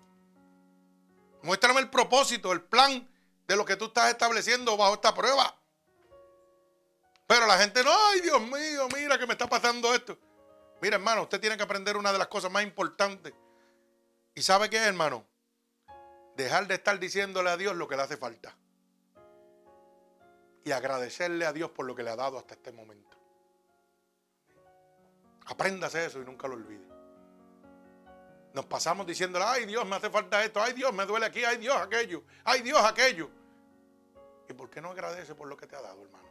Muéstrame 1.42 1.80
el 1.80 1.90
propósito, 1.90 2.52
el 2.52 2.62
plan 2.62 3.08
de 3.46 3.56
lo 3.56 3.64
que 3.64 3.76
tú 3.76 3.86
estás 3.86 4.10
estableciendo 4.10 4.76
bajo 4.76 4.94
esta 4.94 5.14
prueba. 5.14 5.54
Pero 7.26 7.46
la 7.46 7.58
gente 7.58 7.82
no, 7.82 7.90
ay 8.12 8.20
Dios 8.20 8.40
mío, 8.40 8.88
mira 8.94 9.18
que 9.18 9.26
me 9.26 9.32
está 9.32 9.48
pasando 9.48 9.94
esto. 9.94 10.18
Mira, 10.80 10.96
hermano, 10.96 11.22
usted 11.22 11.40
tiene 11.40 11.56
que 11.56 11.62
aprender 11.62 11.96
una 11.96 12.12
de 12.12 12.18
las 12.18 12.28
cosas 12.28 12.50
más 12.50 12.62
importantes. 12.62 13.32
¿Y 14.34 14.42
sabe 14.42 14.68
qué 14.68 14.76
hermano? 14.76 15.26
Dejar 16.36 16.66
de 16.66 16.74
estar 16.74 16.98
diciéndole 16.98 17.50
a 17.50 17.56
Dios 17.56 17.76
lo 17.76 17.88
que 17.88 17.96
le 17.96 18.02
hace 18.02 18.16
falta. 18.16 18.56
Y 20.64 20.72
agradecerle 20.72 21.46
a 21.46 21.52
Dios 21.52 21.70
por 21.70 21.86
lo 21.86 21.94
que 21.94 22.02
le 22.02 22.10
ha 22.10 22.16
dado 22.16 22.38
hasta 22.38 22.54
este 22.54 22.72
momento. 22.72 23.16
Apréndase 25.46 26.06
eso 26.06 26.20
y 26.20 26.24
nunca 26.24 26.48
lo 26.48 26.54
olvide. 26.54 26.88
Nos 28.54 28.66
pasamos 28.66 29.06
diciéndole, 29.06 29.44
ay 29.44 29.66
Dios, 29.66 29.84
me 29.86 29.96
hace 29.96 30.08
falta 30.10 30.44
esto, 30.44 30.62
ay 30.62 30.72
Dios, 30.72 30.92
me 30.94 31.04
duele 31.06 31.26
aquí, 31.26 31.44
ay 31.44 31.58
Dios, 31.58 31.76
aquello, 31.76 32.22
ay 32.44 32.62
Dios, 32.62 32.80
aquello. 32.82 33.28
¿Y 34.48 34.52
por 34.52 34.70
qué 34.70 34.80
no 34.80 34.90
agradece 34.90 35.34
por 35.34 35.48
lo 35.48 35.56
que 35.56 35.66
te 35.66 35.74
ha 35.74 35.80
dado, 35.80 36.02
hermano? 36.02 36.28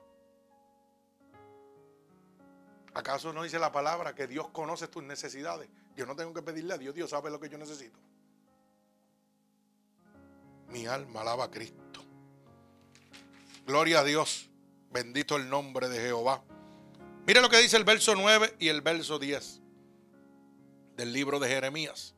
¿Acaso 2.93 3.33
no 3.33 3.43
dice 3.43 3.59
la 3.59 3.71
palabra 3.71 4.15
que 4.15 4.27
Dios 4.27 4.49
conoce 4.49 4.87
tus 4.87 5.03
necesidades? 5.03 5.69
Yo 5.95 6.05
no 6.05 6.15
tengo 6.15 6.33
que 6.33 6.41
pedirle 6.41 6.75
a 6.75 6.77
Dios, 6.77 6.95
Dios 6.95 7.09
sabe 7.09 7.29
lo 7.29 7.39
que 7.39 7.49
yo 7.49 7.57
necesito. 7.57 7.99
Mi 10.69 10.87
alma 10.87 11.21
alaba 11.21 11.45
a 11.45 11.51
Cristo. 11.51 12.01
Gloria 13.65 13.99
a 13.99 14.03
Dios. 14.03 14.49
Bendito 14.91 15.35
el 15.35 15.49
nombre 15.49 15.89
de 15.89 15.99
Jehová. 15.99 16.43
Mire 17.25 17.39
lo 17.39 17.49
que 17.49 17.57
dice 17.57 17.77
el 17.77 17.85
verso 17.85 18.15
9 18.15 18.57
y 18.59 18.67
el 18.67 18.81
verso 18.81 19.17
10 19.17 19.61
del 20.97 21.13
libro 21.13 21.39
de 21.39 21.47
Jeremías. 21.47 22.15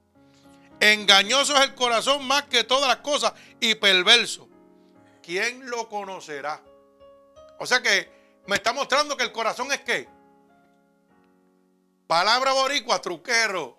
Engañoso 0.79 1.55
es 1.55 1.61
el 1.61 1.75
corazón 1.75 2.25
más 2.25 2.43
que 2.43 2.63
todas 2.63 2.87
las 2.87 2.97
cosas 2.97 3.33
y 3.59 3.75
perverso. 3.75 4.49
¿Quién 5.21 5.69
lo 5.69 5.87
conocerá? 5.89 6.61
O 7.59 7.67
sea 7.67 7.81
que 7.81 8.09
me 8.47 8.55
está 8.55 8.73
mostrando 8.73 9.15
que 9.15 9.23
el 9.23 9.31
corazón 9.31 9.71
es 9.71 9.81
qué? 9.81 10.09
Palabra 12.07 12.53
boricua, 12.53 12.99
truquero. 13.01 13.77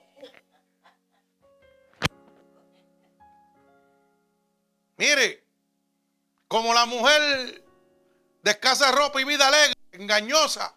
Mire, 4.96 5.44
como 6.48 6.72
la 6.72 6.86
mujer 6.86 7.64
de 8.42 8.50
escasa 8.50 8.92
ropa 8.92 9.20
y 9.20 9.24
vida 9.24 9.48
alegre, 9.48 9.74
engañosa 9.92 10.75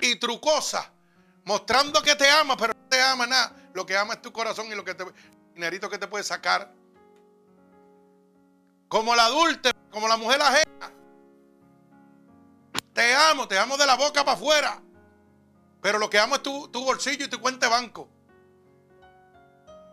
y 0.00 0.16
trucosa, 0.16 0.90
mostrando 1.44 2.02
que 2.02 2.16
te 2.16 2.28
ama, 2.30 2.56
pero 2.56 2.72
no 2.74 2.88
te 2.88 3.00
ama 3.00 3.26
nada. 3.26 3.54
Lo 3.72 3.84
que 3.84 3.96
ama 3.96 4.14
es 4.14 4.22
tu 4.22 4.32
corazón 4.32 4.66
y 4.66 4.74
lo 4.74 4.84
que 4.84 4.94
te 4.94 5.04
dinerito 5.54 5.88
que 5.88 5.98
te 5.98 6.06
puede 6.06 6.24
sacar. 6.24 6.72
Como 8.88 9.16
la 9.16 9.26
adulta, 9.26 9.72
como 9.90 10.06
la 10.06 10.16
mujer 10.16 10.40
ajena. 10.40 10.92
Te 12.92 13.14
amo, 13.14 13.48
te 13.48 13.58
amo 13.58 13.76
de 13.76 13.86
la 13.86 13.96
boca 13.96 14.24
para 14.24 14.36
afuera. 14.36 14.82
Pero 15.82 15.98
lo 15.98 16.08
que 16.08 16.18
amo 16.18 16.36
es 16.36 16.42
tu, 16.42 16.68
tu 16.68 16.84
bolsillo 16.84 17.24
y 17.24 17.28
tu 17.28 17.40
cuenta 17.40 17.66
de 17.66 17.72
banco. 17.72 18.08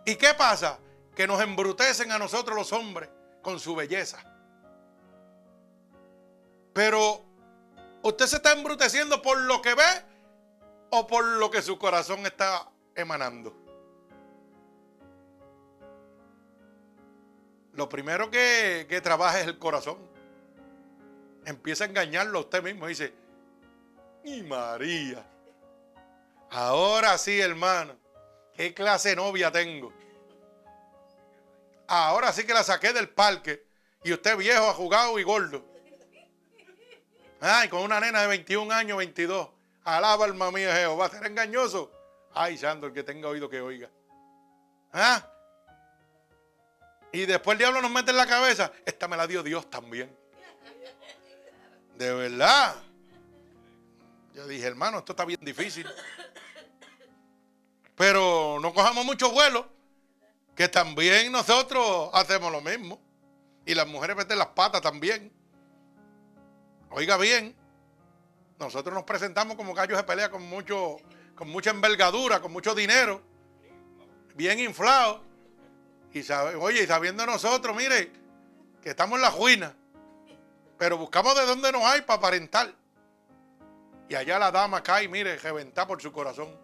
¿Y 0.06 0.16
qué 0.16 0.34
pasa? 0.34 0.80
Que 1.16 1.28
nos 1.28 1.42
embrutecen 1.42 2.12
a 2.12 2.20
nosotros 2.20 2.58
los 2.58 2.72
hombres 2.74 3.10
con 3.42 3.60
su 3.60 3.76
belleza. 3.76 4.24
Pero 6.74 7.24
usted 8.04 8.28
se 8.28 8.36
está 8.36 8.52
embruteciendo 8.52 9.22
por 9.22 9.38
lo 9.40 9.62
que 9.62 9.74
ve 9.74 9.84
o 10.92 11.08
por 11.08 11.26
lo 11.26 11.50
que 11.50 11.62
su 11.62 11.80
corazón 11.80 12.26
está 12.26 12.70
emanando. 12.96 13.56
Lo 17.74 17.90
primero 17.90 18.30
que, 18.30 19.02
trabaja 19.04 19.40
es 19.40 19.48
el 19.48 19.58
corazón. 19.58 19.98
Empieza 21.46 21.86
a 21.86 21.88
engañarlo 21.88 22.38
a 22.38 22.42
usted 22.42 22.62
mismo. 22.62 22.86
Dice, 22.86 23.14
y 24.24 24.44
María, 24.44 25.26
ahora 26.52 27.18
sí, 27.18 27.40
hermano, 27.40 27.98
¿qué 28.54 28.74
clase 28.74 29.16
novia 29.16 29.52
tengo? 29.52 29.92
Ahora 31.88 32.32
sí 32.32 32.46
que 32.46 32.54
la 32.54 32.64
saqué 32.64 32.94
del 32.94 33.10
parque 33.10 33.66
y 34.04 34.14
usted 34.14 34.38
viejo, 34.38 34.74
jugado 34.74 35.18
y 35.18 35.24
gordo. 35.24 35.73
Ay, 37.46 37.68
con 37.68 37.82
una 37.82 38.00
nena 38.00 38.22
de 38.22 38.28
21 38.28 38.74
años, 38.74 38.98
22. 38.98 39.50
Alaba 39.84 40.24
alma 40.24 40.50
mía 40.50 40.74
Jehová. 40.78 41.10
¿Será 41.10 41.28
engañoso? 41.28 41.92
Ay, 42.34 42.58
santo, 42.58 42.88
el 42.88 42.94
que 42.94 43.04
tenga 43.04 43.28
oído 43.28 43.50
que 43.50 43.60
oiga. 43.60 43.90
¿Ah? 44.94 45.28
Y 47.12 47.26
después 47.26 47.56
el 47.56 47.60
diablo 47.60 47.82
nos 47.82 47.92
mete 47.92 48.12
en 48.12 48.18
la 48.18 48.28
cabeza. 48.28 48.72
Esta 48.86 49.10
me 49.10 49.18
la 49.18 49.28
dio 49.28 49.44
Dios 49.44 49.70
también. 49.70 50.16
De 51.98 52.14
verdad. 52.14 52.76
Yo 54.34 54.48
dije, 54.48 54.66
hermano, 54.66 55.00
esto 55.00 55.12
está 55.12 55.26
bien 55.26 55.42
difícil. 55.42 55.86
Pero 57.98 58.58
no 58.62 58.74
cojamos 58.74 59.04
mucho 59.04 59.32
vuelo 59.32 59.68
que 60.56 60.70
también 60.70 61.30
nosotros 61.30 62.10
hacemos 62.14 62.54
lo 62.54 62.62
mismo. 62.62 63.02
Y 63.66 63.76
las 63.76 63.86
mujeres 63.86 64.16
meten 64.16 64.40
las 64.40 64.48
patas 64.48 64.82
también. 64.82 65.43
Oiga 66.96 67.18
bien, 67.18 67.56
nosotros 68.60 68.94
nos 68.94 69.04
presentamos 69.04 69.58
como 69.58 69.74
gallos 69.74 69.98
de 69.98 70.04
pelea 70.04 70.30
con, 70.30 70.44
mucho, 70.44 70.98
con 71.34 71.50
mucha 71.50 71.72
envergadura, 71.72 72.40
con 72.40 72.52
mucho 72.52 72.76
dinero, 72.76 73.20
bien 74.36 74.60
inflados. 74.60 75.22
Y 76.12 76.22
sabe, 76.22 76.56
oye, 76.56 76.84
y 76.84 76.86
sabiendo 76.86 77.26
nosotros, 77.26 77.76
mire, 77.76 78.12
que 78.80 78.92
estamos 78.92 79.16
en 79.16 79.24
la 79.24 79.32
ruina, 79.32 79.76
pero 80.78 81.00
buscamos 81.00 81.36
de 81.36 81.48
dónde 81.48 81.72
nos 81.72 81.82
hay 81.82 82.02
para 82.02 82.20
aparentar. 82.20 82.72
Y 84.08 84.14
allá 84.14 84.38
la 84.38 84.52
dama 84.52 84.84
cae, 84.84 85.08
mire, 85.08 85.38
reventar 85.38 85.88
por 85.88 86.00
su 86.00 86.12
corazón. 86.12 86.56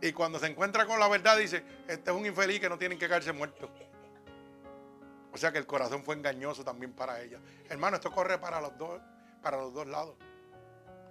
Y 0.00 0.12
cuando 0.12 0.38
se 0.38 0.46
encuentra 0.46 0.86
con 0.86 1.00
la 1.00 1.08
verdad 1.08 1.36
dice, 1.36 1.64
este 1.88 2.12
es 2.12 2.16
un 2.16 2.26
infeliz 2.26 2.60
que 2.60 2.68
no 2.68 2.78
tienen 2.78 2.96
que 2.96 3.08
caerse 3.08 3.32
muerto. 3.32 3.68
O 5.32 5.36
sea 5.36 5.50
que 5.50 5.58
el 5.58 5.66
corazón 5.66 6.04
fue 6.04 6.14
engañoso 6.14 6.62
también 6.62 6.92
para 6.92 7.20
ella. 7.20 7.40
Hermano, 7.68 7.96
esto 7.96 8.12
corre 8.12 8.38
para 8.38 8.60
los 8.60 8.78
dos, 8.78 9.00
para 9.42 9.58
los 9.58 9.74
dos 9.74 9.86
lados. 9.86 10.16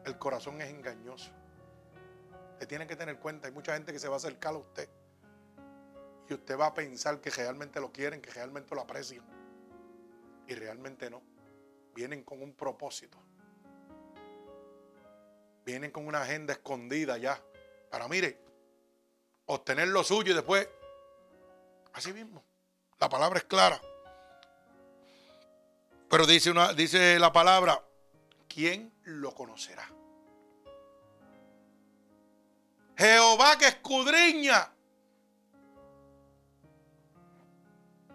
El 0.05 0.17
corazón 0.17 0.61
es 0.61 0.69
engañoso. 0.69 1.31
Usted 2.53 2.67
tiene 2.67 2.87
que 2.87 2.95
tener 2.95 3.19
cuenta, 3.19 3.47
hay 3.47 3.53
mucha 3.53 3.73
gente 3.73 3.91
que 3.91 3.99
se 3.99 4.07
va 4.07 4.15
a 4.15 4.17
acercar 4.17 4.53
a 4.53 4.57
usted. 4.57 4.89
Y 6.29 6.33
usted 6.33 6.57
va 6.57 6.67
a 6.67 6.73
pensar 6.73 7.19
que 7.19 7.29
realmente 7.29 7.79
lo 7.79 7.91
quieren, 7.91 8.21
que 8.21 8.31
realmente 8.31 8.73
lo 8.73 8.81
aprecian. 8.81 9.23
Y 10.47 10.55
realmente 10.55 11.09
no. 11.09 11.21
Vienen 11.93 12.23
con 12.23 12.41
un 12.41 12.53
propósito. 12.53 13.17
Vienen 15.65 15.91
con 15.91 16.07
una 16.07 16.21
agenda 16.21 16.53
escondida 16.53 17.17
ya. 17.17 17.39
Para, 17.89 18.07
mire, 18.07 18.39
obtener 19.45 19.89
lo 19.89 20.03
suyo 20.03 20.31
y 20.31 20.35
después, 20.35 20.67
así 21.93 22.13
mismo. 22.13 22.43
La 22.99 23.09
palabra 23.09 23.39
es 23.39 23.45
clara. 23.45 23.81
Pero 26.09 26.25
dice, 26.25 26.51
una, 26.51 26.73
dice 26.73 27.19
la 27.19 27.31
palabra, 27.31 27.83
¿quién 28.53 28.93
lo 29.03 29.33
conocerá? 29.33 29.87
Jehová 32.97 33.57
que 33.57 33.67
escudriña. 33.67 34.71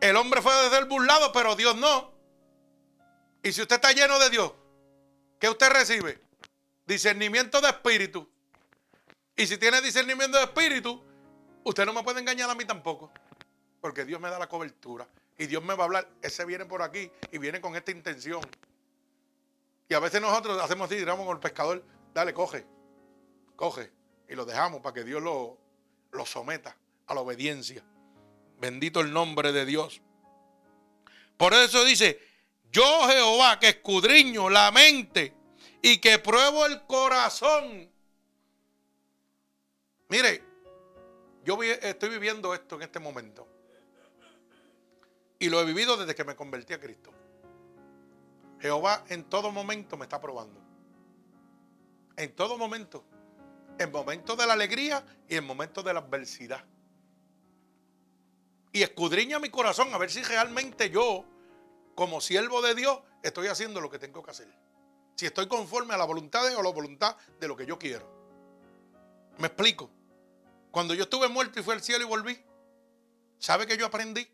El 0.01 0.17
hombre 0.17 0.43
fue 0.43 0.55
desde 0.63 0.79
el 0.79 0.85
burlado, 0.85 1.33
pero 1.33 1.57
Dios 1.57 1.77
no. 1.77 2.13
Y 3.43 3.53
si 3.53 3.63
usted 3.63 3.77
está 3.77 3.93
lleno 3.93 4.19
de 4.19 4.31
Dios, 4.31 4.53
¿qué 5.41 5.49
usted 5.49 5.71
recibe? 5.71 6.21
Discernimiento 6.87 7.61
de 7.61 7.69
espíritu. 7.69 8.29
Y 9.35 9.47
si 9.47 9.59
tiene 9.59 9.81
discernimiento 9.81 10.39
de 10.39 10.45
espíritu, 10.45 11.03
usted 11.65 11.85
no 11.87 11.93
me 11.93 12.03
puede 12.03 12.21
engañar 12.21 12.49
a 12.51 12.55
mí 12.55 12.65
tampoco. 12.65 13.11
Porque 13.81 14.05
Dios 14.05 14.21
me 14.21 14.31
da 14.31 14.39
la 14.39 14.49
cobertura. 14.49 15.09
Y 15.39 15.47
Dios 15.47 15.63
me 15.63 15.75
va 15.75 15.85
a 15.85 15.87
hablar. 15.87 16.09
Ese 16.23 16.45
viene 16.45 16.65
por 16.67 16.83
aquí 16.83 17.11
y 17.33 17.39
viene 17.39 17.61
con 17.61 17.75
esta 17.77 17.91
intención. 17.91 18.41
Y 19.89 19.95
a 19.95 20.01
veces 20.01 20.21
nosotros 20.21 20.61
hacemos 20.61 20.87
así, 20.87 20.99
tiramos 20.99 21.27
con 21.27 21.37
el 21.37 21.41
pescador. 21.41 21.85
Dale, 22.13 22.35
coge. 22.35 22.67
Coge. 23.55 23.93
Y 24.29 24.35
lo 24.35 24.45
dejamos 24.45 24.81
para 24.81 24.95
que 24.95 25.05
Dios 25.05 25.23
lo, 25.23 25.59
lo 26.13 26.27
someta 26.27 26.77
a 27.07 27.15
la 27.15 27.21
obediencia. 27.21 27.85
Bendito 28.59 29.01
el 29.01 29.13
nombre 29.13 29.53
de 29.53 29.65
Dios. 29.65 30.01
Por 31.37 31.55
eso 31.55 31.85
dice, 31.85 32.21
yo 32.73 33.07
Jehová 33.09 33.61
que 33.61 33.69
escudriño 33.69 34.51
la 34.51 34.71
mente 34.73 35.35
y 35.83 35.99
que 35.99 36.19
pruebo 36.19 36.67
el 36.67 36.83
corazón. 36.87 37.91
Mire, 40.09 40.43
yo 41.45 41.63
estoy 41.63 42.09
viviendo 42.09 42.55
esto 42.55 42.77
en 42.77 42.83
este 42.83 42.99
momento. 42.99 43.47
Y 45.39 45.49
lo 45.49 45.61
he 45.61 45.65
vivido 45.65 45.97
desde 45.97 46.15
que 46.15 46.25
me 46.25 46.35
convertí 46.35 46.73
a 46.73 46.81
Cristo. 46.81 47.13
Jehová 48.61 49.05
en 49.09 49.25
todo 49.25 49.51
momento 49.53 49.97
me 49.97 50.05
está 50.05 50.21
probando. 50.21 50.61
En 52.17 52.35
todo 52.35 52.57
momento. 52.57 53.05
En 53.79 53.93
momentos 53.93 54.37
de 54.39 54.47
la 54.47 54.55
alegría 54.55 55.05
y 55.29 55.37
en 55.37 55.47
momentos 55.47 55.85
de 55.85 55.93
la 55.93 56.01
adversidad. 56.01 56.65
Y 58.73 58.83
escudriña 58.83 59.39
mi 59.39 59.51
corazón 59.51 59.93
a 59.93 59.99
ver 59.99 60.11
si 60.11 60.23
realmente 60.23 60.91
yo, 60.91 61.25
como 61.95 62.21
siervo 62.21 62.63
de 62.63 62.75
Dios, 62.75 63.01
estoy 63.23 63.49
haciendo 63.49 63.81
lo 63.81 63.91
que 63.91 63.99
tengo 63.99 64.23
que 64.23 64.31
hacer. 64.31 64.49
Si 65.15 65.27
estoy 65.27 65.47
conforme 65.49 65.95
a 65.95 65.99
la 65.99 66.05
voluntad 66.05 66.47
de 66.47 66.57
o 66.57 66.63
la 66.63 66.71
voluntad 66.71 67.17
de 67.39 67.49
lo 67.49 67.57
que 67.57 67.67
yo 67.67 67.79
quiero. 67.79 68.07
Me 69.39 69.47
explico. 69.47 69.91
Cuando 70.71 70.95
yo 70.95 71.05
estuve 71.05 71.29
muerto 71.29 71.61
y 71.61 71.63
fui 71.63 71.75
al 71.75 71.83
cielo 71.83 72.05
y 72.05 72.09
volví, 72.09 72.39
¿sabe 73.39 73.67
que 73.67 73.77
yo 73.77 73.87
aprendí? 73.87 74.29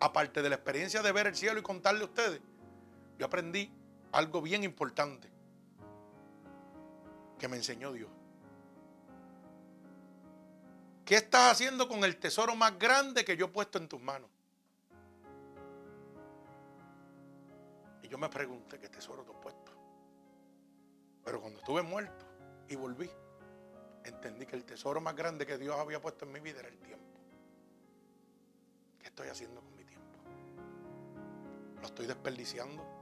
aparte 0.00 0.42
de 0.42 0.48
la 0.48 0.56
experiencia 0.56 1.02
de 1.02 1.12
ver 1.12 1.26
el 1.26 1.36
cielo 1.36 1.58
y 1.58 1.62
contarle 1.62 2.02
a 2.02 2.06
ustedes, 2.06 2.40
yo 3.18 3.26
aprendí 3.26 3.70
algo 4.12 4.42
bien 4.42 4.64
importante 4.64 5.28
que 7.38 7.48
me 7.48 7.56
enseñó 7.56 7.92
Dios. 7.92 8.10
¿Qué 11.04 11.16
estás 11.16 11.52
haciendo 11.52 11.88
con 11.88 12.02
el 12.04 12.16
tesoro 12.16 12.56
más 12.56 12.78
grande 12.78 13.24
que 13.24 13.36
yo 13.36 13.46
he 13.46 13.48
puesto 13.48 13.78
en 13.78 13.88
tus 13.88 14.00
manos? 14.00 14.28
Y 18.02 18.08
yo 18.08 18.18
me 18.18 18.28
pregunté, 18.28 18.78
¿qué 18.78 18.88
tesoro 18.88 19.22
te 19.22 19.30
he 19.30 19.34
puesto? 19.34 19.72
Pero 21.24 21.40
cuando 21.40 21.60
estuve 21.60 21.82
muerto 21.82 22.24
y 22.68 22.76
volví, 22.76 23.10
entendí 24.04 24.46
que 24.46 24.56
el 24.56 24.64
tesoro 24.64 25.00
más 25.00 25.14
grande 25.14 25.46
que 25.46 25.58
Dios 25.58 25.78
había 25.78 26.00
puesto 26.00 26.24
en 26.24 26.32
mi 26.32 26.40
vida 26.40 26.60
era 26.60 26.68
el 26.68 26.78
tiempo. 26.78 27.04
¿Qué 28.98 29.06
estoy 29.06 29.28
haciendo 29.28 29.60
con 29.60 29.76
mi 29.76 29.76
lo 31.80 31.86
estoy 31.86 32.06
desperdiciando. 32.06 32.95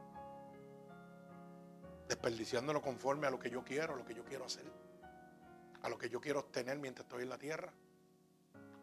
Desperdiciándolo 2.15 2.81
conforme 2.81 3.27
a 3.27 3.31
lo 3.31 3.41
que 3.41 3.51
yo 3.51 3.65
quiero, 3.65 3.95
a 3.95 3.97
lo 3.97 4.05
que 4.05 4.15
yo 4.15 4.25
quiero 4.25 4.45
hacer. 4.45 4.65
A 5.83 5.89
lo 5.89 5.99
que 5.99 6.09
yo 6.09 6.21
quiero 6.21 6.39
obtener 6.39 6.79
mientras 6.79 7.07
estoy 7.07 7.25
en 7.25 7.29
la 7.29 7.39
tierra. 7.39 7.73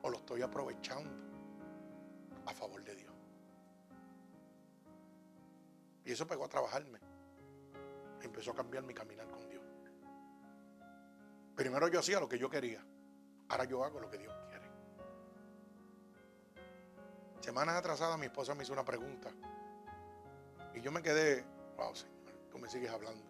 O 0.02 0.10
lo 0.10 0.18
estoy 0.18 0.42
aprovechando 0.42 1.10
a 2.46 2.54
favor 2.54 2.84
de 2.84 2.94
Dios. 2.94 3.14
Y 6.04 6.12
eso 6.12 6.28
pegó 6.28 6.44
a 6.44 6.50
trabajarme. 6.50 7.00
Empezó 8.22 8.52
a 8.52 8.56
cambiar 8.56 8.84
mi 8.84 8.94
caminar 8.94 9.30
con 9.30 9.48
Dios. 9.48 9.64
Primero 11.56 11.88
yo 11.88 12.02
hacía 12.02 12.20
lo 12.20 12.28
que 12.28 12.38
yo 12.38 12.50
quería. 12.50 12.86
Ahora 13.48 13.64
yo 13.64 13.82
hago 13.86 14.02
lo 14.02 14.10
que 14.10 14.18
Dios 14.18 14.36
quiere. 14.50 14.66
Semanas 17.40 17.76
atrasadas 17.76 18.20
mi 18.20 18.26
esposa 18.26 18.54
me 18.56 18.64
hizo 18.64 18.74
una 18.74 18.84
pregunta. 18.84 19.32
Y 20.76 20.82
yo 20.82 20.92
me 20.92 21.02
quedé, 21.02 21.46
wow, 21.78 21.96
Señor, 21.96 22.21
tú 22.52 22.60
me 22.60 22.70
sigues 22.70 22.92
hablando. 22.92 23.24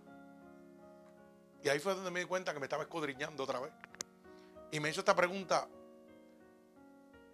Y 1.63 1.69
ahí 1.69 1.79
fue 1.79 1.93
donde 1.93 2.09
me 2.09 2.21
di 2.21 2.25
cuenta 2.25 2.53
que 2.53 2.59
me 2.59 2.65
estaba 2.65 2.83
escudriñando 2.83 3.43
otra 3.43 3.59
vez. 3.59 3.71
Y 4.71 4.79
me 4.79 4.89
hizo 4.89 5.01
esta 5.01 5.15
pregunta, 5.15 5.67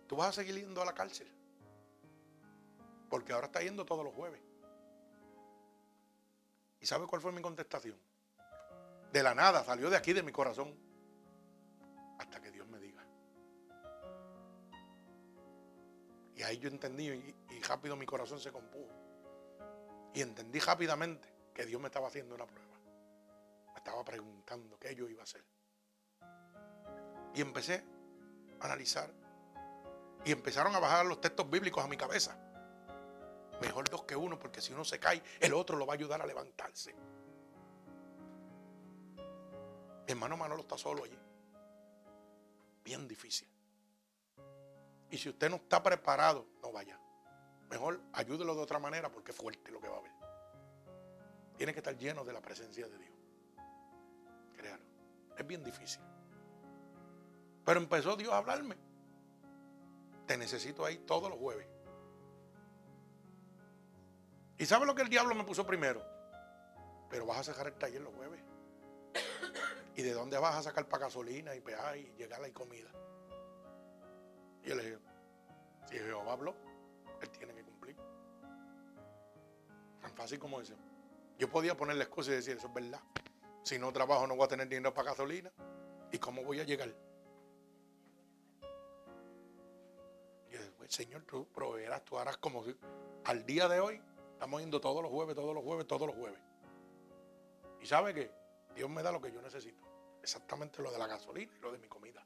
¿tú 0.05 0.17
vas 0.17 0.29
a 0.29 0.33
seguir 0.33 0.55
yendo 0.55 0.81
a 0.81 0.85
la 0.85 0.93
cárcel? 0.93 1.31
Porque 3.09 3.31
ahora 3.31 3.47
está 3.47 3.61
yendo 3.61 3.85
todos 3.85 4.03
los 4.03 4.13
jueves. 4.13 4.41
¿Y 6.81 6.85
sabe 6.85 7.07
cuál 7.07 7.21
fue 7.21 7.31
mi 7.31 7.41
contestación? 7.41 7.97
De 9.13 9.23
la 9.23 9.33
nada, 9.33 9.63
salió 9.63 9.89
de 9.89 9.95
aquí, 9.95 10.11
de 10.11 10.23
mi 10.23 10.31
corazón. 10.31 10.75
Hasta 12.19 12.41
que 12.41 12.51
Dios 12.51 12.67
me 12.67 12.79
diga. 12.79 13.05
Y 16.35 16.43
ahí 16.43 16.57
yo 16.57 16.67
entendí 16.67 17.09
y, 17.09 17.35
y 17.51 17.61
rápido 17.61 17.95
mi 17.95 18.05
corazón 18.05 18.39
se 18.39 18.51
compuso. 18.51 18.93
Y 20.13 20.21
entendí 20.21 20.59
rápidamente 20.59 21.36
que 21.57 21.65
Dios 21.65 21.81
me 21.81 21.87
estaba 21.87 22.07
haciendo 22.07 22.35
una 22.35 22.45
prueba. 22.45 22.77
Me 23.73 23.77
estaba 23.77 24.05
preguntando 24.05 24.77
qué 24.77 24.93
yo 24.93 25.09
iba 25.09 25.21
a 25.21 25.23
hacer. 25.23 25.43
Y 27.33 27.41
empecé 27.41 27.83
a 28.59 28.65
analizar. 28.65 29.11
Y 30.23 30.31
empezaron 30.31 30.75
a 30.75 30.79
bajar 30.79 31.07
los 31.07 31.19
textos 31.19 31.49
bíblicos 31.49 31.83
a 31.83 31.87
mi 31.87 31.97
cabeza. 31.97 32.37
Mejor 33.59 33.89
dos 33.89 34.03
que 34.03 34.15
uno, 34.15 34.37
porque 34.37 34.61
si 34.61 34.71
uno 34.71 34.85
se 34.85 34.99
cae, 34.99 35.23
el 35.39 35.51
otro 35.55 35.77
lo 35.77 35.87
va 35.87 35.93
a 35.93 35.95
ayudar 35.95 36.21
a 36.21 36.27
levantarse. 36.27 36.93
Mi 40.05 40.11
hermano 40.11 40.37
Manolo 40.37 40.61
está 40.61 40.77
solo 40.77 41.05
allí. 41.05 41.17
Bien 42.83 43.07
difícil. 43.07 43.49
Y 45.09 45.17
si 45.17 45.29
usted 45.29 45.49
no 45.49 45.55
está 45.55 45.81
preparado, 45.81 46.45
no 46.61 46.71
vaya. 46.71 46.99
Mejor 47.71 47.99
ayúdelo 48.13 48.53
de 48.53 48.61
otra 48.61 48.77
manera 48.77 49.09
porque 49.09 49.31
es 49.31 49.37
fuerte 49.37 49.71
lo 49.71 49.81
que 49.81 49.87
va 49.87 49.95
a 49.95 49.99
haber. 49.99 50.16
Tiene 51.57 51.73
que 51.73 51.79
estar 51.79 51.97
lleno 51.97 52.23
de 52.23 52.33
la 52.33 52.41
presencia 52.41 52.87
de 52.87 52.97
Dios. 52.97 53.15
Créalo. 54.55 54.83
Es 55.35 55.47
bien 55.47 55.63
difícil. 55.63 56.01
Pero 57.65 57.79
empezó 57.79 58.15
Dios 58.15 58.31
a 58.31 58.37
hablarme. 58.37 58.77
Te 60.27 60.37
necesito 60.37 60.85
ahí 60.85 60.99
todos 60.99 61.29
los 61.29 61.39
jueves. 61.39 61.67
¿Y 64.59 64.65
sabe 64.65 64.85
lo 64.85 64.95
que 64.95 65.01
el 65.01 65.09
diablo 65.09 65.35
me 65.35 65.43
puso 65.43 65.65
primero? 65.65 66.03
Pero 67.09 67.25
vas 67.25 67.39
a 67.39 67.43
sacar 67.43 67.67
el 67.67 67.73
taller 67.73 68.01
los 68.01 68.13
jueves. 68.13 68.41
¿Y 69.95 70.03
de 70.03 70.13
dónde 70.13 70.37
vas 70.37 70.55
a 70.55 70.63
sacar 70.63 70.87
para 70.87 71.05
gasolina 71.05 71.55
y 71.55 71.61
peaje 71.61 71.99
y 71.99 72.13
llegar 72.17 72.39
la 72.39 72.51
comida? 72.51 72.89
Y 74.63 74.69
yo 74.69 74.75
le 74.75 74.83
dije, 74.83 74.99
si 75.89 75.97
Jehová 75.97 76.33
habló, 76.33 76.55
él 77.21 77.29
tiene 77.31 77.53
que 77.53 77.63
cumplir. 77.63 77.95
Tan 80.01 80.13
fácil 80.13 80.37
como 80.37 80.61
eso. 80.61 80.75
Yo 81.37 81.49
podía 81.49 81.75
ponerle 81.75 82.03
excusas 82.03 82.33
y 82.33 82.35
decir, 82.37 82.57
eso 82.57 82.67
es 82.67 82.73
verdad. 82.73 83.01
Si 83.63 83.77
no 83.77 83.91
trabajo 83.91 84.25
no 84.25 84.35
voy 84.35 84.45
a 84.45 84.47
tener 84.47 84.67
dinero 84.67 84.93
para 84.93 85.11
gasolina. 85.11 85.51
¿Y 86.11 86.17
cómo 86.17 86.43
voy 86.43 86.59
a 86.59 86.63
llegar? 86.63 86.93
Y 90.47 90.51
después, 90.51 90.73
pues, 90.77 90.93
Señor, 90.93 91.23
tú 91.23 91.47
proveerás, 91.49 92.03
tú 92.05 92.17
harás 92.17 92.37
como 92.37 92.63
si 92.63 92.75
al 93.25 93.45
día 93.45 93.67
de 93.67 93.79
hoy 93.79 94.01
estamos 94.33 94.61
yendo 94.61 94.79
todos 94.79 95.03
los 95.03 95.11
jueves, 95.11 95.35
todos 95.35 95.53
los 95.53 95.63
jueves, 95.63 95.85
todos 95.85 96.07
los 96.07 96.15
jueves. 96.15 96.39
Y 97.81 97.85
sabe 97.85 98.13
que 98.13 98.31
Dios 98.73 98.89
me 98.89 99.03
da 99.03 99.11
lo 99.11 99.21
que 99.21 99.31
yo 99.31 99.41
necesito. 99.41 99.85
Exactamente 100.21 100.81
lo 100.81 100.91
de 100.91 100.97
la 100.97 101.07
gasolina 101.07 101.51
y 101.55 101.59
lo 101.59 101.71
de 101.71 101.77
mi 101.77 101.87
comida. 101.87 102.25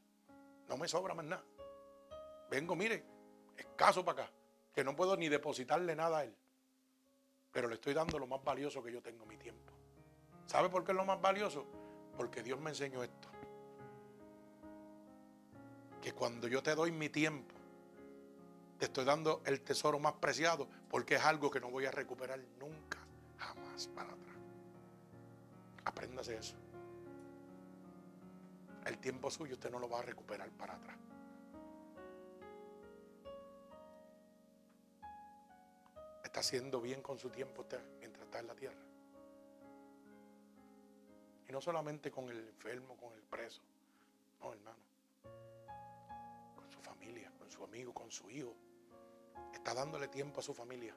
No 0.69 0.77
me 0.77 0.87
sobra 0.87 1.13
más 1.13 1.25
nada. 1.25 1.43
Vengo, 2.49 2.75
mire, 2.75 3.03
escaso 3.57 4.05
para 4.05 4.23
acá 4.23 4.33
que 4.73 4.83
no 4.83 4.95
puedo 4.95 5.17
ni 5.17 5.27
depositarle 5.27 5.95
nada 5.95 6.19
a 6.19 6.23
Él. 6.23 6.35
Pero 7.51 7.67
le 7.67 7.75
estoy 7.75 7.93
dando 7.93 8.17
lo 8.17 8.27
más 8.27 8.43
valioso 8.43 8.81
que 8.81 8.91
yo 8.91 9.01
tengo, 9.01 9.25
mi 9.25 9.37
tiempo. 9.37 9.73
¿Sabe 10.45 10.69
por 10.69 10.83
qué 10.83 10.91
es 10.91 10.97
lo 10.97 11.05
más 11.05 11.21
valioso? 11.21 11.65
Porque 12.17 12.43
Dios 12.43 12.59
me 12.59 12.69
enseñó 12.69 13.03
esto. 13.03 13.29
que 16.01 16.13
cuando 16.13 16.47
yo 16.47 16.61
te 16.63 16.75
doy 16.75 16.91
mi 16.91 17.09
tiempo, 17.09 17.53
te 18.79 18.85
estoy 18.85 19.05
dando 19.05 19.41
el 19.45 19.61
tesoro 19.61 19.99
más 19.99 20.13
preciado 20.13 20.67
porque 20.89 21.15
es 21.15 21.23
algo 21.23 21.51
que 21.51 21.59
no 21.59 21.69
voy 21.69 21.85
a 21.85 21.91
recuperar 21.91 22.39
nunca, 22.59 22.97
jamás 23.37 23.87
para 23.89 24.11
atrás. 24.11 24.35
Apréndase 25.85 26.35
eso. 26.35 26.55
El 28.85 28.97
tiempo 28.97 29.29
suyo 29.29 29.53
usted 29.53 29.69
no 29.69 29.77
lo 29.77 29.87
va 29.87 29.99
a 29.99 30.01
recuperar 30.01 30.49
para 30.49 30.73
atrás. 30.73 30.97
Está 36.31 36.39
haciendo 36.39 36.79
bien 36.79 37.01
con 37.01 37.19
su 37.19 37.29
tiempo 37.29 37.65
mientras 37.99 38.23
está 38.23 38.39
en 38.39 38.47
la 38.47 38.55
tierra. 38.55 38.79
Y 41.45 41.51
no 41.51 41.59
solamente 41.59 42.09
con 42.09 42.29
el 42.29 42.39
enfermo, 42.47 42.95
con 42.95 43.11
el 43.11 43.21
preso. 43.21 43.61
No, 44.39 44.53
hermano. 44.53 44.77
Con 46.55 46.71
su 46.71 46.79
familia, 46.79 47.29
con 47.37 47.51
su 47.51 47.61
amigo, 47.65 47.93
con 47.93 48.09
su 48.09 48.29
hijo. 48.29 48.55
Está 49.53 49.73
dándole 49.73 50.07
tiempo 50.07 50.39
a 50.39 50.43
su 50.43 50.53
familia. 50.53 50.95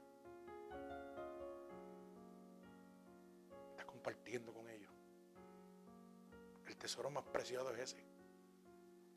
Está 3.73 3.85
compartiendo 3.87 4.55
con 4.55 4.71
ellos. 4.71 4.93
El 6.65 6.77
tesoro 6.77 7.11
más 7.11 7.25
preciado 7.25 7.75
es 7.75 7.93
ese. 7.93 8.05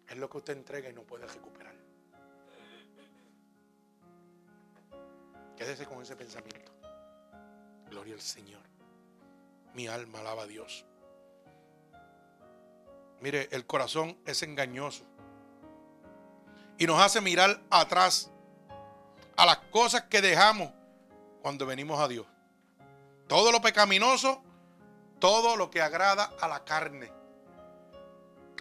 Es 0.08 0.18
lo 0.18 0.28
que 0.28 0.38
usted 0.38 0.54
entrega 0.54 0.90
y 0.90 0.94
no 0.94 1.04
puede 1.04 1.28
recuperar. 1.28 1.76
Quédese 5.58 5.86
con 5.86 6.02
ese 6.02 6.16
pensamiento. 6.16 6.72
Gloria 7.90 8.14
al 8.14 8.22
Señor. 8.22 8.62
Mi 9.74 9.88
alma 9.88 10.20
alaba 10.20 10.44
a 10.44 10.48
Dios. 10.48 10.86
Mire, 13.20 13.50
el 13.52 13.66
corazón 13.66 14.18
es 14.26 14.44
engañoso. 14.44 15.04
Y 16.78 16.86
nos 16.86 17.02
hace 17.02 17.22
mirar 17.22 17.60
atrás 17.72 18.30
a 19.36 19.46
las 19.46 19.58
cosas 19.72 20.04
que 20.04 20.22
dejamos 20.22 20.72
cuando 21.42 21.66
venimos 21.66 22.00
a 22.00 22.08
Dios. 22.08 22.28
Todo 23.28 23.52
lo 23.52 23.62
pecaminoso, 23.62 24.44
todo 25.20 25.58
lo 25.58 25.72
que 25.72 25.82
agrada 25.82 26.32
a 26.40 26.48
la 26.48 26.64
carne. 26.64 27.12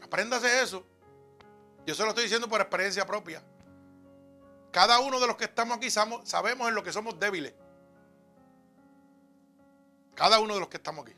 Apréndase 0.03 0.63
eso. 0.63 0.85
Yo 1.85 1.95
se 1.95 2.03
lo 2.03 2.09
estoy 2.11 2.25
diciendo 2.25 2.49
por 2.49 2.61
experiencia 2.61 3.05
propia. 3.07 3.43
Cada 4.71 4.99
uno 5.01 5.19
de 5.21 5.27
los 5.27 5.37
que 5.37 5.45
estamos 5.45 5.77
aquí 5.77 5.91
sabemos 5.91 6.69
en 6.69 6.75
lo 6.75 6.83
que 6.83 6.93
somos 6.93 7.19
débiles. 7.19 7.55
Cada 10.15 10.39
uno 10.39 10.55
de 10.55 10.61
los 10.61 10.69
que 10.69 10.77
estamos 10.77 11.07
aquí. 11.07 11.17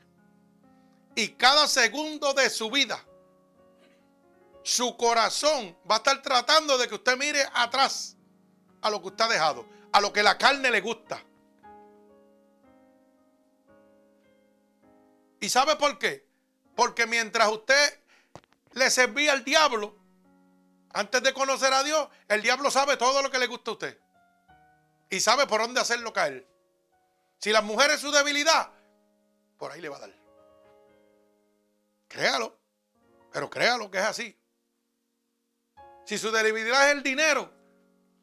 Y 1.15 1.31
cada 1.31 1.67
segundo 1.67 2.33
de 2.35 2.49
su 2.51 2.71
vida, 2.71 3.05
su 4.63 4.97
corazón 4.97 5.77
va 5.91 5.97
a 5.97 5.99
estar 5.99 6.23
tratando 6.23 6.79
de 6.79 6.89
que 6.89 6.95
usted 6.95 7.17
mire 7.17 7.43
atrás 7.55 8.17
a 8.81 8.91
lo 8.91 9.01
que 9.01 9.09
usted 9.09 9.25
ha 9.25 9.29
dejado, 9.29 9.67
a 9.93 10.01
lo 10.01 10.13
que 10.13 10.23
la 10.23 10.39
carne 10.39 10.71
le 10.71 10.81
gusta. 10.81 11.21
¿Y 15.41 15.49
sabe 15.49 15.77
por 15.77 15.99
qué? 15.99 16.27
Porque 16.77 17.07
mientras 17.07 17.49
usted 17.49 18.01
le 18.75 18.91
servía 18.91 19.33
al 19.33 19.45
diablo, 19.45 19.97
antes 20.93 21.23
de 21.23 21.33
conocer 21.35 21.73
a 21.73 21.83
Dios, 21.83 22.09
el 22.29 22.43
diablo 22.43 22.71
sabe 22.71 22.97
todo 22.97 23.23
lo 23.23 23.31
que 23.31 23.39
le 23.39 23.47
gusta 23.47 23.71
a 23.71 23.75
usted. 23.75 23.99
Y 25.11 25.21
sabe 25.21 25.47
por 25.47 25.61
dónde 25.61 25.81
hacerlo 25.81 26.13
caer. 26.13 26.47
Si 27.39 27.53
la 27.53 27.63
mujer 27.63 27.91
es 27.91 28.01
su 28.01 28.11
debilidad, 28.11 28.71
por 29.57 29.73
ahí 29.73 29.81
le 29.81 29.89
va 29.89 29.97
a 29.97 30.01
dar. 30.01 30.13
Créalo. 32.09 32.59
Pero 33.33 33.51
créalo 33.51 33.91
que 33.91 33.99
es 33.99 34.05
así. 34.05 34.39
Si 36.05 36.17
su 36.17 36.31
debilidad 36.31 36.89
es 36.89 36.97
el 36.97 37.03
dinero, 37.03 37.53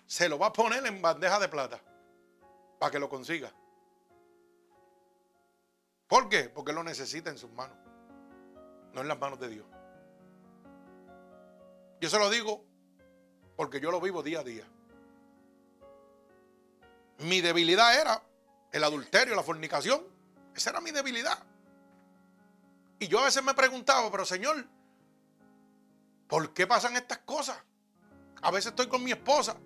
se 0.08 0.28
lo 0.28 0.40
va 0.40 0.48
a 0.48 0.54
poner 0.54 0.86
en 0.86 1.02
bandeja 1.02 1.40
de 1.40 1.48
plata 1.48 1.80
para 2.80 2.92
que 2.92 3.00
lo 3.00 3.10
consiga. 3.10 3.54
¿Por 6.08 6.30
qué? 6.30 6.50
Porque 6.50 6.74
lo 6.74 6.84
necesita 6.84 7.30
en 7.30 7.38
sus 7.38 7.52
manos, 7.52 7.78
no 8.94 9.02
en 9.02 9.08
las 9.08 9.20
manos 9.20 9.40
de 9.40 9.50
Dios. 9.50 9.66
Yo 12.06 12.12
se 12.12 12.20
lo 12.20 12.30
digo 12.30 12.64
porque 13.56 13.80
yo 13.80 13.90
lo 13.90 14.00
vivo 14.00 14.22
día 14.22 14.42
a 14.42 14.44
día. 14.44 14.64
Mi 17.18 17.42
debilidad 17.42 18.00
era 18.00 18.22
el 18.72 18.84
adulterio, 18.84 19.34
la 19.34 19.42
fornicación. 19.42 20.04
Esa 20.54 20.70
era 20.70 20.82
mi 20.82 20.92
debilidad. 20.92 21.44
Y 23.00 23.08
yo 23.08 23.18
a 23.18 23.26
veces 23.26 23.44
me 23.44 23.56
preguntaba, 23.56 24.12
pero 24.12 24.24
Señor, 24.24 24.68
¿por 26.28 26.54
qué 26.54 26.68
pasan 26.68 26.96
estas 26.96 27.18
cosas? 27.26 27.58
A 28.44 28.52
veces 28.52 28.68
estoy 28.68 28.86
con 28.86 29.04
mi 29.04 29.12
esposa 29.12 29.58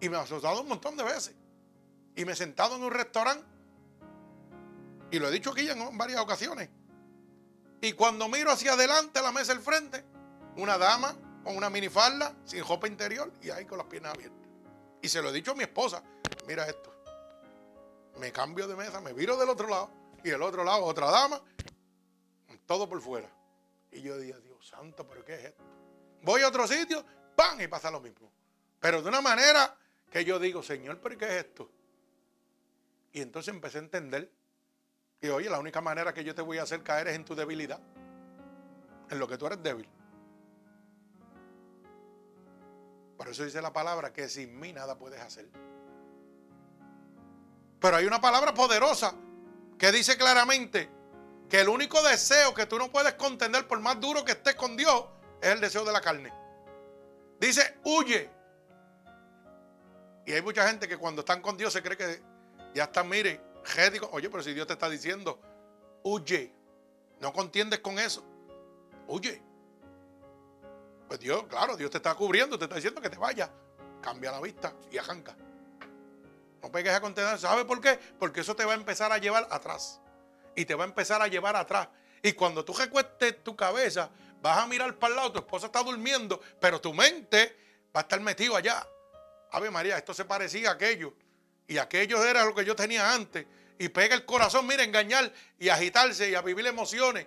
y 0.00 0.08
me 0.08 0.16
ha 0.16 0.20
asustado 0.20 0.62
un 0.62 0.68
montón 0.68 0.96
de 0.96 1.04
veces. 1.04 1.34
Y 2.16 2.24
me 2.24 2.32
he 2.32 2.36
sentado 2.36 2.76
en 2.76 2.84
un 2.84 2.90
restaurante. 2.90 3.44
Y 5.10 5.18
lo 5.18 5.28
he 5.28 5.30
dicho 5.30 5.50
aquí 5.50 5.68
en 5.68 5.98
varias 5.98 6.22
ocasiones. 6.22 6.70
Y 7.82 7.92
cuando 7.92 8.30
miro 8.30 8.50
hacia 8.50 8.72
adelante 8.72 9.18
a 9.18 9.22
la 9.22 9.32
mesa 9.32 9.52
del 9.52 9.62
frente, 9.62 10.02
una 10.56 10.78
dama 10.78 11.14
con 11.44 11.56
una 11.56 11.70
minifalda, 11.70 12.34
sin 12.44 12.64
ropa 12.66 12.86
interior 12.86 13.32
y 13.42 13.50
ahí 13.50 13.64
con 13.64 13.78
las 13.78 13.86
piernas 13.86 14.14
abiertas. 14.14 14.48
Y 15.02 15.08
se 15.08 15.22
lo 15.22 15.30
he 15.30 15.32
dicho 15.32 15.52
a 15.52 15.54
mi 15.54 15.62
esposa, 15.62 16.02
mira 16.46 16.68
esto. 16.68 16.94
Me 18.18 18.32
cambio 18.32 18.68
de 18.68 18.76
mesa, 18.76 19.00
me 19.00 19.12
viro 19.12 19.36
del 19.36 19.48
otro 19.48 19.68
lado 19.68 19.90
y 20.22 20.30
del 20.30 20.42
otro 20.42 20.64
lado 20.64 20.84
otra 20.84 21.10
dama, 21.10 21.40
todo 22.66 22.88
por 22.88 23.00
fuera. 23.00 23.30
Y 23.90 24.02
yo 24.02 24.18
dije, 24.18 24.38
Dios 24.40 24.66
santo, 24.66 25.06
pero 25.06 25.24
¿qué 25.24 25.34
es 25.34 25.44
esto? 25.46 25.64
Voy 26.22 26.42
a 26.42 26.48
otro 26.48 26.66
sitio, 26.66 27.04
¡pam! 27.34 27.60
y 27.60 27.66
pasa 27.66 27.90
lo 27.90 28.00
mismo. 28.00 28.30
Pero 28.78 29.02
de 29.02 29.08
una 29.08 29.20
manera 29.20 29.76
que 30.10 30.24
yo 30.24 30.38
digo, 30.38 30.62
Señor, 30.62 31.00
pero 31.00 31.16
¿qué 31.16 31.24
es 31.26 31.44
esto? 31.44 31.70
Y 33.12 33.20
entonces 33.20 33.52
empecé 33.52 33.78
a 33.78 33.82
entender. 33.82 34.30
Y 35.20 35.28
oye, 35.28 35.50
la 35.50 35.58
única 35.58 35.80
manera 35.80 36.14
que 36.14 36.24
yo 36.24 36.34
te 36.34 36.42
voy 36.42 36.58
a 36.58 36.62
hacer 36.62 36.82
caer 36.82 37.08
es 37.08 37.16
en 37.16 37.24
tu 37.24 37.34
debilidad. 37.34 37.80
En 39.10 39.18
lo 39.18 39.26
que 39.26 39.36
tú 39.36 39.46
eres 39.46 39.62
débil. 39.62 39.88
Por 43.20 43.28
eso 43.28 43.44
dice 43.44 43.60
la 43.60 43.70
palabra 43.70 44.14
que 44.14 44.30
sin 44.30 44.58
mí 44.58 44.72
nada 44.72 44.96
puedes 44.96 45.20
hacer. 45.20 45.46
Pero 47.78 47.96
hay 47.98 48.06
una 48.06 48.18
palabra 48.18 48.54
poderosa 48.54 49.14
que 49.78 49.92
dice 49.92 50.16
claramente 50.16 50.88
que 51.46 51.60
el 51.60 51.68
único 51.68 52.02
deseo 52.02 52.54
que 52.54 52.64
tú 52.64 52.78
no 52.78 52.90
puedes 52.90 53.12
contender 53.16 53.68
por 53.68 53.78
más 53.80 54.00
duro 54.00 54.24
que 54.24 54.32
estés 54.32 54.54
con 54.54 54.74
Dios 54.74 55.04
es 55.42 55.50
el 55.50 55.60
deseo 55.60 55.84
de 55.84 55.92
la 55.92 56.00
carne. 56.00 56.32
Dice, 57.38 57.76
huye 57.84 58.30
y 60.24 60.32
hay 60.32 60.40
mucha 60.40 60.66
gente 60.66 60.88
que 60.88 60.96
cuando 60.96 61.20
están 61.20 61.42
con 61.42 61.58
Dios 61.58 61.74
se 61.74 61.82
cree 61.82 61.98
que 61.98 62.22
ya 62.74 62.84
están, 62.84 63.06
mire, 63.06 63.38
digo, 63.92 64.08
oye, 64.12 64.30
pero 64.30 64.42
si 64.42 64.54
Dios 64.54 64.66
te 64.66 64.72
está 64.72 64.88
diciendo, 64.88 65.38
huye, 66.04 66.54
no 67.20 67.34
contiendes 67.34 67.80
con 67.80 67.98
eso, 67.98 68.24
huye. 69.08 69.49
Pues 71.10 71.18
Dios, 71.18 71.42
claro, 71.48 71.76
Dios 71.76 71.90
te 71.90 71.96
está 71.96 72.14
cubriendo, 72.14 72.56
te 72.56 72.66
está 72.66 72.76
diciendo 72.76 73.00
que 73.00 73.10
te 73.10 73.18
vaya, 73.18 73.50
cambia 74.00 74.30
la 74.30 74.40
vista 74.40 74.72
y 74.92 74.96
arranca. 74.96 75.36
No 76.62 76.70
pegues 76.70 76.94
a 76.94 77.00
contener, 77.00 77.36
¿sabe 77.36 77.64
por 77.64 77.80
qué? 77.80 77.98
Porque 78.16 78.42
eso 78.42 78.54
te 78.54 78.64
va 78.64 78.74
a 78.74 78.76
empezar 78.76 79.10
a 79.10 79.18
llevar 79.18 79.48
atrás. 79.50 80.00
Y 80.54 80.64
te 80.66 80.76
va 80.76 80.84
a 80.84 80.86
empezar 80.86 81.20
a 81.20 81.26
llevar 81.26 81.56
atrás. 81.56 81.88
Y 82.22 82.34
cuando 82.34 82.64
tú 82.64 82.74
recuestes 82.74 83.42
tu 83.42 83.56
cabeza, 83.56 84.08
vas 84.40 84.58
a 84.58 84.68
mirar 84.68 84.94
para 85.00 85.10
el 85.10 85.16
lado, 85.16 85.32
tu 85.32 85.38
esposa 85.40 85.66
está 85.66 85.82
durmiendo, 85.82 86.40
pero 86.60 86.80
tu 86.80 86.94
mente 86.94 87.56
va 87.86 87.98
a 87.98 88.02
estar 88.02 88.20
metido 88.20 88.54
allá. 88.54 88.86
Ave 89.50 89.68
María, 89.68 89.98
esto 89.98 90.14
se 90.14 90.24
parecía 90.24 90.68
a 90.68 90.74
aquello. 90.74 91.12
Y 91.66 91.78
aquello 91.78 92.24
era 92.24 92.44
lo 92.44 92.54
que 92.54 92.64
yo 92.64 92.76
tenía 92.76 93.12
antes. 93.12 93.48
Y 93.80 93.88
pega 93.88 94.14
el 94.14 94.24
corazón, 94.24 94.64
mira, 94.64 94.84
engañar 94.84 95.32
y 95.58 95.70
agitarse 95.70 96.30
y 96.30 96.36
a 96.36 96.40
vivir 96.40 96.68
emociones. 96.68 97.26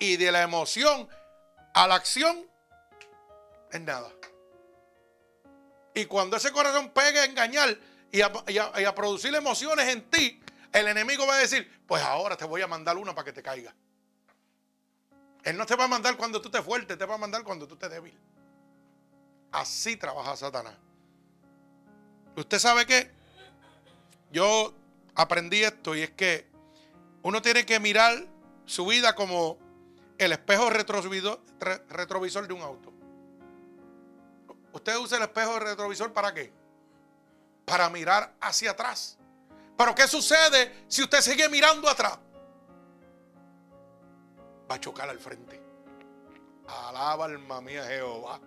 Y 0.00 0.16
de 0.16 0.32
la 0.32 0.42
emoción 0.42 1.08
a 1.78 1.86
la 1.86 1.94
acción 1.94 2.44
es 3.70 3.80
nada. 3.80 4.10
Y 5.94 6.06
cuando 6.06 6.36
ese 6.36 6.50
corazón 6.50 6.90
pega 6.90 7.20
a 7.20 7.24
engañar 7.24 7.78
y 8.10 8.20
a, 8.20 8.94
producir 8.96 9.32
emociones 9.32 9.86
en 9.86 10.10
ti, 10.10 10.42
el 10.72 10.88
enemigo 10.88 11.24
va 11.24 11.36
a 11.36 11.38
decir, 11.38 11.70
pues 11.86 12.02
ahora 12.02 12.36
te 12.36 12.44
voy 12.44 12.62
a 12.62 12.66
mandar 12.66 12.96
una 12.96 13.14
para 13.14 13.26
que 13.26 13.32
te 13.32 13.44
caiga. 13.44 13.72
Él 15.44 15.56
no 15.56 15.66
te 15.66 15.76
va 15.76 15.84
a 15.84 15.88
mandar 15.88 16.16
cuando 16.16 16.40
tú 16.40 16.48
estés 16.48 16.64
fuerte, 16.64 16.96
te 16.96 17.06
va 17.06 17.14
a 17.14 17.18
mandar 17.18 17.44
cuando 17.44 17.68
tú 17.68 17.74
estés 17.74 17.90
débil. 17.90 18.18
Así 19.52 19.96
trabaja 19.96 20.36
Satanás. 20.36 20.74
Usted 22.34 22.58
sabe 22.58 22.86
que 22.86 23.08
yo 24.32 24.74
aprendí 25.14 25.62
esto 25.62 25.94
y 25.94 26.02
es 26.02 26.10
que 26.10 26.44
uno 27.22 27.40
tiene 27.40 27.64
que 27.64 27.78
mirar 27.78 28.26
su 28.66 28.84
vida 28.84 29.14
como 29.14 29.67
el 30.18 30.32
espejo 30.32 30.68
retrovisor, 30.68 31.40
de 32.46 32.52
un 32.52 32.62
auto. 32.62 32.92
¿Usted 34.72 34.96
usa 34.98 35.18
el 35.18 35.24
espejo 35.24 35.58
retrovisor 35.58 36.12
para 36.12 36.34
qué? 36.34 36.52
Para 37.64 37.88
mirar 37.88 38.34
hacia 38.40 38.72
atrás. 38.72 39.16
Pero 39.76 39.94
¿qué 39.94 40.08
sucede 40.08 40.84
si 40.88 41.02
usted 41.02 41.20
sigue 41.20 41.48
mirando 41.48 41.88
atrás? 41.88 42.18
Va 44.70 44.74
a 44.74 44.80
chocar 44.80 45.08
al 45.08 45.20
frente. 45.20 45.62
Alaba 46.66 47.26
alma 47.26 47.60
mía 47.60 47.84
Jehová. 47.84 48.40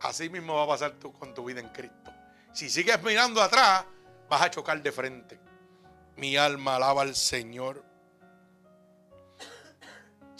Así 0.00 0.30
mismo 0.30 0.54
va 0.54 0.62
a 0.62 0.68
pasar 0.68 0.92
tú 0.92 1.12
con 1.12 1.34
tu 1.34 1.44
vida 1.44 1.60
en 1.60 1.68
Cristo. 1.68 2.10
Si 2.52 2.70
sigues 2.70 3.02
mirando 3.02 3.42
atrás, 3.42 3.84
vas 4.28 4.42
a 4.42 4.50
chocar 4.50 4.80
de 4.80 4.92
frente. 4.92 5.40
Mi 6.16 6.36
alma 6.36 6.76
alaba 6.76 7.02
al 7.02 7.14
Señor. 7.14 7.89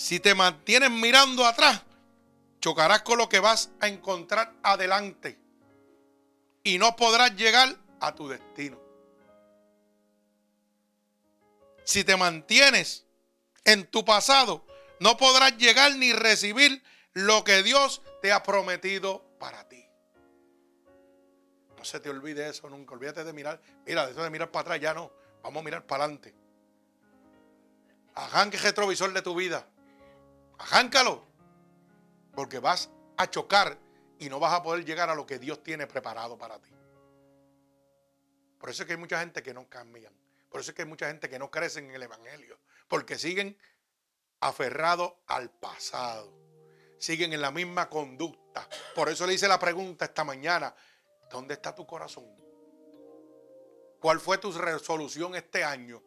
Si 0.00 0.18
te 0.18 0.34
mantienes 0.34 0.90
mirando 0.90 1.44
atrás, 1.44 1.82
chocarás 2.58 3.02
con 3.02 3.18
lo 3.18 3.28
que 3.28 3.38
vas 3.38 3.70
a 3.80 3.86
encontrar 3.86 4.54
adelante 4.62 5.38
y 6.64 6.78
no 6.78 6.96
podrás 6.96 7.36
llegar 7.36 7.76
a 8.00 8.14
tu 8.14 8.26
destino. 8.26 8.80
Si 11.84 12.02
te 12.02 12.16
mantienes 12.16 13.04
en 13.66 13.86
tu 13.90 14.02
pasado, 14.02 14.64
no 15.00 15.18
podrás 15.18 15.58
llegar 15.58 15.94
ni 15.96 16.14
recibir 16.14 16.82
lo 17.12 17.44
que 17.44 17.62
Dios 17.62 18.00
te 18.22 18.32
ha 18.32 18.42
prometido 18.42 19.22
para 19.38 19.68
ti. 19.68 19.84
No 21.76 21.84
se 21.84 22.00
te 22.00 22.08
olvide 22.08 22.48
eso 22.48 22.70
nunca. 22.70 22.94
Olvídate 22.94 23.22
de 23.22 23.34
mirar. 23.34 23.60
Mira, 23.84 24.06
de 24.06 24.12
eso 24.12 24.22
de 24.22 24.30
mirar 24.30 24.50
para 24.50 24.62
atrás 24.62 24.80
ya 24.80 24.94
no. 24.94 25.12
Vamos 25.42 25.60
a 25.60 25.64
mirar 25.64 25.86
para 25.86 26.04
adelante. 26.04 26.34
Arranque 28.14 28.56
retrovisor 28.56 29.12
de 29.12 29.20
tu 29.20 29.34
vida. 29.34 29.68
Arráncalo. 30.60 31.24
Porque 32.34 32.58
vas 32.58 32.90
a 33.16 33.28
chocar 33.28 33.78
y 34.18 34.28
no 34.28 34.38
vas 34.38 34.52
a 34.52 34.62
poder 34.62 34.84
llegar 34.84 35.10
a 35.10 35.14
lo 35.14 35.26
que 35.26 35.38
Dios 35.38 35.62
tiene 35.62 35.86
preparado 35.86 36.38
para 36.38 36.60
ti. 36.60 36.70
Por 38.58 38.70
eso 38.70 38.82
es 38.82 38.86
que 38.86 38.92
hay 38.92 38.98
mucha 38.98 39.18
gente 39.20 39.42
que 39.42 39.54
no 39.54 39.68
cambian. 39.68 40.12
Por 40.50 40.60
eso 40.60 40.70
es 40.70 40.74
que 40.74 40.82
hay 40.82 40.88
mucha 40.88 41.06
gente 41.08 41.28
que 41.28 41.38
no 41.38 41.50
crece 41.50 41.78
en 41.78 41.90
el 41.90 42.02
Evangelio. 42.02 42.58
Porque 42.88 43.18
siguen 43.18 43.56
aferrados 44.40 45.14
al 45.26 45.50
pasado. 45.50 46.32
Siguen 46.98 47.32
en 47.32 47.40
la 47.40 47.50
misma 47.50 47.88
conducta. 47.88 48.68
Por 48.94 49.08
eso 49.08 49.26
le 49.26 49.34
hice 49.34 49.48
la 49.48 49.58
pregunta 49.58 50.04
esta 50.04 50.24
mañana. 50.24 50.74
¿Dónde 51.30 51.54
está 51.54 51.74
tu 51.74 51.86
corazón? 51.86 52.26
¿Cuál 54.00 54.20
fue 54.20 54.38
tu 54.38 54.52
resolución 54.52 55.34
este 55.34 55.62
año? 55.62 56.02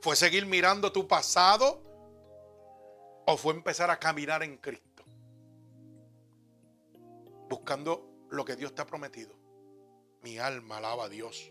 ¿Fue 0.00 0.16
seguir 0.16 0.44
mirando 0.44 0.92
tu 0.92 1.06
pasado? 1.06 1.82
¿O 3.26 3.36
fue 3.36 3.54
empezar 3.54 3.90
a 3.90 3.98
caminar 3.98 4.42
en 4.42 4.58
Cristo? 4.58 5.04
Buscando 7.48 8.26
lo 8.30 8.44
que 8.44 8.56
Dios 8.56 8.74
te 8.74 8.82
ha 8.82 8.86
prometido. 8.86 9.34
Mi 10.22 10.38
alma 10.38 10.78
alaba 10.78 11.04
a 11.04 11.08
Dios. 11.08 11.50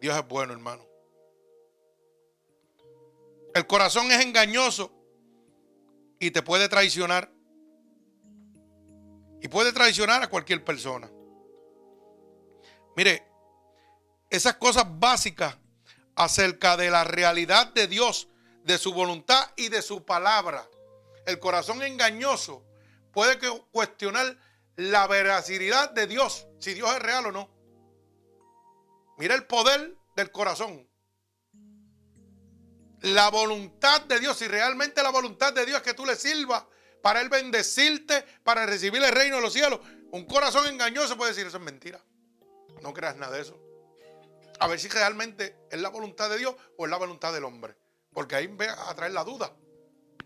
Dios 0.00 0.16
es 0.16 0.28
bueno, 0.28 0.52
hermano. 0.52 0.86
El 3.54 3.66
corazón 3.66 4.10
es 4.10 4.24
engañoso 4.24 4.92
y 6.18 6.30
te 6.30 6.42
puede 6.42 6.68
traicionar. 6.68 7.30
Y 9.42 9.48
puede 9.48 9.72
traicionar 9.72 10.22
a 10.22 10.28
cualquier 10.28 10.64
persona. 10.64 11.10
Mire, 12.96 13.26
esas 14.28 14.56
cosas 14.56 14.84
básicas 14.98 15.56
acerca 16.14 16.76
de 16.76 16.90
la 16.90 17.04
realidad 17.04 17.72
de 17.72 17.86
Dios, 17.86 18.28
de 18.64 18.78
su 18.78 18.92
voluntad 18.92 19.50
y 19.56 19.68
de 19.68 19.82
su 19.82 20.04
palabra. 20.04 20.68
El 21.26 21.38
corazón 21.38 21.82
engañoso 21.82 22.64
puede 23.12 23.38
cuestionar 23.70 24.36
la 24.76 25.06
veracidad 25.06 25.90
de 25.90 26.06
Dios, 26.06 26.46
si 26.58 26.74
Dios 26.74 26.90
es 26.94 27.00
real 27.00 27.26
o 27.26 27.32
no. 27.32 27.50
Mira 29.18 29.34
el 29.34 29.46
poder 29.46 29.96
del 30.16 30.30
corazón. 30.30 30.88
La 33.02 33.30
voluntad 33.30 34.02
de 34.02 34.20
Dios, 34.20 34.38
si 34.38 34.46
realmente 34.46 35.02
la 35.02 35.10
voluntad 35.10 35.52
de 35.52 35.64
Dios 35.64 35.78
es 35.78 35.82
que 35.82 35.94
tú 35.94 36.04
le 36.04 36.16
sirvas 36.16 36.64
para 37.02 37.20
Él 37.20 37.28
bendecirte, 37.28 38.24
para 38.44 38.66
recibir 38.66 39.02
el 39.02 39.12
reino 39.12 39.36
de 39.36 39.42
los 39.42 39.52
cielos. 39.52 39.80
Un 40.12 40.26
corazón 40.26 40.66
engañoso 40.66 41.16
puede 41.16 41.30
decir 41.30 41.46
eso 41.46 41.56
es 41.56 41.62
mentira. 41.62 42.02
No 42.82 42.92
creas 42.92 43.16
nada 43.16 43.36
de 43.36 43.42
eso. 43.42 43.58
A 44.58 44.66
ver 44.66 44.78
si 44.78 44.88
realmente 44.88 45.56
es 45.70 45.80
la 45.80 45.88
voluntad 45.88 46.28
de 46.28 46.38
Dios 46.38 46.54
o 46.76 46.84
es 46.84 46.90
la 46.90 46.98
voluntad 46.98 47.32
del 47.32 47.44
hombre. 47.44 47.76
Porque 48.12 48.36
ahí 48.36 48.46
ve 48.46 48.68
a 48.68 48.94
traer 48.94 49.12
la 49.12 49.24
duda. 49.24 49.54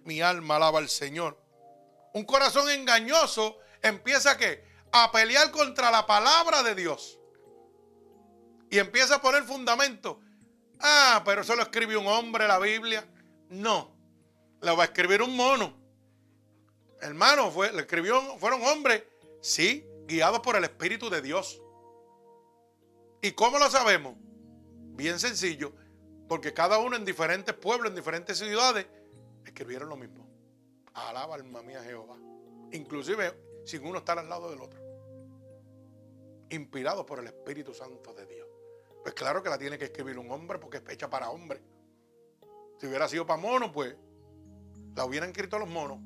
Mi 0.05 0.21
alma 0.21 0.57
alaba 0.57 0.79
al 0.79 0.89
Señor. 0.89 1.39
Un 2.13 2.25
corazón 2.25 2.71
engañoso 2.71 3.59
empieza 3.83 4.37
a 4.93 5.13
pelear 5.13 5.51
contra 5.51 5.91
la 5.91 6.07
palabra 6.07 6.63
de 6.63 6.75
Dios 6.75 7.19
y 8.71 8.79
empieza 8.79 9.17
a 9.17 9.23
poner 9.23 9.45
fundamento. 9.45 10.21
Ah, 10.81 11.23
pero 11.25 11.43
eso 11.43 11.55
lo 11.55 11.63
escribió 11.63 12.01
un 12.01 12.09
hombre 12.09 12.49
la 12.49 12.59
Biblia. 12.59 13.09
No, 13.49 13.97
lo 14.61 14.77
va 14.77 14.83
a 14.83 14.87
escribir 14.87 15.23
un 15.23 15.37
mono. 15.37 15.77
Hermano, 17.01 17.51
fue, 17.51 17.73
lo 17.73 17.79
escribió, 17.81 18.37
fueron 18.39 18.63
hombres, 18.65 19.05
sí, 19.41 19.87
guiados 20.07 20.41
por 20.41 20.57
el 20.57 20.65
Espíritu 20.65 21.09
de 21.09 21.23
Dios. 21.23 21.61
¿Y 23.23 23.33
cómo 23.33 23.59
lo 23.59 23.71
sabemos? 23.71 24.17
Bien 24.17 25.21
sencillo, 25.21 25.75
porque 26.35 26.53
cada 26.53 26.81
uno 26.81 26.97
en 26.97 27.05
diferentes 27.05 27.55
pueblos, 27.55 27.91
en 27.91 27.95
diferentes 27.95 28.37
ciudades, 28.37 28.85
escribieron 29.47 29.89
lo 29.89 29.95
mismo. 29.95 30.27
Alaba 30.93 31.37
alma 31.37 31.63
mía 31.63 31.81
Jehová. 31.85 32.17
Inclusive 32.73 33.63
sin 33.65 33.87
uno 33.87 33.99
estar 33.99 34.19
al 34.19 34.29
lado 34.29 34.51
del 34.51 34.61
otro. 34.61 34.81
Inspirados 36.51 37.07
por 37.07 37.21
el 37.21 37.29
Espíritu 37.29 37.73
Santo 37.73 38.13
de 38.15 38.27
Dios. 38.27 38.49
Pues 39.01 39.15
claro 39.15 39.45
que 39.45 39.49
la 39.49 39.57
tiene 39.57 39.79
que 39.79 39.85
escribir 39.85 40.19
un 40.19 40.29
hombre 40.33 40.59
porque 40.59 40.79
es 40.79 40.83
hecha 40.89 41.09
para 41.09 41.31
hombre. 41.31 41.63
Si 42.81 42.89
hubiera 42.89 43.07
sido 43.07 43.25
para 43.25 43.41
mono, 43.41 43.71
pues 43.71 43.95
la 44.97 45.05
hubieran 45.05 45.31
escrito 45.31 45.57
los 45.61 45.69
monos. 45.69 46.01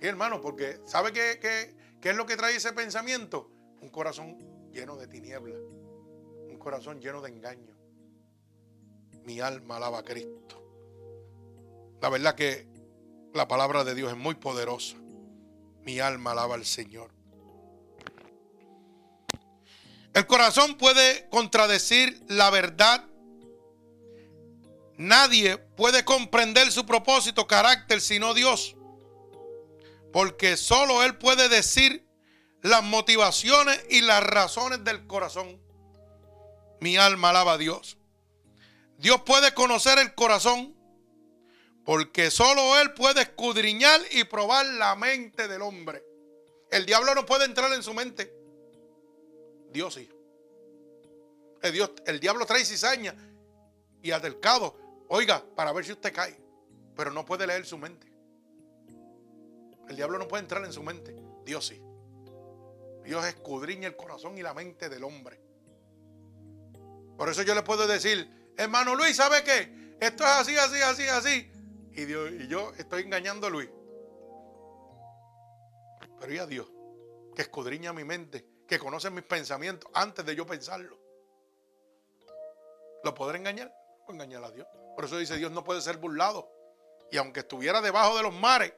Y 0.00 0.06
hermano, 0.06 0.40
porque 0.40 0.78
¿sabe 0.86 1.12
qué 1.12 1.74
es 2.00 2.16
lo 2.16 2.24
que 2.24 2.36
trae 2.36 2.54
ese 2.54 2.72
pensamiento? 2.72 3.50
Un 3.80 3.88
corazón 3.88 4.70
lleno 4.70 4.94
de 4.94 5.08
tinieblas, 5.08 5.58
un 5.58 6.56
corazón 6.56 7.00
lleno 7.00 7.20
de 7.20 7.30
engaño. 7.30 7.79
Mi 9.24 9.40
alma 9.40 9.76
alaba 9.76 9.98
a 9.98 10.04
Cristo. 10.04 10.62
La 12.00 12.08
verdad 12.08 12.34
que 12.34 12.66
la 13.34 13.46
palabra 13.46 13.84
de 13.84 13.94
Dios 13.94 14.10
es 14.10 14.16
muy 14.16 14.34
poderosa. 14.34 14.96
Mi 15.82 16.00
alma 16.00 16.32
alaba 16.32 16.54
al 16.54 16.64
Señor. 16.64 17.10
El 20.12 20.26
corazón 20.26 20.76
puede 20.76 21.28
contradecir 21.28 22.20
la 22.28 22.50
verdad. 22.50 23.04
Nadie 24.96 25.56
puede 25.56 26.04
comprender 26.04 26.70
su 26.72 26.84
propósito, 26.84 27.46
carácter, 27.46 28.00
sino 28.00 28.34
Dios. 28.34 28.76
Porque 30.12 30.56
solo 30.56 31.04
Él 31.04 31.16
puede 31.16 31.48
decir 31.48 32.04
las 32.62 32.82
motivaciones 32.82 33.82
y 33.88 34.00
las 34.00 34.22
razones 34.22 34.84
del 34.84 35.06
corazón. 35.06 35.60
Mi 36.80 36.96
alma 36.96 37.30
alaba 37.30 37.52
a 37.52 37.58
Dios. 37.58 37.96
Dios 39.00 39.22
puede 39.22 39.54
conocer 39.54 39.98
el 39.98 40.14
corazón 40.14 40.76
porque 41.86 42.30
solo 42.30 42.78
Él 42.78 42.92
puede 42.92 43.22
escudriñar 43.22 43.98
y 44.10 44.24
probar 44.24 44.66
la 44.66 44.94
mente 44.94 45.48
del 45.48 45.62
hombre. 45.62 46.04
El 46.70 46.84
diablo 46.84 47.14
no 47.14 47.24
puede 47.24 47.46
entrar 47.46 47.72
en 47.72 47.82
su 47.82 47.94
mente. 47.94 48.30
Dios 49.72 49.94
sí. 49.94 50.06
El, 51.62 51.72
Dios, 51.72 51.92
el 52.04 52.20
diablo 52.20 52.44
trae 52.44 52.62
cizaña 52.62 53.14
y 54.02 54.10
adelcado, 54.10 54.76
oiga, 55.08 55.42
para 55.56 55.72
ver 55.72 55.86
si 55.86 55.92
usted 55.92 56.12
cae, 56.12 56.38
pero 56.94 57.10
no 57.10 57.24
puede 57.24 57.46
leer 57.46 57.64
su 57.64 57.78
mente. 57.78 58.06
El 59.88 59.96
diablo 59.96 60.18
no 60.18 60.28
puede 60.28 60.42
entrar 60.42 60.62
en 60.62 60.74
su 60.74 60.82
mente, 60.82 61.16
Dios 61.46 61.66
sí. 61.66 61.82
Dios 63.02 63.24
escudriña 63.24 63.88
el 63.88 63.96
corazón 63.96 64.36
y 64.36 64.42
la 64.42 64.52
mente 64.52 64.90
del 64.90 65.04
hombre. 65.04 65.40
Por 67.16 67.30
eso 67.30 67.42
yo 67.42 67.54
le 67.54 67.62
puedo 67.62 67.86
decir, 67.86 68.39
hermano 68.60 68.94
Luis, 68.94 69.16
¿sabe 69.16 69.42
qué? 69.42 69.96
Esto 70.00 70.24
es 70.24 70.30
así, 70.30 70.56
así, 70.56 70.80
así, 70.80 71.08
así. 71.08 71.52
Y, 71.92 72.46
yo 72.48 72.72
estoy 72.74 73.02
engañando 73.02 73.46
a 73.46 73.50
Luis. 73.50 73.70
Pero 76.18 76.34
y 76.34 76.38
a 76.38 76.46
Dios, 76.46 76.70
que 77.34 77.42
escudriña 77.42 77.92
mi 77.92 78.04
mente 78.04 78.46
que 78.66 78.78
conocen 78.78 79.14
mis 79.14 79.24
pensamientos 79.24 79.90
antes 79.94 80.24
de 80.24 80.36
yo 80.36 80.46
pensarlo. 80.46 80.98
¿Lo 83.02 83.14
podré 83.14 83.38
engañar? 83.38 83.74
O 84.06 84.12
engañar 84.12 84.44
a 84.44 84.50
Dios. 84.50 84.66
Por 84.94 85.06
eso 85.06 85.18
dice 85.18 85.36
Dios 85.36 85.50
no 85.50 85.64
puede 85.64 85.80
ser 85.80 85.96
burlado. 85.96 86.48
Y 87.10 87.16
aunque 87.16 87.40
estuviera 87.40 87.80
debajo 87.80 88.16
de 88.16 88.22
los 88.22 88.32
mares, 88.32 88.72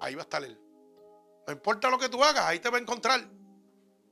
ahí 0.00 0.14
va 0.14 0.22
a 0.22 0.24
estar 0.24 0.44
Él. 0.44 0.60
No 1.46 1.52
importa 1.52 1.88
lo 1.88 1.98
que 1.98 2.08
tú 2.08 2.22
hagas, 2.22 2.44
ahí 2.44 2.58
te 2.58 2.68
va 2.68 2.76
a 2.76 2.80
encontrar. 2.80 3.26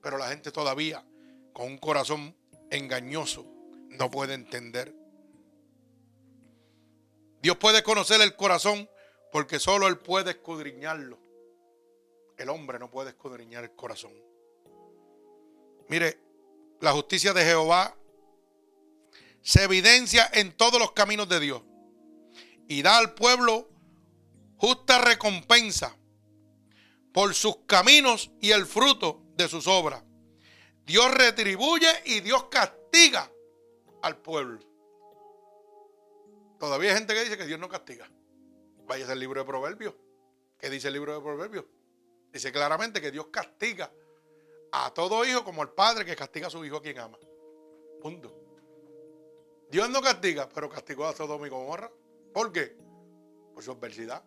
Pero 0.01 0.16
la 0.16 0.29
gente 0.29 0.53
todavía, 0.53 1.05
con 1.53 1.66
un 1.66 1.79
corazón 1.79 2.35
engañoso, 2.71 3.54
no 3.99 4.11
puede 4.11 4.35
entender. 4.35 4.95
Dios 7.43 7.57
puede 7.59 7.83
conocer 7.83 8.21
el 8.21 8.37
corazón 8.37 8.89
porque 9.33 9.59
solo 9.59 9.87
Él 9.89 9.99
puede 9.99 10.31
escudriñarlo. 10.31 11.19
El 12.37 12.49
hombre 12.49 12.79
no 12.79 12.91
puede 12.91 13.11
escudriñar 13.11 13.65
el 13.65 13.75
corazón. 13.75 14.12
Mire, 15.89 16.19
la 16.81 16.93
justicia 16.93 17.33
de 17.33 17.45
Jehová 17.45 17.97
se 19.43 19.62
evidencia 19.65 20.29
en 20.33 20.53
todos 20.57 20.81
los 20.81 20.93
caminos 20.93 21.29
de 21.29 21.41
Dios 21.41 21.62
y 22.66 22.83
da 22.83 22.97
al 22.97 23.15
pueblo 23.15 23.69
justa 24.57 24.99
recompensa 24.99 25.97
por 27.12 27.35
sus 27.35 27.59
caminos 27.66 28.31
y 28.41 28.51
el 28.51 28.66
fruto 28.66 29.23
de 29.37 29.49
sus 29.49 29.66
obras. 29.66 30.03
Dios 30.87 31.12
retribuye 31.12 31.89
y 32.07 32.21
Dios 32.21 32.45
castiga 32.45 33.31
al 34.05 34.19
pueblo. 34.19 34.61
Todavía 36.59 36.91
hay 36.91 36.99
gente 36.99 37.15
que 37.15 37.25
dice 37.25 37.39
que 37.39 37.47
Dios 37.47 37.59
no 37.59 37.71
castiga. 37.71 38.07
Vaya 38.87 39.11
al 39.11 39.19
libro 39.19 39.41
de 39.41 39.47
Proverbios. 39.47 39.95
¿Qué 40.59 40.69
dice 40.69 40.89
el 40.89 40.95
libro 40.95 41.15
de 41.15 41.21
Proverbios? 41.23 41.65
Dice 42.31 42.53
claramente 42.53 43.01
que 43.01 43.11
Dios 43.11 43.29
castiga 43.29 43.91
a 44.73 44.93
todo 44.93 45.25
hijo 45.25 45.43
como 45.43 45.63
el 45.63 45.71
padre 45.71 46.05
que 46.05 46.15
castiga 46.15 46.49
a 46.49 46.51
su 46.51 46.63
hijo 46.67 46.77
a 46.77 46.83
quien 46.83 46.99
ama. 46.99 47.19
Punto. 48.03 48.31
Dios 49.71 49.89
no 49.89 50.03
castiga, 50.03 50.51
pero 50.53 50.69
castigó 50.69 51.07
a 51.07 51.15
Sodoma 51.15 51.47
y 51.47 51.51
Gomorra. 51.51 51.91
¿Por 52.35 52.53
qué? 52.53 52.77
Por 53.55 53.63
su 53.63 53.73
adversidad. 53.73 54.23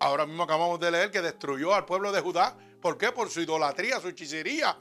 Ahora 0.00 0.26
mismo 0.26 0.42
acabamos 0.42 0.80
de 0.80 0.90
leer 0.90 1.12
que 1.12 1.22
destruyó 1.22 1.72
al 1.72 1.86
pueblo 1.86 2.10
de 2.10 2.20
Judá. 2.20 2.58
¿Por 2.82 2.98
qué? 2.98 3.12
Por 3.12 3.30
su 3.30 3.40
idolatría, 3.40 4.00
su 4.00 4.08
hechicería. 4.08 4.76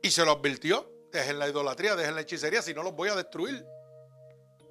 Y 0.00 0.10
se 0.10 0.24
lo 0.24 0.32
advirtió. 0.32 0.93
Dejen 1.14 1.38
la 1.38 1.48
idolatría, 1.48 1.94
dejen 1.94 2.16
la 2.16 2.22
hechicería, 2.22 2.60
si 2.60 2.74
no 2.74 2.82
los 2.82 2.92
voy 2.92 3.08
a 3.08 3.14
destruir. 3.14 3.64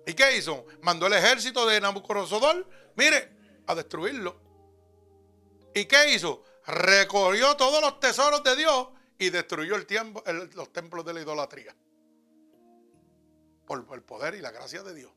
¿Y 0.06 0.14
qué 0.14 0.36
hizo? 0.36 0.66
Mandó 0.82 1.08
el 1.08 1.14
ejército 1.14 1.66
de 1.66 1.80
Nabucodonosor, 1.80 2.68
mire, 2.98 3.64
a 3.66 3.74
destruirlo. 3.74 4.36
¿Y 5.74 5.86
qué 5.86 6.14
hizo? 6.14 6.44
Recorrió 6.66 7.56
todos 7.56 7.80
los 7.80 7.98
tesoros 8.02 8.44
de 8.44 8.58
Dios 8.58 8.90
y 9.18 9.30
destruyó 9.30 9.76
el 9.76 9.86
tiempo, 9.86 10.22
los 10.54 10.74
templos 10.74 11.06
de 11.06 11.14
la 11.14 11.22
idolatría. 11.22 11.74
Por 13.66 13.88
el 13.94 14.04
poder 14.04 14.36
y 14.36 14.42
la 14.42 14.52
gracia 14.52 14.84
de 14.84 14.94
Dios. 14.94 15.14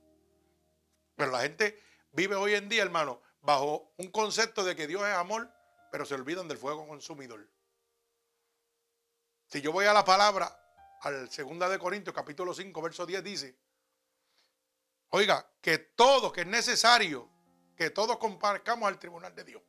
Pero 1.16 1.32
la 1.32 1.40
gente 1.40 1.82
vive 2.12 2.36
hoy 2.36 2.54
en 2.54 2.68
día, 2.68 2.82
hermano, 2.84 3.20
bajo 3.40 3.92
un 3.96 4.12
concepto 4.12 4.62
de 4.62 4.76
que 4.76 4.86
Dios 4.86 5.02
es 5.02 5.14
amor, 5.16 5.52
pero 5.90 6.06
se 6.06 6.14
olvidan 6.14 6.46
del 6.46 6.58
fuego 6.58 6.86
consumidor. 6.86 7.50
Si 9.48 9.60
yo 9.60 9.72
voy 9.72 9.86
a 9.86 9.92
la 9.92 10.04
palabra, 10.04 10.56
al 11.02 11.28
2 11.28 11.70
de 11.70 11.78
Corintios, 11.78 12.14
capítulo 12.14 12.54
5, 12.54 12.82
verso 12.82 13.06
10, 13.06 13.24
dice, 13.24 13.56
oiga, 15.10 15.48
que 15.60 15.78
todo, 15.78 16.32
que 16.32 16.42
es 16.42 16.46
necesario 16.46 17.30
que 17.76 17.90
todos 17.90 18.16
comparcamos 18.18 18.88
al 18.88 18.98
tribunal 18.98 19.34
de 19.34 19.44
Dios. 19.44 19.62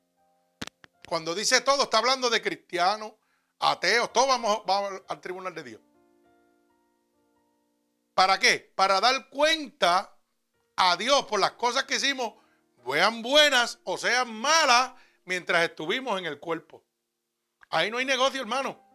Cuando 1.08 1.36
dice 1.36 1.62
todo, 1.62 1.84
está 1.84 2.00
hablando 2.00 2.30
de 2.30 2.42
cristianos, 2.42 3.14
ateos, 3.60 4.12
todos 4.14 4.28
vamos, 4.28 4.64
vamos 4.66 5.02
al 5.08 5.22
tribunal 5.22 5.54
de 5.54 5.64
Dios. 5.64 5.82
¿Para 8.14 8.40
qué? 8.40 8.72
Para 8.76 9.00
dar 9.00 9.30
cuenta 9.30 10.18
a 10.76 10.98
Dios 10.98 11.26
por 11.26 11.40
las 11.40 11.52
cosas 11.52 11.84
que 11.84 11.96
hicimos, 11.96 12.34
sean 12.86 13.22
buenas 13.22 13.80
o 13.84 13.98
sean 13.98 14.34
malas, 14.34 14.94
mientras 15.26 15.64
estuvimos 15.64 16.18
en 16.20 16.26
el 16.26 16.40
cuerpo. 16.40 16.84
Ahí 17.70 17.92
no 17.92 17.98
hay 17.98 18.06
negocio, 18.06 18.40
hermano. 18.40 18.87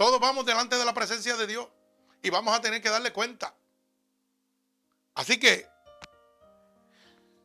Todos 0.00 0.18
vamos 0.18 0.46
delante 0.46 0.78
de 0.78 0.84
la 0.86 0.94
presencia 0.94 1.36
de 1.36 1.46
Dios 1.46 1.68
y 2.22 2.30
vamos 2.30 2.56
a 2.56 2.60
tener 2.62 2.80
que 2.80 2.88
darle 2.88 3.12
cuenta. 3.12 3.54
Así 5.14 5.38
que, 5.38 5.68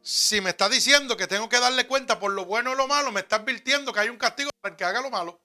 si 0.01 0.39
me 0.39 0.51
está 0.51 0.69
diciendo 0.69 1.17
que 1.17 1.27
tengo 1.27 1.49
que 1.49 1.59
darle 1.59 1.85
cuenta 1.85 2.17
por 2.17 2.31
lo 2.31 2.45
bueno 2.45 2.71
o 2.71 2.75
lo 2.75 2.87
malo, 2.87 3.11
me 3.11 3.19
está 3.19 3.35
advirtiendo 3.35 3.91
que 3.91 3.99
hay 3.99 4.07
un 4.07 4.17
castigo 4.17 4.51
para 4.61 4.71
el 4.71 4.77
que 4.77 4.85
haga 4.85 5.01
lo 5.01 5.09
malo. 5.09 5.37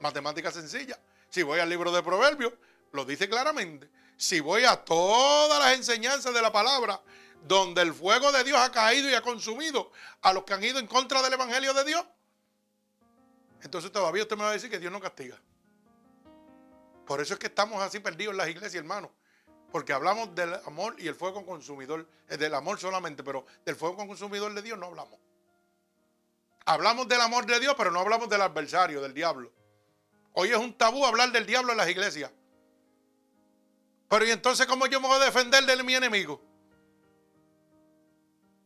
Matemática 0.00 0.50
sencilla. 0.50 0.98
Si 1.28 1.44
voy 1.44 1.60
al 1.60 1.68
libro 1.68 1.92
de 1.92 2.02
Proverbios, 2.02 2.54
lo 2.90 3.04
dice 3.04 3.28
claramente. 3.28 3.88
Si 4.16 4.40
voy 4.40 4.64
a 4.64 4.84
todas 4.84 5.60
las 5.60 5.76
enseñanzas 5.76 6.34
de 6.34 6.42
la 6.42 6.50
palabra, 6.50 7.00
donde 7.44 7.82
el 7.82 7.94
fuego 7.94 8.32
de 8.32 8.42
Dios 8.42 8.58
ha 8.58 8.72
caído 8.72 9.08
y 9.08 9.14
ha 9.14 9.22
consumido 9.22 9.92
a 10.22 10.32
los 10.32 10.42
que 10.42 10.54
han 10.54 10.64
ido 10.64 10.80
en 10.80 10.88
contra 10.88 11.22
del 11.22 11.34
Evangelio 11.34 11.72
de 11.72 11.84
Dios, 11.84 12.04
entonces 13.62 13.92
todavía 13.92 14.24
usted 14.24 14.36
me 14.36 14.42
va 14.42 14.50
a 14.50 14.54
decir 14.54 14.68
que 14.68 14.80
Dios 14.80 14.90
no 14.90 14.98
castiga. 14.98 15.40
Por 17.06 17.20
eso 17.20 17.34
es 17.34 17.40
que 17.40 17.46
estamos 17.46 17.80
así 17.82 18.00
perdidos 18.00 18.32
en 18.32 18.38
las 18.38 18.48
iglesias, 18.48 18.74
hermanos. 18.74 19.10
Porque 19.70 19.92
hablamos 19.92 20.34
del 20.34 20.54
amor 20.66 20.96
y 20.98 21.06
el 21.06 21.14
fuego 21.14 21.44
consumidor, 21.44 22.06
eh, 22.28 22.36
del 22.36 22.54
amor 22.54 22.78
solamente, 22.78 23.22
pero 23.22 23.46
del 23.64 23.76
fuego 23.76 23.96
consumidor 23.96 24.52
de 24.54 24.62
Dios 24.62 24.78
no 24.78 24.86
hablamos. 24.86 25.18
Hablamos 26.64 27.06
del 27.08 27.20
amor 27.20 27.46
de 27.46 27.60
Dios, 27.60 27.74
pero 27.78 27.90
no 27.90 28.00
hablamos 28.00 28.28
del 28.28 28.42
adversario, 28.42 29.00
del 29.00 29.14
diablo. 29.14 29.52
Hoy 30.32 30.50
es 30.50 30.56
un 30.56 30.74
tabú 30.74 31.06
hablar 31.06 31.30
del 31.30 31.46
diablo 31.46 31.72
en 31.72 31.78
las 31.78 31.88
iglesias. 31.88 32.30
Pero 34.08 34.24
¿y 34.24 34.30
entonces 34.30 34.66
cómo 34.66 34.86
yo 34.86 35.00
me 35.00 35.08
voy 35.08 35.20
a 35.20 35.24
defender 35.24 35.64
de 35.64 35.82
mi 35.82 35.94
enemigo? 35.94 36.40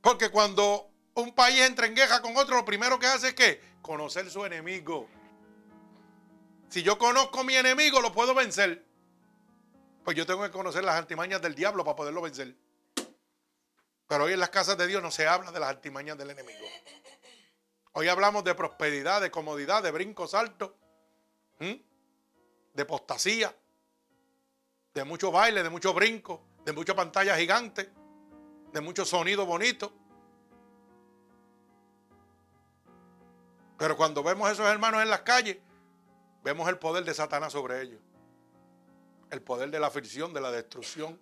Porque 0.01 0.31
cuando 0.31 0.91
un 1.15 1.35
país 1.35 1.61
entra 1.61 1.87
en 1.87 1.95
guerra 1.95 2.23
con 2.23 2.37
otro, 2.37 2.57
lo 2.57 2.65
primero 2.65 2.99
que 2.99 3.07
hace 3.07 3.29
es 3.29 3.35
que 3.35 3.61
conocer 3.83 4.31
su 4.31 4.45
enemigo. 4.45 5.09
Si 6.71 6.85
yo 6.85 6.97
conozco 6.99 7.41
a 7.41 7.45
mi 7.45 7.57
enemigo, 7.57 8.01
lo 8.01 8.13
puedo 8.13 8.33
vencer. 8.33 8.87
Pues 10.05 10.17
yo 10.17 10.25
tengo 10.25 10.43
que 10.45 10.53
conocer 10.53 10.85
las 10.85 10.95
artimañas 10.95 11.43
del 11.43 11.55
diablo 11.55 11.85
para 11.85 11.97
poderlo 11.97 12.23
vencer. 12.23 12.57
Pero 14.07 14.25
hoy 14.25 14.33
en 14.33 14.41
las 14.41 14.51
casas 14.51 14.79
de 14.79 14.87
Dios 14.87 15.03
no 15.03 15.11
se 15.11 15.27
habla 15.27 15.51
de 15.51 15.59
las 15.59 15.69
artimañas 15.69 16.17
del 16.17 16.31
enemigo. 16.31 16.65
Hoy 17.93 18.07
hablamos 18.07 18.45
de 18.45 18.55
prosperidad, 18.55 19.21
de 19.21 19.33
comodidad, 19.33 19.83
de 19.83 19.91
brincos 19.91 20.33
altos, 20.33 20.71
de 21.59 22.83
apostasía, 22.83 23.55
de 24.95 25.05
mucho 25.05 25.33
baile, 25.33 25.65
de 25.65 25.71
mucho 25.71 25.93
brinco, 25.93 26.41
de 26.65 26.73
mucha 26.73 26.95
pantalla 26.95 27.37
gigante, 27.37 27.91
de 28.73 28.81
mucho 28.81 29.05
sonido 29.05 29.45
bonito. 29.45 29.93
Pero 33.77 33.97
cuando 33.97 34.23
vemos 34.23 34.49
a 34.49 34.53
esos 34.53 34.67
hermanos 34.67 35.03
en 35.03 35.11
las 35.11 35.23
calles, 35.23 35.59
vemos 36.43 36.69
el 36.69 36.79
poder 36.79 37.05
de 37.05 37.15
Satanás 37.15 37.53
sobre 37.53 37.83
ellos. 37.83 38.01
El 39.31 39.43
poder 39.43 39.71
de 39.71 39.79
la 39.79 39.89
aflicción, 39.89 40.33
de 40.33 40.41
la 40.41 40.51
destrucción. 40.51 41.19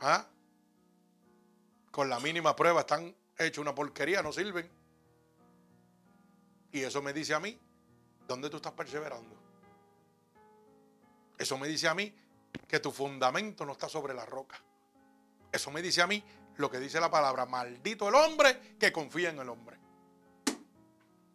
¿Ah? 0.00 0.26
Con 1.90 2.08
la 2.08 2.20
mínima 2.20 2.54
prueba 2.54 2.80
están 2.80 3.14
hechos 3.38 3.62
una 3.62 3.74
porquería, 3.74 4.22
no 4.22 4.32
sirven. 4.32 4.68
Y 6.72 6.82
eso 6.82 7.02
me 7.02 7.12
dice 7.12 7.34
a 7.34 7.40
mí, 7.40 7.58
¿dónde 8.28 8.50
tú 8.50 8.56
estás 8.56 8.72
perseverando? 8.72 9.34
Eso 11.38 11.58
me 11.58 11.68
dice 11.68 11.88
a 11.88 11.94
mí 11.94 12.14
que 12.68 12.80
tu 12.80 12.90
fundamento 12.90 13.64
no 13.64 13.72
está 13.72 13.88
sobre 13.88 14.14
la 14.14 14.24
roca. 14.24 14.60
Eso 15.52 15.70
me 15.70 15.82
dice 15.82 16.02
a 16.02 16.06
mí 16.06 16.22
lo 16.56 16.70
que 16.70 16.78
dice 16.78 17.00
la 17.00 17.10
palabra, 17.10 17.46
maldito 17.46 18.08
el 18.08 18.14
hombre 18.14 18.76
que 18.78 18.92
confía 18.92 19.30
en 19.30 19.38
el 19.38 19.48
hombre. 19.48 19.78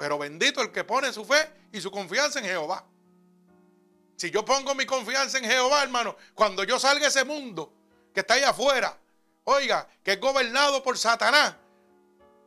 Pero 0.01 0.17
bendito 0.17 0.63
el 0.63 0.71
que 0.71 0.83
pone 0.83 1.13
su 1.13 1.23
fe 1.23 1.47
y 1.71 1.79
su 1.79 1.91
confianza 1.91 2.39
en 2.39 2.45
Jehová. 2.45 2.83
Si 4.15 4.31
yo 4.31 4.43
pongo 4.43 4.73
mi 4.73 4.87
confianza 4.87 5.37
en 5.37 5.43
Jehová, 5.43 5.83
hermano, 5.83 6.17
cuando 6.33 6.63
yo 6.63 6.79
salga 6.79 7.05
a 7.05 7.09
ese 7.09 7.23
mundo 7.23 7.71
que 8.11 8.21
está 8.21 8.33
ahí 8.33 8.41
afuera, 8.41 8.97
oiga, 9.43 9.87
que 10.03 10.13
es 10.13 10.19
gobernado 10.19 10.81
por 10.81 10.97
Satanás, 10.97 11.53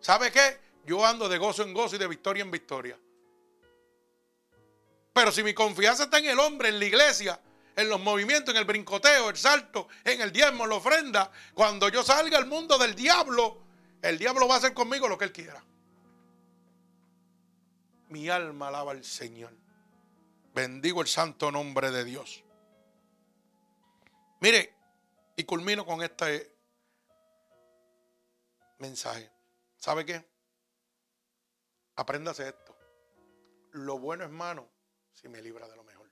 ¿sabe 0.01 0.33
qué? 0.33 0.59
Yo 0.85 1.07
ando 1.07 1.29
de 1.29 1.39
gozo 1.39 1.63
en 1.63 1.73
gozo 1.73 1.95
y 1.95 2.01
de 2.01 2.09
victoria 2.09 2.43
en 2.43 2.51
victoria. 2.51 2.99
Pero 5.13 5.31
si 5.31 5.45
mi 5.45 5.55
confianza 5.55 6.03
está 6.05 6.19
en 6.19 6.31
el 6.31 6.41
hombre, 6.41 6.71
en 6.71 6.81
la 6.81 6.87
iglesia, 6.87 7.41
en 7.77 7.89
los 7.89 8.01
movimientos, 8.01 8.53
en 8.53 8.59
el 8.59 8.65
brincoteo, 8.65 9.31
el 9.31 9.37
salto, 9.37 9.87
en 10.03 10.21
el 10.21 10.33
diezmo, 10.33 10.65
en 10.65 10.71
la 10.71 10.77
ofrenda, 10.77 11.31
cuando 11.55 11.89
yo 11.89 12.03
salga 12.03 12.37
al 12.37 12.47
mundo 12.47 12.79
del 12.79 12.97
diablo, 12.97 13.59
el 14.03 14.19
diablo 14.19 14.49
va 14.49 14.57
a 14.57 14.59
hacer 14.59 14.75
conmigo 14.75 15.07
lo 15.07 15.17
que 15.17 15.27
él 15.27 15.33
quiera. 15.33 15.63
Mi 18.15 18.29
alma 18.29 18.69
alaba 18.69 18.93
al 18.93 19.03
Señor. 19.03 19.53
Bendigo 20.55 21.01
el 21.03 21.09
santo 21.09 21.51
nombre 21.51 21.91
de 21.91 22.05
Dios. 22.05 22.45
Mire, 24.41 24.73
y 25.35 25.43
culmino 25.43 25.85
con 25.85 26.01
este 26.01 26.57
mensaje. 28.79 29.33
¿Sabe 29.79 30.07
qué? 30.07 30.25
Apréndase 31.97 32.51
esto. 32.51 32.77
Lo 33.73 33.99
bueno 33.99 34.23
es 34.23 34.31
malo 34.31 34.71
si 35.13 35.29
me 35.29 35.43
libra 35.43 35.67
de 35.67 35.75
lo 35.75 35.83
mejor. 35.83 36.09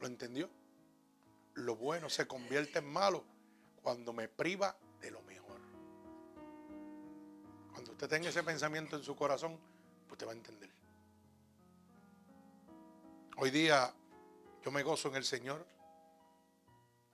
¿Lo 0.00 0.06
entendió? 0.06 0.48
Lo 1.52 1.76
bueno 1.76 2.08
se 2.08 2.26
convierte 2.26 2.78
en 2.78 2.90
malo 2.90 3.22
cuando 3.82 4.14
me 4.14 4.28
priva 4.28 4.78
usted 8.00 8.16
tenga 8.16 8.30
ese 8.30 8.42
pensamiento 8.42 8.96
en 8.96 9.02
su 9.02 9.14
corazón, 9.14 9.60
usted 10.10 10.26
va 10.26 10.30
a 10.30 10.34
entender. 10.34 10.70
Hoy 13.36 13.50
día 13.50 13.92
yo 14.62 14.70
me 14.70 14.82
gozo 14.82 15.08
en 15.08 15.16
el 15.16 15.24
Señor. 15.24 15.66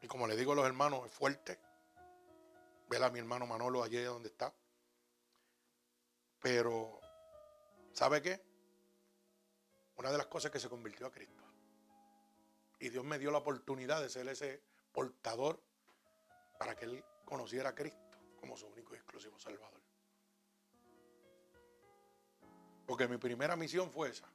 Y 0.01 0.07
como 0.07 0.29
le 0.29 0.37
digo 0.37 0.53
a 0.53 0.55
los 0.55 0.65
hermanos, 0.65 1.05
es 1.05 1.11
fuerte. 1.11 1.59
Ver 2.89 3.03
a 3.03 3.11
mi 3.11 3.19
hermano 3.19 3.49
Manolo 3.49 3.83
allí 3.83 4.01
donde 4.01 4.29
está. 4.29 4.55
Pero, 6.41 7.01
¿sabe 7.93 8.23
qué? 8.23 8.41
Una 9.97 10.13
de 10.13 10.19
las 10.19 10.29
cosas 10.29 10.53
que 10.53 10.61
se 10.61 10.69
convirtió 10.69 11.09
a 11.09 11.11
Cristo. 11.11 11.43
Y 12.79 12.91
Dios 12.91 13.05
me 13.05 13.19
dio 13.19 13.33
la 13.33 13.39
oportunidad 13.39 14.01
de 14.03 14.09
ser 14.09 14.29
ese 14.29 14.63
portador 14.93 15.61
para 16.61 16.77
que 16.77 16.85
él 16.85 17.05
conociera 17.25 17.71
a 17.71 17.75
Cristo 17.75 17.99
como 18.39 18.57
su 18.57 18.69
único 18.69 18.95
y 18.95 18.99
exclusivo 18.99 19.37
Salvador. 19.37 19.86
Porque 22.87 23.09
mi 23.09 23.17
primera 23.17 23.57
misión 23.57 23.91
fue 23.91 24.11
esa. 24.11 24.27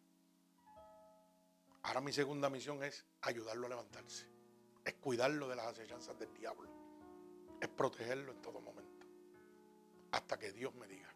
Ahora 1.83 2.01
mi 2.01 2.11
segunda 2.11 2.49
misión 2.49 2.83
es 2.83 3.05
ayudarlo 3.21 3.65
a 3.65 3.69
levantarse. 3.69 4.27
Es 4.83 4.93
cuidarlo 4.95 5.47
de 5.47 5.55
las 5.55 5.67
acechanzas 5.67 6.17
del 6.19 6.33
diablo. 6.33 6.69
Es 7.59 7.69
protegerlo 7.69 8.31
en 8.31 8.41
todo 8.41 8.59
momento. 8.59 9.07
Hasta 10.11 10.37
que 10.37 10.51
Dios 10.51 10.75
me 10.75 10.87
diga. 10.87 11.09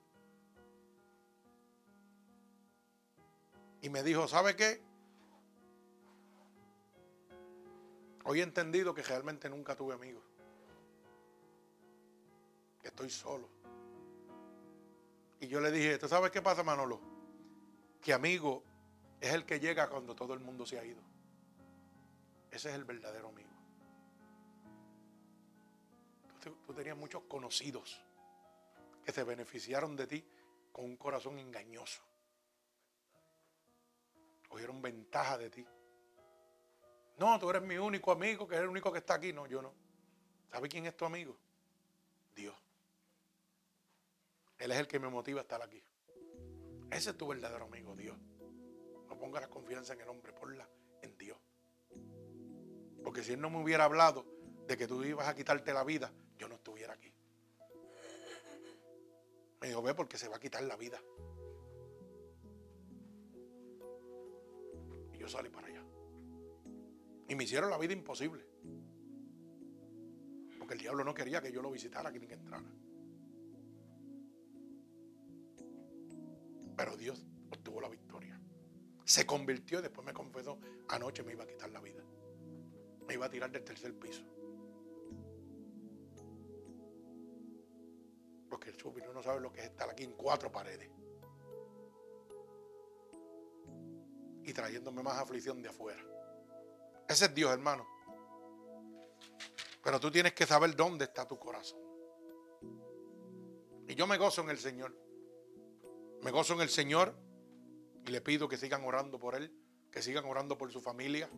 Y 3.82 3.90
me 3.90 4.02
dijo, 4.02 4.28
¿sabe 4.28 4.56
qué? 4.56 4.82
Hoy 8.24 8.40
he 8.40 8.44
entendido 8.44 8.95
que 8.95 9.03
realmente 9.03 9.49
nunca 9.49 9.76
tuve 9.76 9.94
amigos. 9.94 10.24
Que 12.82 12.88
estoy 12.88 13.10
solo. 13.10 13.48
Y 15.40 15.48
yo 15.48 15.60
le 15.60 15.70
dije, 15.70 15.99
¿tú 15.99 16.07
sabes 16.07 16.32
qué 16.32 16.41
pasa, 16.41 16.64
Manolo? 16.64 17.15
Que 18.06 18.14
amigo 18.14 18.61
es 19.19 19.34
el 19.34 19.48
que 19.48 19.60
llega 19.60 19.90
cuando 19.90 20.15
todo 20.15 20.36
el 20.36 20.40
mundo 20.40 20.64
se 20.64 20.77
ha 20.77 20.86
ido. 20.86 21.02
Ese 22.52 22.69
es 22.69 22.76
el 22.76 22.84
verdadero 22.84 23.30
amigo. 23.30 23.49
Tú, 26.40 26.72
tenías 26.76 26.95
muchos 26.95 27.23
conocidos 27.23 27.99
que 29.03 29.11
se 29.11 29.23
beneficiaron 29.23 29.95
de 29.95 30.06
ti 30.06 30.23
con 30.72 30.86
un 30.86 30.98
corazón 30.98 31.40
engañoso. 31.40 32.03
Cogieron 34.49 34.84
ventaja 34.84 35.40
de 35.40 35.49
ti. 35.49 35.65
No, 37.18 37.40
tú 37.40 37.49
eres 37.49 37.64
mi 37.64 37.77
único 37.77 38.11
amigo, 38.11 38.48
que 38.48 38.53
es 38.53 38.61
el 38.61 38.68
único 38.68 38.91
que 38.91 38.99
está 38.99 39.15
aquí. 39.15 39.34
No, 39.34 39.48
yo 39.48 39.64
no. 39.64 39.73
¿Sabe 40.52 40.69
quién 40.69 40.86
es 40.86 40.95
tu 40.95 41.06
amigo? 41.06 41.36
Dios. 42.36 42.56
Él 44.60 44.72
es 44.72 44.77
el 44.77 44.88
que 44.88 44.99
me 44.99 45.10
motiva 45.10 45.40
a 45.40 45.41
estar 45.41 45.64
aquí. 45.64 45.82
Ese 46.95 47.09
es 47.09 47.17
tu 47.17 47.27
verdadero 47.27 47.65
amigo, 47.65 47.93
Dios. 47.93 48.17
No 49.09 49.17
ponga 49.17 49.41
la 49.41 49.49
confianza 49.49 49.91
en 49.91 49.99
el 49.99 50.07
hombre, 50.07 50.31
ponla 50.31 50.65
en 51.01 51.17
Dios. 51.17 51.38
Porque 53.03 53.22
si 53.22 53.34
Él 53.34 53.41
no 53.41 53.49
me 53.49 53.61
hubiera 53.61 53.84
hablado 53.84 54.26
de 54.65 54.77
que 54.77 54.88
tú 54.88 55.03
ibas 55.03 55.27
a 55.27 55.35
quitarte 55.35 55.73
la 55.73 55.84
vida, 55.84 56.09
yo 56.38 56.47
no 56.47 56.55
estuviera 56.55 56.93
aquí. 56.93 57.13
Me 59.59 59.67
dijo, 59.67 59.81
ve 59.81 59.93
porque 59.93 60.17
se 60.17 60.30
va 60.30 60.38
a 60.38 60.39
quitar 60.39 60.63
la 60.63 60.77
vida. 60.77 60.97
Y 65.11 65.17
yo 65.17 65.27
salí 65.27 65.49
para 65.49 65.67
allá. 65.67 65.84
Y 67.27 67.35
me 67.35 67.43
hicieron 67.43 67.72
la 67.72 67.77
vida 67.77 67.91
imposible. 67.91 68.47
Porque 70.57 70.76
el 70.76 70.80
diablo 70.80 71.03
no 71.03 71.13
quería 71.13 71.41
que 71.41 71.51
yo 71.51 71.61
lo 71.61 71.72
visitara, 71.72 72.09
que 72.09 72.22
ni 72.22 72.27
que 72.27 72.35
entrara. 72.35 72.63
Pero 76.76 76.97
Dios 76.97 77.26
obtuvo 77.52 77.81
la 77.81 77.89
victoria. 77.89 78.39
Se 79.03 79.26
convirtió 79.26 79.80
y 79.80 79.84
después 79.84 80.06
me 80.06 80.14
confesó, 80.14 80.60
anoche 80.89 81.23
me 81.23 81.34
iba 81.34 81.43
a 81.43 81.47
quitar 81.47 81.69
la 81.69 81.80
vida. 81.80 82.03
Me 83.07 83.14
iba 83.14 83.26
a 83.27 83.30
tirar 83.30 83.52
del 83.52 83.64
tercer 83.64 83.97
piso. 83.97 84.23
Porque 88.49 88.69
el 88.69 88.77
supino 88.77 89.14
no 89.14 89.22
sabe 89.22 89.41
lo 89.41 89.52
que 89.52 89.60
es 89.61 89.65
estar 89.68 89.89
aquí 89.89 90.03
en 90.03 90.14
cuatro 90.14 90.52
paredes. 90.52 90.89
Y 94.43 94.53
trayéndome 94.53 95.03
más 95.03 95.18
aflicción 95.18 95.61
de 95.61 95.69
afuera. 95.69 96.03
Ese 97.07 97.26
es 97.26 97.35
Dios, 97.35 97.52
hermano. 97.52 97.85
Pero 99.84 99.99
tú 99.99 100.10
tienes 100.10 100.34
que 100.34 100.47
saber 100.47 100.76
dónde 100.76 101.06
está 101.06 101.27
tu 101.27 101.38
corazón. 101.38 101.80
Y 103.88 103.93
yo 103.93 104.07
me 104.07 104.18
gozo 104.18 104.41
en 104.41 104.49
el 104.49 104.57
Señor. 104.57 105.05
Me 106.22 106.32
gozo 106.32 106.54
en 106.54 106.62
el 106.62 106.70
Señor 106.70 107.16
y 108.06 108.12
le 108.12 108.22
pido 108.22 108.48
que 108.48 108.58
sigan 108.58 108.84
orando 108.84 109.20
por 109.20 109.36
Él, 109.36 109.52
que 109.92 110.02
sigan 110.02 110.26
orando 110.26 110.58
por 110.58 110.72
su 110.72 110.82
familia. 110.82 111.30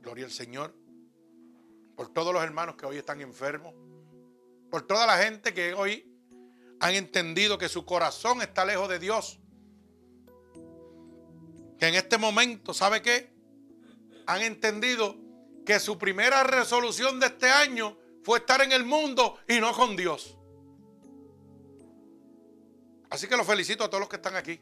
Gloria 0.00 0.24
al 0.24 0.30
Señor. 0.30 0.74
Por 1.96 2.12
todos 2.12 2.32
los 2.32 2.42
hermanos 2.42 2.76
que 2.76 2.86
hoy 2.86 2.96
están 2.96 3.20
enfermos. 3.20 3.74
Por 4.70 4.86
toda 4.86 5.06
la 5.06 5.18
gente 5.18 5.52
que 5.52 5.74
hoy 5.74 6.06
han 6.80 6.94
entendido 6.94 7.58
que 7.58 7.68
su 7.68 7.84
corazón 7.84 8.40
está 8.40 8.64
lejos 8.64 8.88
de 8.88 8.98
Dios. 8.98 9.38
Que 11.78 11.88
en 11.88 11.94
este 11.94 12.18
momento, 12.18 12.72
¿sabe 12.74 13.02
qué? 13.02 13.32
Han 14.26 14.42
entendido 14.42 15.16
que 15.66 15.78
su 15.78 15.98
primera 15.98 16.42
resolución 16.42 17.20
de 17.20 17.26
este 17.26 17.50
año 17.50 17.96
fue 18.22 18.38
estar 18.38 18.60
en 18.62 18.72
el 18.72 18.84
mundo 18.84 19.38
y 19.48 19.60
no 19.60 19.72
con 19.72 19.96
Dios. 19.96 20.36
Así 23.10 23.26
que 23.26 23.36
los 23.36 23.46
felicito 23.46 23.84
a 23.84 23.88
todos 23.88 24.00
los 24.00 24.08
que 24.08 24.16
están 24.16 24.36
aquí. 24.36 24.60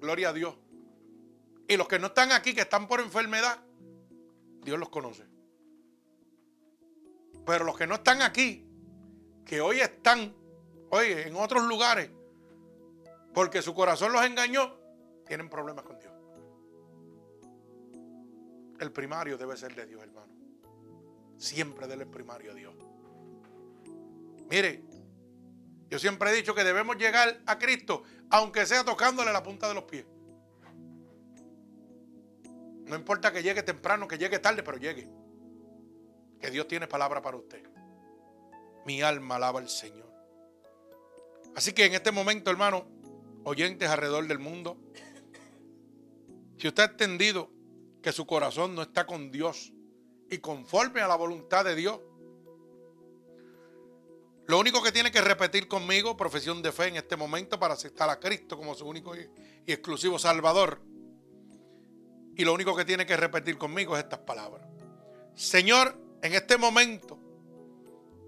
Gloria 0.00 0.30
a 0.30 0.32
Dios. 0.32 0.56
Y 1.68 1.76
los 1.76 1.86
que 1.86 1.98
no 1.98 2.08
están 2.08 2.32
aquí, 2.32 2.52
que 2.52 2.62
están 2.62 2.88
por 2.88 3.00
enfermedad, 3.00 3.62
Dios 4.62 4.78
los 4.78 4.88
conoce. 4.88 5.24
Pero 7.46 7.64
los 7.64 7.76
que 7.76 7.86
no 7.86 7.94
están 7.94 8.22
aquí, 8.22 8.66
que 9.44 9.60
hoy 9.60 9.80
están, 9.80 10.34
oye, 10.90 11.28
en 11.28 11.36
otros 11.36 11.64
lugares, 11.64 12.10
porque 13.32 13.62
su 13.62 13.74
corazón 13.74 14.12
los 14.12 14.24
engañó, 14.24 14.76
tienen 15.26 15.48
problemas 15.48 15.84
con 15.84 15.98
Dios. 15.98 16.12
El 18.80 18.90
primario 18.90 19.38
debe 19.38 19.56
ser 19.56 19.74
de 19.74 19.86
Dios, 19.86 20.02
hermano. 20.02 20.32
Siempre 21.36 21.86
dele 21.86 22.04
el 22.04 22.10
primario 22.10 22.50
a 22.50 22.54
Dios. 22.54 22.74
Mire, 24.48 24.82
yo 25.90 25.98
siempre 25.98 26.30
he 26.30 26.34
dicho 26.34 26.54
que 26.54 26.62
debemos 26.62 26.96
llegar 26.96 27.40
a 27.46 27.58
Cristo, 27.58 28.04
aunque 28.30 28.64
sea 28.64 28.84
tocándole 28.84 29.32
la 29.32 29.42
punta 29.42 29.66
de 29.66 29.74
los 29.74 29.84
pies. 29.84 30.06
No 32.84 32.94
importa 32.94 33.32
que 33.32 33.42
llegue 33.42 33.64
temprano, 33.64 34.06
que 34.06 34.16
llegue 34.16 34.38
tarde, 34.38 34.62
pero 34.62 34.76
llegue. 34.78 35.08
Que 36.40 36.50
Dios 36.50 36.68
tiene 36.68 36.86
palabra 36.86 37.20
para 37.20 37.36
usted. 37.36 37.62
Mi 38.86 39.02
alma 39.02 39.36
alaba 39.36 39.58
al 39.58 39.68
Señor. 39.68 40.10
Así 41.56 41.72
que 41.72 41.84
en 41.84 41.94
este 41.94 42.12
momento, 42.12 42.52
hermano, 42.52 42.86
oyentes 43.42 43.88
alrededor 43.88 44.26
del 44.28 44.38
mundo, 44.38 44.78
si 46.56 46.68
usted 46.68 46.84
ha 46.84 46.86
entendido 46.86 47.50
que 48.00 48.12
su 48.12 48.26
corazón 48.26 48.76
no 48.76 48.82
está 48.82 49.06
con 49.06 49.32
Dios 49.32 49.72
y 50.30 50.38
conforme 50.38 51.00
a 51.00 51.08
la 51.08 51.16
voluntad 51.16 51.64
de 51.64 51.74
Dios, 51.74 52.00
lo 54.50 54.58
único 54.58 54.82
que 54.82 54.90
tiene 54.90 55.12
que 55.12 55.20
repetir 55.20 55.68
conmigo, 55.68 56.16
profesión 56.16 56.60
de 56.60 56.72
fe 56.72 56.88
en 56.88 56.96
este 56.96 57.16
momento 57.16 57.58
para 57.58 57.74
aceptar 57.74 58.10
a 58.10 58.18
Cristo 58.18 58.56
como 58.58 58.74
su 58.74 58.84
único 58.86 59.14
y 59.16 59.30
exclusivo 59.66 60.18
Salvador. 60.18 60.82
Y 62.36 62.44
lo 62.44 62.52
único 62.52 62.74
que 62.74 62.84
tiene 62.84 63.06
que 63.06 63.16
repetir 63.16 63.56
conmigo 63.58 63.96
es 63.96 64.02
estas 64.02 64.20
palabras. 64.20 64.66
Señor, 65.34 65.96
en 66.22 66.34
este 66.34 66.58
momento 66.58 67.16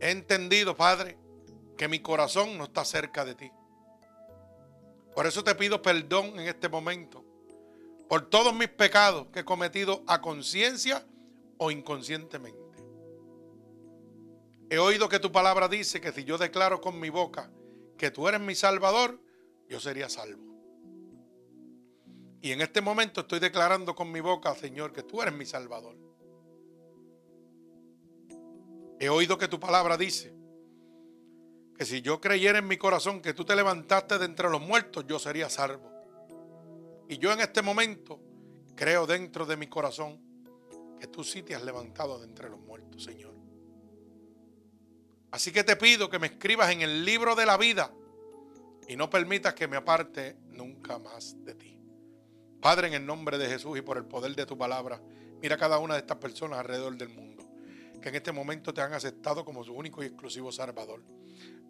he 0.00 0.10
entendido, 0.10 0.76
Padre, 0.76 1.18
que 1.76 1.88
mi 1.88 2.00
corazón 2.00 2.56
no 2.56 2.64
está 2.64 2.84
cerca 2.84 3.24
de 3.24 3.34
ti. 3.34 3.50
Por 5.14 5.26
eso 5.26 5.42
te 5.42 5.54
pido 5.56 5.82
perdón 5.82 6.38
en 6.38 6.46
este 6.46 6.68
momento 6.68 7.24
por 8.08 8.28
todos 8.28 8.54
mis 8.54 8.68
pecados 8.68 9.26
que 9.32 9.40
he 9.40 9.44
cometido 9.44 10.04
a 10.06 10.20
conciencia 10.20 11.04
o 11.58 11.70
inconscientemente. 11.70 12.71
He 14.72 14.78
oído 14.78 15.06
que 15.06 15.18
tu 15.18 15.30
palabra 15.30 15.68
dice 15.68 16.00
que 16.00 16.12
si 16.12 16.24
yo 16.24 16.38
declaro 16.38 16.80
con 16.80 16.98
mi 16.98 17.10
boca 17.10 17.50
que 17.98 18.10
tú 18.10 18.26
eres 18.26 18.40
mi 18.40 18.54
salvador, 18.54 19.20
yo 19.68 19.78
sería 19.78 20.08
salvo. 20.08 20.42
Y 22.40 22.52
en 22.52 22.62
este 22.62 22.80
momento 22.80 23.20
estoy 23.20 23.38
declarando 23.38 23.94
con 23.94 24.10
mi 24.10 24.20
boca, 24.20 24.54
Señor, 24.54 24.94
que 24.94 25.02
tú 25.02 25.20
eres 25.20 25.34
mi 25.34 25.44
salvador. 25.44 25.94
He 28.98 29.10
oído 29.10 29.36
que 29.36 29.46
tu 29.46 29.60
palabra 29.60 29.98
dice 29.98 30.34
que 31.76 31.84
si 31.84 32.00
yo 32.00 32.18
creyera 32.18 32.58
en 32.58 32.66
mi 32.66 32.78
corazón 32.78 33.20
que 33.20 33.34
tú 33.34 33.44
te 33.44 33.54
levantaste 33.54 34.18
de 34.18 34.24
entre 34.24 34.48
los 34.48 34.62
muertos, 34.62 35.04
yo 35.06 35.18
sería 35.18 35.50
salvo. 35.50 35.92
Y 37.10 37.18
yo 37.18 37.30
en 37.30 37.40
este 37.42 37.60
momento 37.60 38.22
creo 38.74 39.06
dentro 39.06 39.44
de 39.44 39.58
mi 39.58 39.66
corazón 39.66 40.18
que 40.98 41.08
tú 41.08 41.24
sí 41.24 41.42
te 41.42 41.54
has 41.54 41.62
levantado 41.62 42.18
de 42.18 42.24
entre 42.24 42.48
los 42.48 42.58
muertos, 42.58 43.04
Señor. 43.04 43.41
Así 45.32 45.50
que 45.50 45.64
te 45.64 45.76
pido 45.76 46.08
que 46.08 46.18
me 46.18 46.28
escribas 46.28 46.70
en 46.70 46.82
el 46.82 47.04
libro 47.04 47.34
de 47.34 47.46
la 47.46 47.56
vida 47.56 47.92
y 48.86 48.96
no 48.96 49.10
permitas 49.10 49.54
que 49.54 49.66
me 49.66 49.76
aparte 49.76 50.36
nunca 50.50 50.98
más 50.98 51.44
de 51.44 51.54
ti. 51.54 51.80
Padre, 52.60 52.88
en 52.88 52.94
el 52.94 53.04
nombre 53.04 53.38
de 53.38 53.48
Jesús 53.48 53.76
y 53.76 53.82
por 53.82 53.96
el 53.96 54.04
poder 54.04 54.36
de 54.36 54.46
tu 54.46 54.56
palabra, 54.56 55.02
mira 55.40 55.56
a 55.56 55.58
cada 55.58 55.78
una 55.78 55.94
de 55.94 56.00
estas 56.00 56.18
personas 56.18 56.60
alrededor 56.60 56.96
del 56.96 57.08
mundo 57.08 57.32
que 58.02 58.10
en 58.10 58.16
este 58.16 58.32
momento 58.32 58.74
te 58.74 58.82
han 58.82 58.92
aceptado 58.92 59.46
como 59.46 59.64
su 59.64 59.72
único 59.72 60.02
y 60.02 60.06
exclusivo 60.06 60.52
Salvador. 60.52 61.02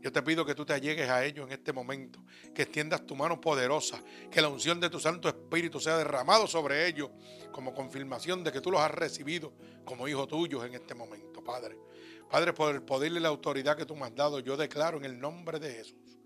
Yo 0.01 0.11
te 0.11 0.21
pido 0.23 0.45
que 0.45 0.57
tú 0.57 0.65
te 0.65 0.73
allegues 0.73 1.09
a 1.09 1.25
ellos 1.25 1.47
en 1.47 1.53
este 1.53 1.73
momento, 1.73 2.25
que 2.53 2.63
extiendas 2.63 3.07
tu 3.07 3.15
mano 3.15 3.41
poderosa, 3.41 4.03
que 4.33 4.41
la 4.41 4.49
unción 4.49 4.81
de 4.81 4.91
tu 4.91 4.99
Santo 4.99 5.29
Espíritu 5.29 5.79
sea 5.79 5.97
derramado 5.97 6.49
sobre 6.49 6.89
ellos 6.89 7.11
como 7.53 7.73
confirmación 7.73 8.43
de 8.43 8.51
que 8.51 8.61
tú 8.61 8.73
los 8.73 8.81
has 8.81 8.91
recibido 8.91 9.53
como 9.85 10.09
hijos 10.09 10.27
tuyos 10.27 10.65
en 10.65 10.75
este 10.75 10.95
momento, 10.97 11.45
Padre. 11.45 11.77
Padre, 12.33 12.55
por 12.55 12.75
el 12.75 12.81
poder 12.81 13.13
y 13.13 13.21
la 13.21 13.29
autoridad 13.29 13.77
que 13.77 13.85
tú 13.85 13.95
me 13.95 14.07
has 14.07 14.15
dado, 14.15 14.41
yo 14.41 14.57
declaro 14.57 14.97
en 14.97 15.05
el 15.05 15.21
nombre 15.21 15.61
de 15.61 15.75
Jesús 15.75 16.17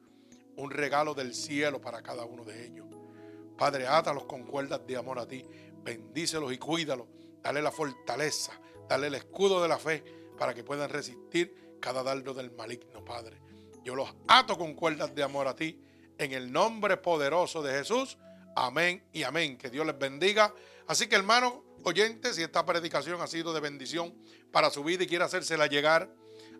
un 0.54 0.70
regalo 0.70 1.14
del 1.14 1.34
cielo 1.34 1.80
para 1.80 2.00
cada 2.00 2.24
uno 2.24 2.44
de 2.44 2.64
ellos. 2.64 2.86
Padre, 3.58 3.88
átalos 3.88 4.24
con 4.26 4.44
cuerdas 4.44 4.86
de 4.86 4.96
amor 4.96 5.18
a 5.18 5.26
ti, 5.26 5.44
bendícelos 5.82 6.52
y 6.52 6.58
cuídalos, 6.58 7.08
dale 7.42 7.60
la 7.60 7.72
fortaleza, 7.72 8.52
dale 8.88 9.08
el 9.08 9.16
escudo 9.16 9.60
de 9.60 9.66
la 9.66 9.78
fe 9.78 10.04
para 10.38 10.54
que 10.54 10.62
puedan 10.62 10.90
resistir 10.90 11.76
cada 11.80 12.04
dardo 12.04 12.34
del 12.34 12.52
maligno, 12.52 13.04
Padre. 13.04 13.40
Yo 13.82 13.96
los 13.96 14.14
ato 14.28 14.56
con 14.56 14.74
cuerdas 14.74 15.12
de 15.12 15.24
amor 15.24 15.48
a 15.48 15.56
ti. 15.56 15.82
En 16.18 16.32
el 16.32 16.52
nombre 16.52 16.98
poderoso 16.98 17.64
de 17.64 17.72
Jesús. 17.72 18.16
Amén 18.54 19.04
y 19.12 19.24
amén. 19.24 19.58
Que 19.58 19.70
Dios 19.70 19.84
les 19.84 19.98
bendiga. 19.98 20.54
Así 20.86 21.08
que 21.08 21.16
hermanos 21.16 21.54
oyentes, 21.86 22.34
si 22.34 22.42
esta 22.42 22.66
predicación 22.66 23.20
ha 23.20 23.28
sido 23.28 23.54
de 23.54 23.60
bendición 23.60 24.12
para 24.50 24.70
su 24.70 24.82
vida 24.82 25.04
y 25.04 25.06
quiere 25.06 25.24
hacérsela 25.24 25.68
llegar 25.68 26.12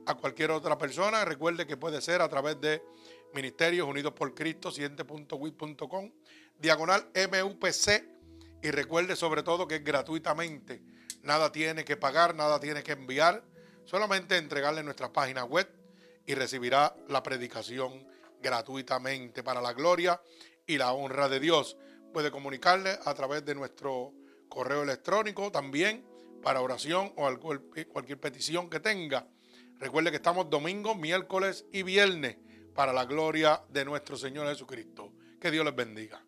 a 0.07 0.15
cualquier 0.15 0.53
otra 0.53 0.79
persona, 0.79 1.25
recuerde 1.25 1.67
que 1.67 1.77
puede 1.77 2.01
ser 2.01 2.23
a 2.23 2.29
través 2.29 2.61
de 2.61 2.81
Ministerios 3.35 3.89
Unidos 3.89 4.13
por 4.13 4.35
Cristo, 4.35 4.71
siente.wit.com, 4.71 6.13
diagonal 6.59 7.09
MUPC. 7.15 8.17
Y 8.63 8.71
recuerde 8.71 9.17
sobre 9.17 9.43
todo 9.43 9.67
que 9.67 9.77
es 9.77 9.85
gratuitamente. 9.85 10.83
Nada 11.23 11.51
tiene 11.51 11.85
que 11.85 11.97
pagar, 11.97 12.35
nada 12.35 12.61
tiene 12.61 12.83
que 12.83 12.93
enviar. 12.93 13.45
Solamente 13.85 14.37
entregarle 14.37 14.83
nuestra 14.83 15.13
página 15.13 15.45
web 15.45 15.69
y 16.25 16.35
recibirá 16.35 16.97
la 17.09 17.23
predicación 17.23 18.07
gratuitamente 18.41 19.43
para 19.43 19.61
la 19.61 19.73
gloria 19.73 20.21
y 20.67 20.79
la 20.79 20.93
honra 20.93 21.29
de 21.29 21.41
Dios. 21.41 21.77
Puede 22.13 22.31
comunicarle 22.31 22.99
a 23.05 23.13
través 23.15 23.45
de 23.45 23.55
nuestro 23.55 24.15
correo 24.49 24.83
electrónico 24.83 25.51
también 25.51 26.05
para 26.43 26.61
oración 26.61 27.13
o 27.17 27.29
cualquier 27.93 28.21
petición 28.21 28.71
que 28.71 28.81
tenga. 28.81 29.27
Recuerde 29.79 30.11
que 30.11 30.17
estamos 30.17 30.49
domingo, 30.49 30.95
miércoles 30.95 31.67
y 31.73 31.83
viernes 31.83 32.37
para 32.75 32.93
la 32.93 33.05
gloria 33.05 33.63
de 33.69 33.85
nuestro 33.85 34.17
Señor 34.17 34.49
Jesucristo. 34.49 35.13
Que 35.41 35.51
Dios 35.51 35.65
les 35.65 35.75
bendiga. 35.75 36.23